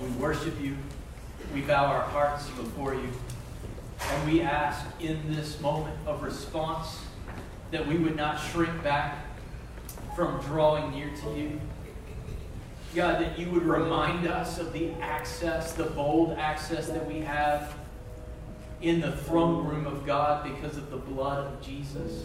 We 0.00 0.08
worship 0.16 0.60
you. 0.60 0.76
We 1.52 1.60
bow 1.60 1.84
our 1.84 2.02
hearts 2.02 2.48
before 2.50 2.94
you. 2.94 3.08
And 4.00 4.30
we 4.30 4.40
ask 4.40 4.84
in 5.00 5.34
this 5.34 5.60
moment 5.60 5.96
of 6.06 6.22
response 6.22 7.00
that 7.70 7.86
we 7.86 7.96
would 7.96 8.16
not 8.16 8.38
shrink 8.38 8.82
back 8.82 9.23
from 10.14 10.40
drawing 10.42 10.92
near 10.92 11.10
to 11.22 11.38
you. 11.38 11.60
God, 12.94 13.20
that 13.20 13.38
you 13.38 13.50
would 13.50 13.64
remind 13.64 14.26
us 14.26 14.58
of 14.58 14.72
the 14.72 14.92
access, 15.00 15.72
the 15.72 15.84
bold 15.84 16.38
access 16.38 16.88
that 16.88 17.06
we 17.06 17.20
have 17.20 17.74
in 18.80 19.00
the 19.00 19.12
throne 19.12 19.66
room 19.66 19.86
of 19.86 20.06
God 20.06 20.44
because 20.44 20.76
of 20.76 20.90
the 20.90 20.96
blood 20.96 21.52
of 21.52 21.60
Jesus. 21.60 22.24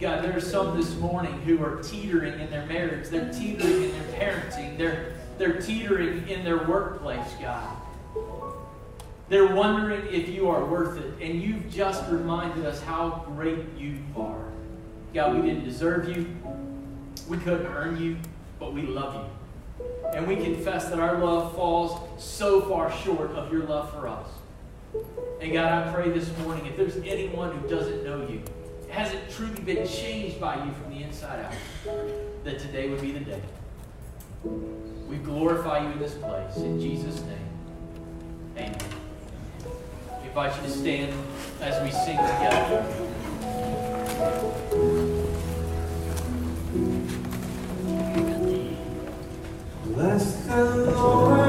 God, 0.00 0.24
there 0.24 0.34
are 0.34 0.40
some 0.40 0.78
this 0.78 0.96
morning 0.96 1.32
who 1.42 1.62
are 1.62 1.82
teetering 1.82 2.40
in 2.40 2.48
their 2.50 2.64
marriage. 2.64 3.08
They're 3.08 3.30
teetering 3.30 3.82
in 3.82 3.92
their 3.92 4.18
parenting. 4.18 4.78
They're, 4.78 5.12
they're 5.36 5.60
teetering 5.60 6.26
in 6.26 6.42
their 6.42 6.66
workplace, 6.66 7.28
God. 7.38 7.76
They're 9.28 9.54
wondering 9.54 10.06
if 10.06 10.30
you 10.30 10.48
are 10.48 10.64
worth 10.64 10.96
it. 10.96 11.12
And 11.20 11.42
you've 11.42 11.70
just 11.70 12.10
reminded 12.10 12.64
us 12.64 12.82
how 12.82 13.24
great 13.26 13.58
you 13.76 13.98
are. 14.16 14.49
God, 15.12 15.34
we 15.34 15.42
didn't 15.42 15.64
deserve 15.64 16.08
you. 16.08 16.26
We 17.28 17.36
couldn't 17.38 17.66
earn 17.66 18.00
you, 18.00 18.16
but 18.58 18.72
we 18.72 18.82
love 18.82 19.14
you. 19.14 19.86
And 20.14 20.26
we 20.26 20.36
confess 20.36 20.88
that 20.88 20.98
our 20.98 21.18
love 21.18 21.54
falls 21.54 22.00
so 22.22 22.60
far 22.62 22.92
short 22.92 23.30
of 23.32 23.52
your 23.52 23.64
love 23.64 23.90
for 23.92 24.08
us. 24.08 24.28
And 25.40 25.52
God, 25.52 25.88
I 25.88 25.92
pray 25.92 26.10
this 26.10 26.36
morning 26.38 26.66
if 26.66 26.76
there's 26.76 26.96
anyone 26.98 27.56
who 27.56 27.68
doesn't 27.68 28.04
know 28.04 28.26
you, 28.28 28.42
hasn't 28.88 29.30
truly 29.30 29.60
been 29.62 29.86
changed 29.86 30.40
by 30.40 30.56
you 30.64 30.72
from 30.72 30.92
the 30.92 31.02
inside 31.02 31.44
out, 31.44 31.52
that 32.44 32.58
today 32.58 32.88
would 32.88 33.00
be 33.00 33.12
the 33.12 33.20
day. 33.20 33.40
We 35.08 35.16
glorify 35.16 35.84
you 35.84 35.92
in 35.92 35.98
this 35.98 36.14
place. 36.14 36.56
In 36.56 36.80
Jesus' 36.80 37.20
name, 37.22 37.38
amen. 38.56 38.78
We 40.22 40.28
invite 40.28 40.56
you 40.56 40.62
to 40.62 40.70
stand 40.70 41.14
as 41.60 41.82
we 41.82 41.90
sing 41.90 42.16
together. 42.16 43.09
Bless 49.86 50.46
the 50.46 50.64
Lord, 50.92 51.39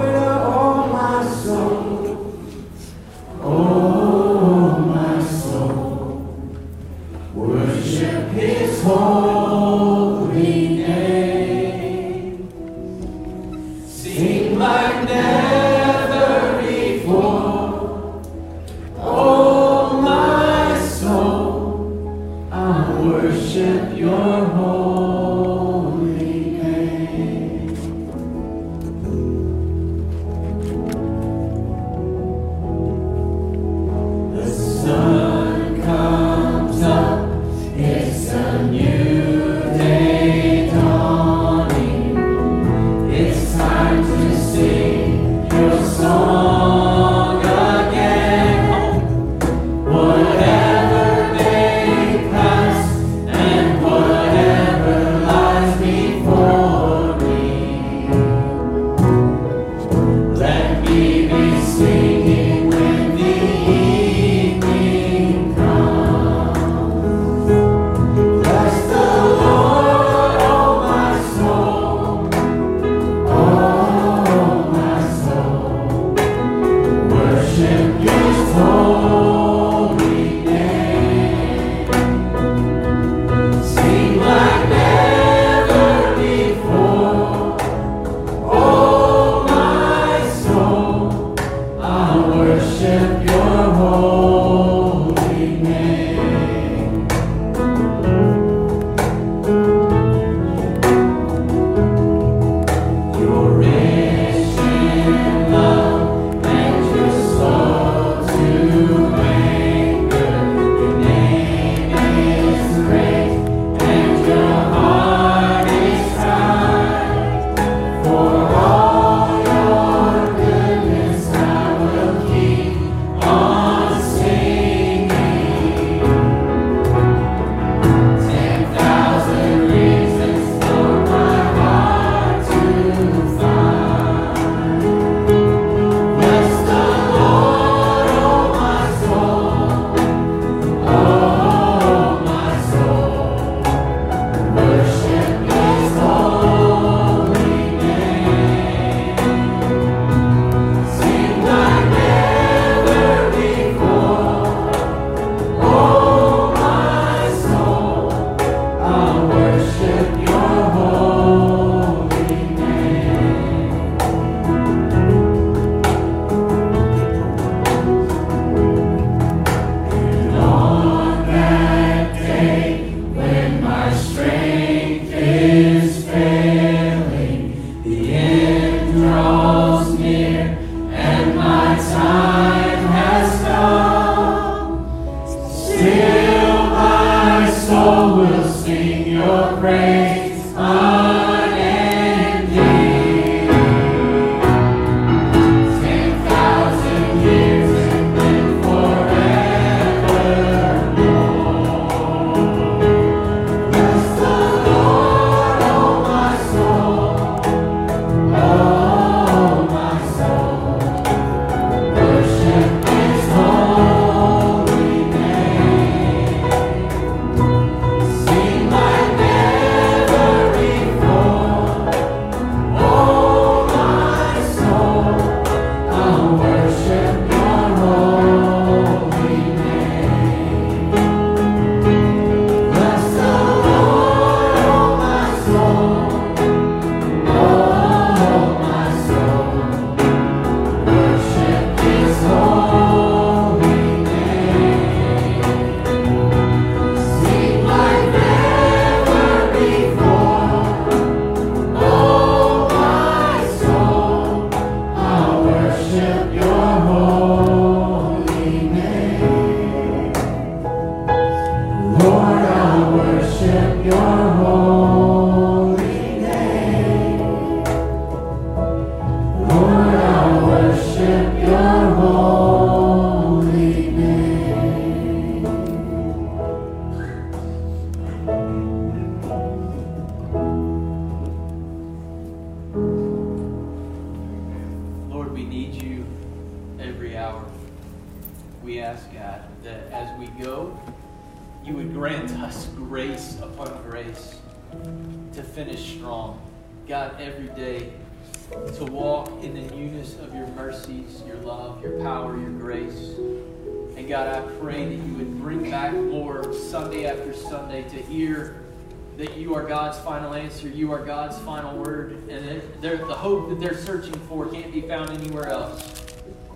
they're 313.61 313.77
searching 313.77 314.13
for 314.27 314.47
can't 314.47 314.73
be 314.73 314.81
found 314.81 315.11
anywhere 315.11 315.47
else. 315.47 316.03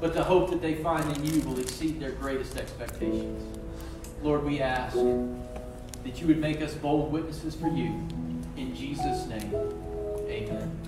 But 0.02 0.16
the 0.16 0.24
hope 0.24 0.50
that 0.50 0.62
they 0.62 0.76
find 0.76 1.16
in 1.16 1.24
you 1.24 1.40
will 1.42 1.60
exceed 1.60 2.00
their 2.00 2.12
greatest 2.12 2.58
expectations. 2.58 3.60
Lord, 4.24 4.44
we 4.44 4.60
ask 4.60 4.96
that 4.96 6.20
you 6.20 6.28
would 6.28 6.40
make 6.40 6.62
us 6.62 6.74
bold 6.74 7.12
witnesses 7.12 7.56
for 7.56 7.68
you. 7.68 8.08
In 8.58 8.76
Jesus' 8.76 9.28
name, 9.28 9.54
amen. 10.28 10.80